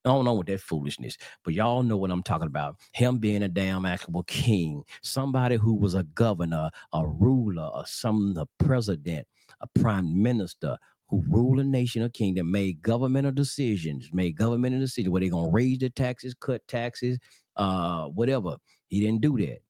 I 0.04 0.10
don't 0.10 0.26
know 0.26 0.34
with 0.34 0.48
that 0.48 0.60
foolishness, 0.60 1.16
but 1.44 1.54
y'all 1.54 1.82
know 1.82 1.96
what 1.96 2.10
I'm 2.10 2.24
talking 2.24 2.48
about. 2.48 2.76
Him 2.92 3.18
being 3.18 3.42
a 3.44 3.48
damn 3.48 3.86
actual 3.86 4.24
king, 4.24 4.84
somebody 5.02 5.56
who 5.56 5.74
was 5.74 5.94
a 5.94 6.04
governor, 6.04 6.70
a 6.92 7.06
ruler, 7.06 7.70
or 7.74 7.86
some 7.86 8.34
the 8.34 8.46
president, 8.58 9.26
a 9.60 9.68
prime 9.80 10.22
minister, 10.22 10.76
who 11.08 11.22
rule 11.28 11.60
a 11.60 11.64
nation 11.64 12.02
or 12.02 12.10
kingdom 12.10 12.50
made 12.50 12.82
governmental 12.82 13.32
decisions, 13.32 14.10
made 14.12 14.36
governmental 14.36 14.80
decisions 14.80 15.10
where 15.12 15.20
they're 15.20 15.30
gonna 15.30 15.50
raise 15.50 15.78
the 15.78 15.90
taxes, 15.90 16.34
cut 16.34 16.66
taxes, 16.68 17.18
uh, 17.56 18.06
whatever. 18.06 18.56
He 18.88 19.00
didn't 19.00 19.22
do 19.22 19.38
that. 19.38 19.60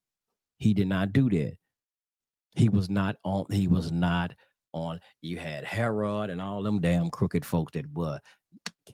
He 0.58 0.74
did 0.74 0.88
not 0.88 1.12
do 1.12 1.30
that. 1.30 1.56
He 2.56 2.68
was 2.68 2.90
not 2.90 3.16
on, 3.24 3.46
he 3.50 3.68
was 3.68 3.92
not 3.92 4.32
on. 4.72 5.00
You 5.22 5.38
had 5.38 5.64
Herod 5.64 6.30
and 6.30 6.40
all 6.40 6.62
them 6.62 6.80
damn 6.80 7.10
crooked 7.10 7.44
folks 7.44 7.72
that 7.74 7.86
were 7.94 8.20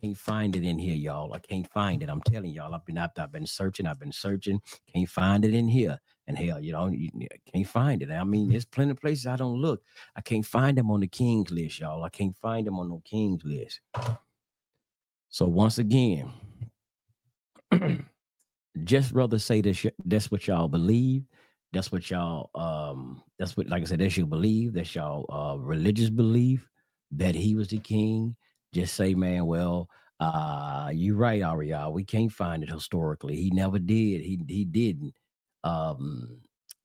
can't 0.00 0.16
find 0.16 0.56
it 0.56 0.64
in 0.64 0.78
here, 0.78 0.94
y'all. 0.94 1.32
I 1.32 1.38
can't 1.38 1.70
find 1.70 2.02
it. 2.02 2.08
I'm 2.08 2.22
telling 2.22 2.50
y'all, 2.50 2.74
I've 2.74 2.84
been 2.84 2.98
I've, 2.98 3.10
I've 3.18 3.32
been 3.32 3.46
searching, 3.46 3.86
I've 3.86 3.98
been 3.98 4.12
searching, 4.12 4.60
can't 4.94 5.08
find 5.08 5.44
it 5.44 5.54
in 5.54 5.68
here. 5.68 5.98
And 6.26 6.38
hell, 6.38 6.60
you 6.60 6.72
know, 6.72 6.86
you, 6.86 7.10
can't 7.52 7.66
find 7.66 8.02
it. 8.02 8.10
I 8.10 8.22
mean, 8.24 8.48
there's 8.48 8.64
plenty 8.64 8.92
of 8.92 9.00
places 9.00 9.26
I 9.26 9.36
don't 9.36 9.60
look. 9.60 9.82
I 10.16 10.20
can't 10.20 10.46
find 10.46 10.78
them 10.78 10.90
on 10.90 11.00
the 11.00 11.08
King's 11.08 11.50
list, 11.50 11.80
y'all. 11.80 12.04
I 12.04 12.08
can't 12.08 12.36
find 12.36 12.66
them 12.66 12.78
on 12.78 12.88
no 12.88 13.02
King's 13.04 13.44
list. 13.44 13.80
So 15.28 15.46
once 15.46 15.78
again, 15.78 16.30
just 18.84 19.12
rather 19.12 19.38
say 19.38 19.60
that 19.60 19.92
that's 20.04 20.30
what 20.30 20.46
y'all 20.46 20.68
believe. 20.68 21.24
That's 21.72 21.92
what 21.92 22.10
y'all 22.10 22.50
um 22.54 23.22
that's 23.38 23.56
what 23.56 23.68
like 23.68 23.82
I 23.82 23.86
said, 23.86 24.00
that's 24.00 24.16
your 24.16 24.26
believe, 24.26 24.72
that's 24.72 24.94
y'all 24.94 25.26
uh 25.32 25.56
religious 25.58 26.10
belief 26.10 26.68
that 27.12 27.34
he 27.34 27.54
was 27.54 27.68
the 27.68 27.78
king. 27.78 28.36
Just 28.74 28.94
say, 28.94 29.14
man, 29.14 29.46
well, 29.46 29.88
uh 30.20 30.90
you're 30.94 31.16
right, 31.16 31.42
Ariel. 31.42 31.92
We 31.92 32.04
can't 32.04 32.32
find 32.32 32.62
it 32.62 32.70
historically. 32.70 33.36
He 33.36 33.50
never 33.50 33.78
did. 33.78 34.22
He 34.22 34.40
he 34.48 34.64
didn't. 34.64 35.14
Um, 35.64 36.40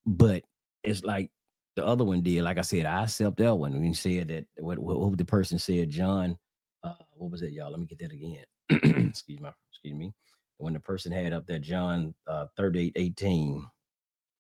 but 0.06 0.44
it's 0.84 1.04
like 1.04 1.32
the 1.76 1.86
other 1.86 2.06
one 2.06 2.22
did. 2.22 2.44
Like 2.44 2.58
I 2.58 2.62
said, 2.62 2.86
I 2.86 3.04
accept 3.04 3.38
that 3.38 3.56
one. 3.56 3.74
When 3.74 3.86
you 3.86 3.94
said 3.94 4.30
that 4.30 4.46
what, 4.58 4.80
what 4.80 5.18
the 5.18 5.26
person 5.26 5.60
said, 5.60 5.90
John, 5.90 6.38
uh, 6.84 6.94
what 7.14 7.32
was 7.32 7.42
it, 7.42 7.52
y'all? 7.54 7.72
Let 7.72 7.80
me 7.80 7.88
get 7.88 8.00
that 8.00 8.12
again. 8.14 8.46
excuse 9.10 9.40
me, 9.42 9.50
excuse 9.72 9.96
me. 9.96 10.14
When 10.58 10.74
the 10.74 10.80
person 10.80 11.12
had 11.12 11.34
up 11.34 11.48
that 11.48 11.62
John 11.62 12.14
uh 12.28 12.48
38, 12.58 12.94
18, 12.96 13.66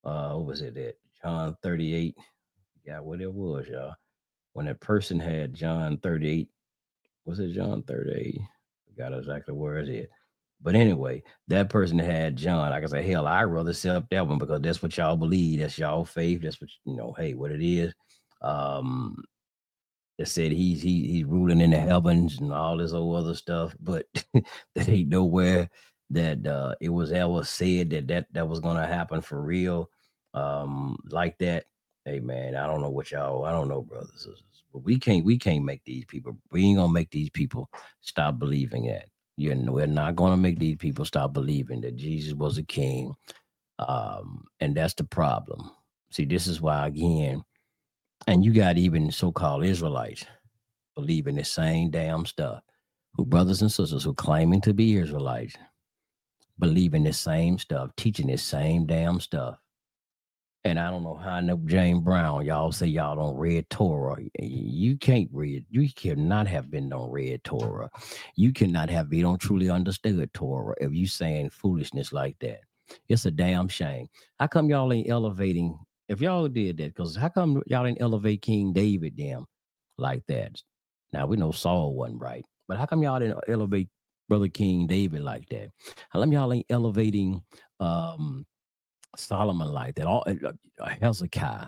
uh, 0.05 0.33
what 0.35 0.45
was 0.47 0.61
it 0.61 0.75
that 0.75 0.95
John 1.23 1.57
38? 1.63 2.15
Yeah, 2.85 2.99
what 2.99 3.21
it 3.21 3.31
was, 3.33 3.67
y'all. 3.67 3.95
When 4.53 4.67
that 4.67 4.79
person 4.79 5.19
had 5.19 5.53
John 5.53 5.97
38, 5.97 6.49
was 7.25 7.39
it 7.39 7.53
John 7.53 7.83
38? 7.83 8.39
Got 8.97 9.13
exactly 9.13 9.53
where 9.53 9.77
is 9.79 9.89
it? 9.89 10.09
But 10.61 10.75
anyway, 10.75 11.21
that 11.49 11.69
person 11.69 11.99
had 11.99 12.37
John. 12.37 12.71
I 12.71 12.85
say, 12.85 13.03
hell, 13.03 13.27
I'd 13.27 13.43
rather 13.43 13.71
accept 13.71 14.09
that 14.11 14.25
one 14.25 14.37
because 14.37 14.61
that's 14.61 14.81
what 14.81 14.95
y'all 14.95 15.17
believe. 15.17 15.59
That's 15.59 15.77
y'all 15.77 16.05
faith. 16.05 16.41
That's 16.41 16.61
what 16.61 16.69
you 16.85 16.95
know. 16.95 17.13
Hey, 17.17 17.33
what 17.33 17.51
it 17.51 17.61
is. 17.61 17.93
Um, 18.41 19.23
that 20.17 20.27
said 20.27 20.51
he's 20.51 20.81
he, 20.81 21.07
he's 21.07 21.25
ruling 21.25 21.61
in 21.61 21.71
the 21.71 21.79
heavens 21.79 22.39
and 22.39 22.53
all 22.53 22.77
this 22.77 22.93
old 22.93 23.17
other 23.17 23.35
stuff, 23.35 23.75
but 23.81 24.05
that 24.75 24.87
ain't 24.89 25.09
nowhere 25.09 25.69
that 26.11 26.45
uh, 26.47 26.75
it 26.79 26.89
was 26.89 27.11
ever 27.11 27.43
said 27.43 27.89
that 27.89 28.07
that 28.07 28.27
that 28.31 28.47
was 28.47 28.59
gonna 28.59 28.87
happen 28.87 29.21
for 29.21 29.41
real, 29.41 29.89
um, 30.33 30.97
like 31.09 31.37
that. 31.39 31.65
Hey 32.05 32.19
man, 32.19 32.55
I 32.55 32.67
don't 32.67 32.81
know 32.81 32.89
what 32.89 33.11
y'all. 33.11 33.43
I 33.45 33.51
don't 33.51 33.67
know, 33.67 33.81
brothers. 33.81 34.27
But 34.75 34.85
we 34.85 34.99
can't 34.99 35.25
we 35.25 35.39
can't 35.39 35.65
make 35.65 35.83
these 35.85 36.05
people. 36.05 36.37
We 36.51 36.65
ain't 36.65 36.79
gonna 36.79 36.93
make 36.93 37.11
these 37.11 37.31
people 37.31 37.71
stop 38.03 38.39
believing 38.39 38.87
that. 38.87 39.07
You 39.37 39.55
know, 39.55 39.73
we're 39.73 39.87
not 39.87 40.17
gonna 40.17 40.37
make 40.37 40.59
these 40.59 40.77
people 40.77 41.05
stop 41.05 41.33
believing 41.33 41.81
that 41.83 41.97
Jesus 41.97 42.35
was 42.35 42.59
a 42.59 42.63
king, 42.63 43.15
um, 43.79 44.45
and 44.61 44.75
that's 44.75 44.95
the 44.95 45.05
problem. 45.05 45.71
See, 46.11 46.25
this 46.25 46.47
is 46.47 46.61
why 46.61 46.87
again 46.87 47.35
and 48.27 48.45
you 48.45 48.53
got 48.53 48.79
even 48.79 49.11
so-called 49.11 49.65
Israelites 49.65 50.25
believing 50.95 51.35
the 51.35 51.45
same 51.45 51.91
damn 51.91 52.25
stuff. 52.25 52.61
Who 53.15 53.25
brothers 53.25 53.61
and 53.61 53.71
sisters 53.71 54.03
who 54.05 54.13
claiming 54.15 54.61
to 54.61 54.73
be 54.73 54.97
Israelites, 54.97 55.55
believing 56.59 57.03
the 57.03 57.13
same 57.13 57.59
stuff, 57.59 57.91
teaching 57.97 58.27
the 58.27 58.37
same 58.37 58.85
damn 58.85 59.19
stuff. 59.19 59.57
And 60.65 60.79
I 60.79 60.89
don't 60.89 61.03
know 61.03 61.13
how 61.13 61.29
I 61.29 61.41
know 61.41 61.61
James 61.65 62.01
Brown. 62.01 62.43
Y'all 62.43 62.71
say 62.71 62.87
y'all 62.87 63.15
don't 63.15 63.37
read 63.37 63.69
Torah. 63.69 64.17
You 64.39 64.97
can't 64.97 65.29
read. 65.31 65.63
You 65.69 65.87
cannot 65.93 66.47
have 66.47 66.71
been 66.71 66.91
on 66.91 67.11
read 67.11 67.43
Torah. 67.43 67.87
You 68.35 68.51
cannot 68.51 68.89
have. 68.89 69.13
You 69.13 69.21
don't 69.21 69.39
truly 69.39 69.69
understood 69.69 70.33
Torah 70.33 70.73
if 70.81 70.91
you 70.91 71.05
saying 71.05 71.51
foolishness 71.51 72.11
like 72.11 72.35
that. 72.39 72.61
It's 73.09 73.27
a 73.27 73.31
damn 73.31 73.67
shame. 73.67 74.07
How 74.39 74.47
come 74.47 74.67
y'all 74.67 74.91
ain't 74.91 75.07
elevating 75.07 75.77
if 76.09 76.19
y'all 76.19 76.47
did 76.47 76.77
that, 76.77 76.95
because 76.95 77.15
how 77.15 77.29
come 77.29 77.61
y'all 77.67 77.85
didn't 77.85 78.01
elevate 78.01 78.41
King 78.41 78.73
David 78.73 79.17
them 79.17 79.45
like 79.99 80.23
that? 80.27 80.61
Now 81.13 81.27
we 81.27 81.37
know 81.37 81.51
Saul 81.51 81.93
wasn't 81.93 82.21
right, 82.21 82.45
but 82.67 82.77
how 82.77 82.87
come 82.87 83.03
y'all 83.03 83.19
didn't 83.19 83.39
elevate 83.47 83.89
Brother 84.29 84.47
King 84.47 84.87
David 84.87 85.21
like 85.21 85.47
that? 85.49 85.69
How 86.09 86.19
come 86.19 86.31
y'all 86.31 86.51
ain't 86.53 86.65
elevating 86.71 87.43
um 87.79 88.45
Solomon 89.17 89.71
like 89.71 89.95
that? 89.95 90.07
All 90.07 90.23
uh, 90.27 90.51
uh 90.79 90.89
Hezekiah. 91.01 91.67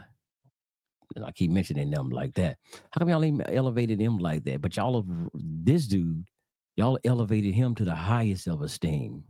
I 1.25 1.31
keep 1.31 1.51
mentioning 1.51 1.89
them 1.89 2.09
like 2.09 2.33
that. 2.35 2.57
How 2.91 2.99
come 2.99 3.09
y'all 3.09 3.23
ain't 3.23 3.41
elevated 3.47 3.99
him 3.99 4.17
like 4.17 4.43
that? 4.43 4.61
But 4.61 4.75
y'all 4.75 5.01
have 5.01 5.29
this 5.33 5.87
dude, 5.87 6.25
y'all 6.75 6.99
elevated 7.05 7.53
him 7.53 7.75
to 7.75 7.85
the 7.85 7.95
highest 7.95 8.47
of 8.47 8.61
esteem. 8.61 9.23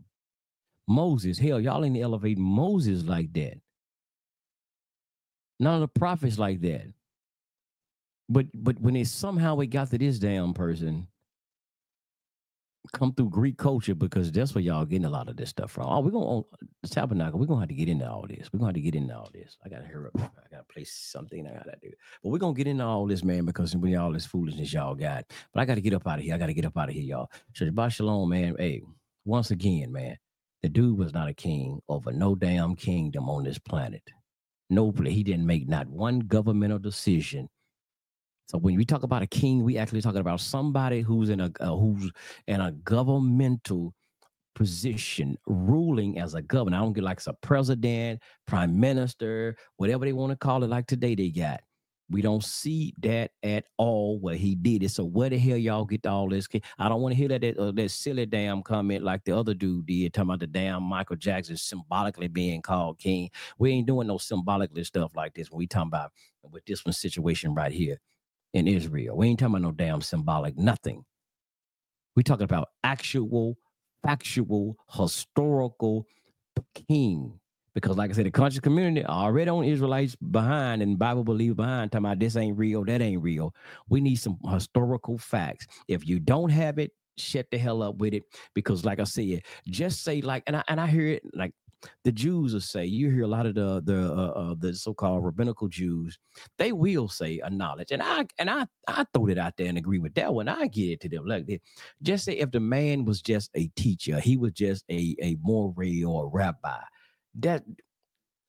Moses, 0.87 1.37
hell, 1.37 1.59
y'all 1.59 1.85
ain't 1.85 1.97
elevating 1.97 2.43
Moses 2.43 3.03
like 3.03 3.31
that. 3.33 3.59
None 5.59 5.75
of 5.75 5.81
the 5.81 5.99
prophets 5.99 6.37
like 6.37 6.61
that. 6.61 6.91
But 8.29 8.47
but 8.53 8.79
when 8.79 8.95
it 8.95 9.07
somehow 9.07 9.55
we 9.55 9.67
got 9.67 9.89
to 9.91 9.97
this 9.97 10.19
damn 10.19 10.53
person, 10.53 11.07
come 12.93 13.13
through 13.13 13.29
Greek 13.29 13.57
culture 13.57 13.95
because 13.95 14.31
that's 14.31 14.55
where 14.55 14.63
y'all 14.63 14.85
getting 14.85 15.05
a 15.05 15.09
lot 15.09 15.29
of 15.29 15.37
this 15.37 15.49
stuff 15.49 15.71
from. 15.71 15.87
Oh, 15.87 15.99
we're 15.99 16.11
gonna 16.11 16.25
oh, 16.25 16.47
the 16.81 16.89
tabernacle. 16.89 17.39
We're 17.39 17.45
gonna 17.45 17.61
have 17.61 17.69
to 17.69 17.75
get 17.75 17.89
into 17.89 18.09
all 18.09 18.25
this. 18.27 18.49
We're 18.51 18.59
gonna 18.59 18.69
have 18.69 18.75
to 18.75 18.81
get 18.81 18.95
into 18.95 19.15
all 19.15 19.29
this. 19.33 19.57
I 19.65 19.69
gotta 19.69 19.85
hurry 19.85 20.07
up. 20.07 20.21
I 20.21 20.49
gotta 20.51 20.65
place 20.71 20.93
something 20.93 21.47
I 21.47 21.53
gotta 21.53 21.77
do. 21.81 21.91
But 22.23 22.29
we're 22.29 22.37
gonna 22.37 22.53
get 22.53 22.67
into 22.67 22.83
all 22.83 23.07
this, 23.07 23.23
man, 23.23 23.45
because 23.45 23.75
we 23.75 23.95
all 23.95 24.11
this 24.11 24.25
foolishness 24.25 24.73
y'all 24.73 24.95
got. 24.95 25.25
But 25.53 25.61
I 25.61 25.65
gotta 25.65 25.81
get 25.81 25.93
up 25.93 26.07
out 26.07 26.19
of 26.19 26.25
here. 26.25 26.35
I 26.35 26.37
gotta 26.37 26.53
get 26.53 26.65
up 26.65 26.77
out 26.77 26.89
of 26.89 26.95
here, 26.95 27.03
y'all. 27.03 27.31
So 27.53 27.65
Shabbat 27.65 27.91
Shalom, 27.91 28.29
man. 28.29 28.55
Hey, 28.57 28.81
once 29.25 29.51
again, 29.51 29.91
man, 29.91 30.17
the 30.63 30.69
dude 30.69 30.97
was 30.97 31.13
not 31.13 31.29
a 31.29 31.33
king 31.33 31.81
over 31.89 32.11
no 32.11 32.35
damn 32.35 32.75
kingdom 32.75 33.29
on 33.29 33.43
this 33.43 33.59
planet 33.59 34.03
nobly. 34.69 35.13
He 35.13 35.23
didn't 35.23 35.45
make 35.45 35.67
not 35.67 35.87
one 35.87 36.19
governmental 36.19 36.79
decision. 36.79 37.49
So 38.47 38.57
when 38.57 38.77
we 38.77 38.85
talk 38.85 39.03
about 39.03 39.21
a 39.21 39.27
king, 39.27 39.63
we 39.63 39.77
actually 39.77 40.01
talking 40.01 40.21
about 40.21 40.39
somebody 40.39 41.01
who's 41.01 41.29
in 41.29 41.41
a 41.41 41.51
uh, 41.59 41.75
who's 41.75 42.11
in 42.47 42.61
a 42.61 42.71
governmental 42.71 43.93
position, 44.55 45.37
ruling 45.47 46.17
as 46.17 46.33
a 46.33 46.41
governor. 46.41 46.77
I 46.77 46.79
don't 46.79 46.93
get 46.93 47.03
like 47.03 47.19
a 47.27 47.33
president, 47.33 48.21
prime 48.47 48.79
minister, 48.79 49.57
whatever 49.75 50.05
they 50.05 50.13
want 50.13 50.31
to 50.31 50.37
call 50.37 50.63
it. 50.63 50.69
Like 50.69 50.87
today, 50.87 51.13
they 51.13 51.29
got. 51.29 51.61
We 52.09 52.21
don't 52.21 52.43
see 52.43 52.93
that 53.01 53.31
at 53.43 53.65
all 53.77 54.17
where 54.19 54.37
he 54.37 54.55
did 54.55 54.81
it. 54.81 54.91
So 54.91 55.03
where 55.03 55.29
the 55.29 55.37
hell 55.37 55.57
y'all 55.57 55.83
get 55.83 56.07
all 56.07 56.29
this? 56.29 56.47
I 56.79 56.87
don't 56.87 57.01
want 57.01 57.11
to 57.11 57.17
hear 57.17 57.27
that 57.27 57.41
that, 57.41 57.57
uh, 57.57 57.71
that 57.73 57.91
silly 57.91 58.25
damn 58.25 58.63
comment 58.63 59.03
like 59.03 59.25
the 59.25 59.37
other 59.37 59.53
dude 59.53 59.87
did, 59.87 60.13
talking 60.13 60.29
about 60.29 60.39
the 60.39 60.47
damn 60.47 60.83
Michael 60.83 61.17
Jackson 61.17 61.57
symbolically 61.57 62.29
being 62.29 62.61
called 62.61 62.97
king. 62.97 63.29
We 63.59 63.71
ain't 63.71 63.87
doing 63.87 64.07
no 64.07 64.17
symbolically 64.17 64.85
stuff 64.85 65.11
like 65.17 65.33
this 65.33 65.51
when 65.51 65.57
we 65.57 65.67
talking 65.67 65.89
about 65.89 66.13
with 66.49 66.65
this 66.65 66.85
one 66.85 66.93
situation 66.93 67.53
right 67.53 67.73
here 67.73 67.99
in 68.53 68.67
Israel. 68.67 69.17
We 69.17 69.27
ain't 69.27 69.39
talking 69.39 69.55
about 69.55 69.63
no 69.63 69.71
damn 69.71 70.01
symbolic 70.01 70.57
nothing. 70.57 71.03
We 72.15 72.23
talking 72.23 72.45
about 72.45 72.69
actual, 72.83 73.57
factual, 74.03 74.77
historical 74.91 76.05
king 76.87 77.39
because, 77.73 77.95
like 77.95 78.09
I 78.09 78.13
said, 78.13 78.25
the 78.25 78.31
conscious 78.31 78.59
community 78.59 79.05
already 79.05 79.51
on 79.51 79.63
Israelites 79.63 80.15
behind 80.15 80.81
and 80.81 80.97
Bible 80.97 81.23
believers 81.23 81.57
behind, 81.57 81.91
talking 81.91 82.05
about 82.05 82.17
this 82.17 82.35
ain't 82.35 82.57
real, 82.57 82.83
that 82.85 83.03
ain't 83.03 83.21
real. 83.21 83.53
We 83.87 84.01
need 84.01 84.15
some 84.15 84.39
historical 84.49 85.19
facts. 85.19 85.67
If 85.87 86.07
you 86.07 86.19
don't 86.19 86.49
have 86.49 86.79
it, 86.79 86.91
shut 87.17 87.45
the 87.51 87.59
hell 87.59 87.83
up 87.83 87.97
with 87.97 88.15
it. 88.15 88.23
Because, 88.55 88.83
like 88.83 88.99
I 88.99 89.03
said, 89.03 89.43
just 89.67 90.03
say 90.03 90.21
like, 90.21 90.41
and 90.47 90.55
I 90.55 90.63
and 90.67 90.81
I 90.81 90.87
hear 90.87 91.07
it 91.07 91.23
like 91.35 91.53
the 92.03 92.11
Jews 92.11 92.53
will 92.53 92.61
say. 92.61 92.85
You 92.85 93.09
hear 93.11 93.23
a 93.23 93.27
lot 93.27 93.45
of 93.45 93.55
the 93.55 93.81
the 93.83 94.13
uh, 94.13 94.51
uh, 94.51 94.55
the 94.59 94.73
so-called 94.75 95.23
rabbinical 95.25 95.67
Jews. 95.67 96.17
They 96.57 96.71
will 96.71 97.07
say 97.09 97.39
a 97.43 97.49
knowledge, 97.49 97.91
and 97.91 98.03
I 98.03 98.25
and 98.39 98.49
I 98.49 98.67
I 98.87 99.05
throw 99.13 99.27
it 99.27 99.37
out 99.37 99.57
there 99.57 99.67
and 99.67 99.77
agree 99.77 99.99
with 99.99 100.15
that 100.15 100.33
one. 100.33 100.47
I 100.49 100.67
get 100.67 100.91
it 100.91 101.01
to 101.01 101.09
them 101.09 101.25
like. 101.25 101.61
Just 102.03 102.25
say 102.25 102.33
if 102.33 102.51
the 102.51 102.59
man 102.59 103.05
was 103.05 103.21
just 103.21 103.51
a 103.55 103.67
teacher, 103.75 104.19
he 104.19 104.37
was 104.37 104.53
just 104.53 104.85
a 104.91 105.15
a 105.21 105.37
Moreh 105.41 106.03
or 106.07 106.25
a 106.25 106.29
rabbi 106.29 106.79
that 107.39 107.63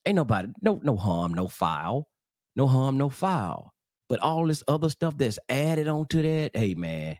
ain't 0.05 0.15
nobody, 0.15 0.49
no, 0.61 0.79
no 0.83 0.97
harm, 0.97 1.33
no 1.33 1.47
foul, 1.47 2.09
no 2.55 2.67
harm, 2.67 2.97
no 2.97 3.09
foul. 3.09 3.73
But 4.09 4.19
all 4.21 4.47
this 4.47 4.63
other 4.67 4.89
stuff 4.89 5.17
that's 5.17 5.39
added 5.49 5.87
onto 5.87 6.21
that, 6.23 6.51
hey 6.55 6.75
man, 6.75 7.17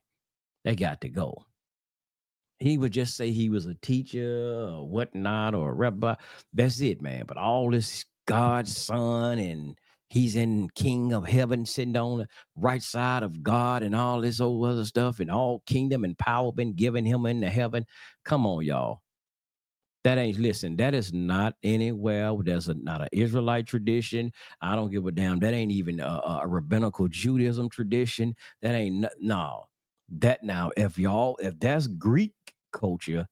they 0.65 0.75
got 0.75 1.01
to 1.01 1.09
go. 1.09 1.45
He 2.59 2.77
would 2.77 2.93
just 2.93 3.17
say 3.17 3.31
he 3.31 3.49
was 3.49 3.65
a 3.67 3.75
teacher 3.75 4.67
or 4.69 4.87
whatnot 4.87 5.55
or 5.55 5.69
a 5.71 5.73
rabbi. 5.73 6.15
That's 6.53 6.81
it, 6.81 7.01
man. 7.01 7.25
But 7.27 7.37
all 7.37 7.71
this 7.71 8.05
God's 8.27 8.75
son 8.77 9.39
and 9.39 9.77
he's 10.09 10.35
in 10.35 10.69
king 10.75 11.13
of 11.13 11.27
heaven 11.27 11.65
sitting 11.65 11.97
on 11.97 12.19
the 12.19 12.27
right 12.55 12.83
side 12.83 13.23
of 13.23 13.43
god 13.43 13.83
and 13.83 13.95
all 13.95 14.21
this 14.21 14.41
old 14.41 14.65
other 14.67 14.85
stuff 14.85 15.19
and 15.19 15.31
all 15.31 15.61
kingdom 15.67 16.03
and 16.03 16.17
power 16.17 16.51
been 16.51 16.73
given 16.73 17.05
him 17.05 17.25
in 17.27 17.39
the 17.41 17.49
heaven 17.49 17.85
come 18.25 18.45
on 18.47 18.63
y'all 18.65 19.01
That 20.05 20.17
ain't 20.17 20.39
listen. 20.39 20.77
That 20.77 20.95
is 20.95 21.13
not 21.13 21.55
anywhere. 21.63 22.33
There's 22.41 22.69
a, 22.69 22.73
not 22.75 23.01
an 23.01 23.09
Israelite 23.11 23.67
tradition. 23.67 24.31
I 24.61 24.75
don't 24.75 24.91
give 24.91 25.05
a 25.05 25.11
damn. 25.11 25.39
That 25.39 25.53
ain't 25.53 25.73
even 25.73 25.99
a, 25.99 26.21
a 26.43 26.47
rabbinical 26.47 27.07
Judaism 27.09 27.69
tradition. 27.69 28.35
That 28.61 28.75
ain't 28.75 29.05
no. 29.19 29.65
That 30.09 30.43
now, 30.43 30.71
if 30.77 30.97
y'all, 30.97 31.37
if 31.41 31.59
that's 31.59 31.87
Greek 31.87 32.33
culture, 32.71 33.27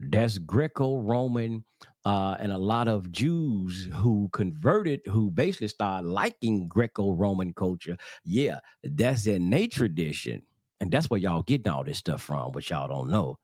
that's 0.00 0.38
Greco-Roman, 0.38 1.64
uh, 2.04 2.36
and 2.38 2.52
a 2.52 2.58
lot 2.58 2.88
of 2.88 3.10
Jews 3.10 3.88
who 3.94 4.28
converted, 4.32 5.00
who 5.06 5.30
basically 5.30 5.68
started 5.68 6.08
liking 6.08 6.68
Greco-Roman 6.68 7.52
culture. 7.54 7.96
Yeah, 8.24 8.60
that's 8.84 9.26
in 9.26 9.50
their 9.50 9.66
tradition, 9.66 10.42
and 10.80 10.90
that's 10.90 11.10
where 11.10 11.20
y'all 11.20 11.42
getting 11.42 11.72
all 11.72 11.84
this 11.84 11.98
stuff 11.98 12.22
from, 12.22 12.52
which 12.52 12.70
y'all 12.70 12.88
don't 12.88 13.10
know. 13.10 13.38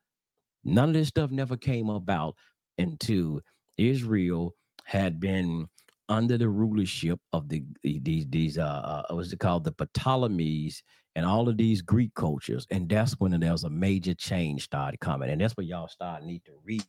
None 0.64 0.90
of 0.90 0.94
this 0.94 1.08
stuff 1.08 1.30
never 1.30 1.56
came 1.56 1.90
about 1.90 2.36
until 2.78 3.40
Israel 3.76 4.54
had 4.84 5.20
been 5.20 5.68
under 6.08 6.36
the 6.36 6.48
rulership 6.48 7.18
of 7.32 7.48
the 7.48 7.64
these 7.82 8.26
these 8.28 8.58
uh, 8.58 8.62
uh 9.08 9.14
what's 9.14 9.32
it 9.32 9.38
called 9.38 9.64
the 9.64 9.72
Ptolemies 9.72 10.82
and 11.14 11.24
all 11.24 11.48
of 11.48 11.56
these 11.56 11.82
Greek 11.82 12.14
cultures, 12.14 12.66
and 12.70 12.88
that's 12.88 13.12
when 13.20 13.38
there 13.38 13.52
was 13.52 13.64
a 13.64 13.70
major 13.70 14.14
change 14.14 14.64
started 14.64 15.00
coming, 15.00 15.30
and 15.30 15.40
that's 15.40 15.56
when 15.56 15.66
y'all 15.66 15.88
start 15.88 16.24
need 16.24 16.44
to 16.44 16.52
read 16.64 16.84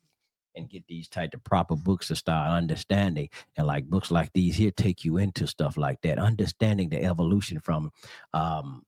and 0.56 0.70
get 0.70 0.86
these 0.88 1.08
type 1.08 1.34
of 1.34 1.44
proper 1.44 1.76
books 1.76 2.08
to 2.08 2.16
start 2.16 2.50
understanding, 2.50 3.28
and 3.56 3.66
like 3.66 3.84
books 3.88 4.10
like 4.10 4.32
these 4.32 4.56
here 4.56 4.70
take 4.70 5.04
you 5.04 5.18
into 5.18 5.46
stuff 5.46 5.76
like 5.76 6.00
that, 6.02 6.18
understanding 6.18 6.88
the 6.88 7.02
evolution 7.02 7.60
from 7.60 7.90
um 8.34 8.82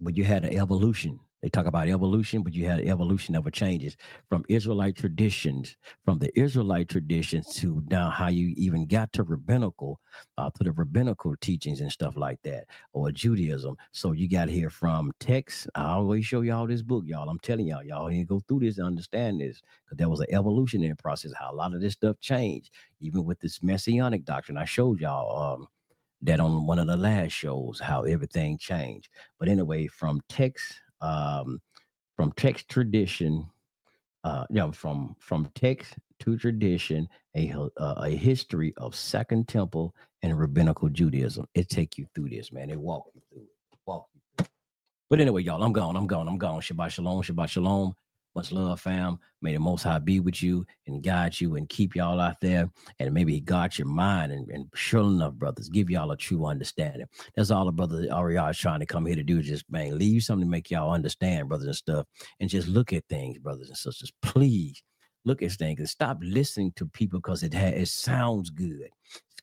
when 0.00 0.14
you 0.14 0.24
had 0.24 0.44
an 0.44 0.54
evolution 0.56 1.18
they 1.42 1.48
talk 1.48 1.66
about 1.66 1.88
evolution, 1.88 2.42
but 2.42 2.52
you 2.52 2.66
had 2.66 2.80
evolution 2.80 3.34
never 3.34 3.50
changes 3.50 3.96
from 4.28 4.44
Israelite 4.48 4.96
traditions, 4.96 5.76
from 6.04 6.18
the 6.18 6.36
Israelite 6.38 6.88
traditions 6.88 7.54
to 7.56 7.82
now 7.88 8.10
how 8.10 8.28
you 8.28 8.54
even 8.56 8.86
got 8.86 9.12
to 9.12 9.22
rabbinical, 9.22 10.00
uh, 10.36 10.50
to 10.56 10.64
the 10.64 10.72
rabbinical 10.72 11.36
teachings 11.40 11.80
and 11.80 11.92
stuff 11.92 12.16
like 12.16 12.40
that, 12.42 12.64
or 12.92 13.12
Judaism. 13.12 13.76
So 13.92 14.12
you 14.12 14.28
got 14.28 14.48
here 14.48 14.70
from 14.70 15.12
text. 15.20 15.68
I 15.76 15.92
always 15.92 16.26
show 16.26 16.40
y'all 16.40 16.66
this 16.66 16.82
book, 16.82 17.04
y'all. 17.06 17.28
I'm 17.28 17.38
telling 17.38 17.68
y'all, 17.68 17.84
y'all 17.84 18.08
need 18.08 18.22
to 18.22 18.24
go 18.24 18.40
through 18.48 18.60
this 18.60 18.78
and 18.78 18.86
understand 18.86 19.40
this 19.40 19.62
because 19.84 19.98
there 19.98 20.08
was 20.08 20.20
an 20.20 20.34
evolutionary 20.34 20.96
process, 20.96 21.32
how 21.38 21.52
a 21.52 21.54
lot 21.54 21.72
of 21.72 21.80
this 21.80 21.92
stuff 21.92 22.18
changed, 22.20 22.70
even 23.00 23.24
with 23.24 23.38
this 23.38 23.62
messianic 23.62 24.24
doctrine. 24.24 24.58
I 24.58 24.64
showed 24.64 25.00
y'all. 25.00 25.54
Um, 25.54 25.68
that 26.22 26.40
on 26.40 26.66
one 26.66 26.80
of 26.80 26.88
the 26.88 26.96
last 26.96 27.30
shows 27.30 27.78
how 27.78 28.02
everything 28.02 28.58
changed 28.58 29.08
but 29.38 29.48
anyway 29.48 29.86
from 29.86 30.20
text 30.28 30.74
um, 31.00 31.60
from 32.16 32.32
text 32.32 32.68
tradition, 32.68 33.46
uh, 34.24 34.44
you 34.50 34.56
know, 34.56 34.72
from 34.72 35.16
from 35.20 35.50
text 35.54 35.94
to 36.20 36.38
tradition, 36.38 37.08
a 37.36 37.52
uh, 37.78 37.94
a 37.98 38.10
history 38.10 38.74
of 38.78 38.94
Second 38.94 39.48
Temple 39.48 39.94
and 40.22 40.38
rabbinical 40.38 40.88
Judaism. 40.88 41.46
It 41.54 41.68
take 41.68 41.98
you 41.98 42.06
through 42.14 42.30
this, 42.30 42.52
man. 42.52 42.70
It 42.70 42.80
walk 42.80 43.06
you 43.14 43.22
through 43.32 43.42
it. 43.42 43.78
Walk 43.86 44.06
you 44.14 44.20
through. 44.38 44.46
But 45.10 45.20
anyway, 45.20 45.42
y'all, 45.44 45.62
I'm 45.62 45.72
gone. 45.72 45.96
I'm 45.96 46.06
gone. 46.06 46.28
I'm 46.28 46.38
gone. 46.38 46.60
Shabbat 46.60 46.90
shalom. 46.90 47.22
Shabbat 47.22 47.48
shalom. 47.50 47.94
Much 48.34 48.52
love, 48.52 48.80
fam. 48.80 49.18
May 49.42 49.52
the 49.54 49.60
Most 49.60 49.82
High 49.82 49.98
be 49.98 50.20
with 50.20 50.42
you 50.42 50.66
and 50.86 51.02
guide 51.02 51.40
you 51.40 51.56
and 51.56 51.68
keep 51.68 51.96
y'all 51.96 52.20
out 52.20 52.40
there. 52.40 52.70
And 52.98 53.12
maybe 53.12 53.32
He 53.34 53.40
guards 53.40 53.78
your 53.78 53.88
mind. 53.88 54.32
And, 54.32 54.48
and 54.50 54.66
sure 54.74 55.02
enough, 55.02 55.34
brothers, 55.34 55.68
give 55.68 55.90
y'all 55.90 56.10
a 56.10 56.16
true 56.16 56.46
understanding. 56.46 57.06
That's 57.36 57.50
all 57.50 57.64
the 57.64 57.72
brother 57.72 58.06
Ariel 58.10 58.46
is 58.48 58.58
trying 58.58 58.80
to 58.80 58.86
come 58.86 59.06
here 59.06 59.16
to 59.16 59.22
do. 59.22 59.42
Just, 59.42 59.70
man, 59.70 59.98
leave 59.98 60.22
something 60.22 60.46
to 60.46 60.50
make 60.50 60.70
y'all 60.70 60.92
understand, 60.92 61.48
brothers 61.48 61.66
and 61.66 61.76
stuff. 61.76 62.06
And 62.40 62.50
just 62.50 62.68
look 62.68 62.92
at 62.92 63.04
things, 63.08 63.38
brothers 63.38 63.68
and 63.68 63.76
sisters. 63.76 64.12
Please 64.22 64.82
look 65.24 65.42
at 65.42 65.52
things 65.52 65.80
and 65.80 65.88
stop 65.88 66.18
listening 66.20 66.72
to 66.76 66.86
people 66.86 67.18
because 67.18 67.42
it, 67.42 67.54
ha- 67.54 67.66
it 67.66 67.88
sounds 67.88 68.50
good 68.50 68.88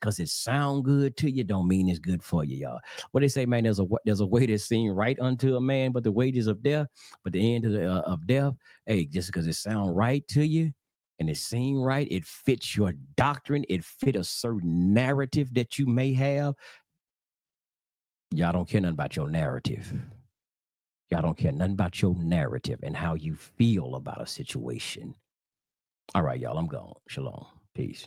because 0.00 0.20
it 0.20 0.28
sound 0.28 0.84
good 0.84 1.16
to 1.18 1.30
you 1.30 1.44
don't 1.44 1.68
mean 1.68 1.88
it's 1.88 1.98
good 1.98 2.22
for 2.22 2.44
you, 2.44 2.56
y'all. 2.56 2.80
What 3.12 3.20
they 3.20 3.28
say, 3.28 3.46
man, 3.46 3.64
there's 3.64 3.80
a 3.80 3.86
there's 4.04 4.20
a 4.20 4.26
way 4.26 4.46
that 4.46 4.58
seem 4.60 4.90
right 4.92 5.18
unto 5.20 5.56
a 5.56 5.60
man, 5.60 5.92
but 5.92 6.04
the 6.04 6.12
wages 6.12 6.46
of 6.46 6.62
death, 6.62 6.86
but 7.24 7.32
the 7.32 7.54
end 7.54 7.64
of 7.64 7.72
the 7.72 7.90
uh, 7.90 8.00
of 8.02 8.26
death, 8.26 8.54
hey, 8.86 9.06
just 9.06 9.28
because 9.28 9.46
it 9.46 9.54
sound 9.54 9.96
right 9.96 10.26
to 10.28 10.42
you 10.46 10.72
and 11.18 11.30
it 11.30 11.36
seem 11.36 11.80
right, 11.80 12.08
it 12.10 12.24
fits 12.24 12.76
your 12.76 12.92
doctrine, 13.16 13.64
it 13.68 13.84
fit 13.84 14.16
a 14.16 14.24
certain 14.24 14.92
narrative 14.92 15.52
that 15.54 15.78
you 15.78 15.86
may 15.86 16.12
have. 16.12 16.54
Y'all 18.32 18.52
don't 18.52 18.68
care 18.68 18.80
nothing 18.80 18.94
about 18.94 19.16
your 19.16 19.30
narrative. 19.30 19.92
Y'all 21.10 21.22
don't 21.22 21.38
care 21.38 21.52
nothing 21.52 21.74
about 21.74 22.02
your 22.02 22.14
narrative 22.16 22.80
and 22.82 22.96
how 22.96 23.14
you 23.14 23.34
feel 23.34 23.94
about 23.94 24.20
a 24.20 24.26
situation. 24.26 25.14
All 26.14 26.22
right, 26.22 26.38
y'all, 26.38 26.58
I'm 26.58 26.66
gone. 26.66 26.94
Shalom. 27.08 27.46
Peace. 27.74 28.06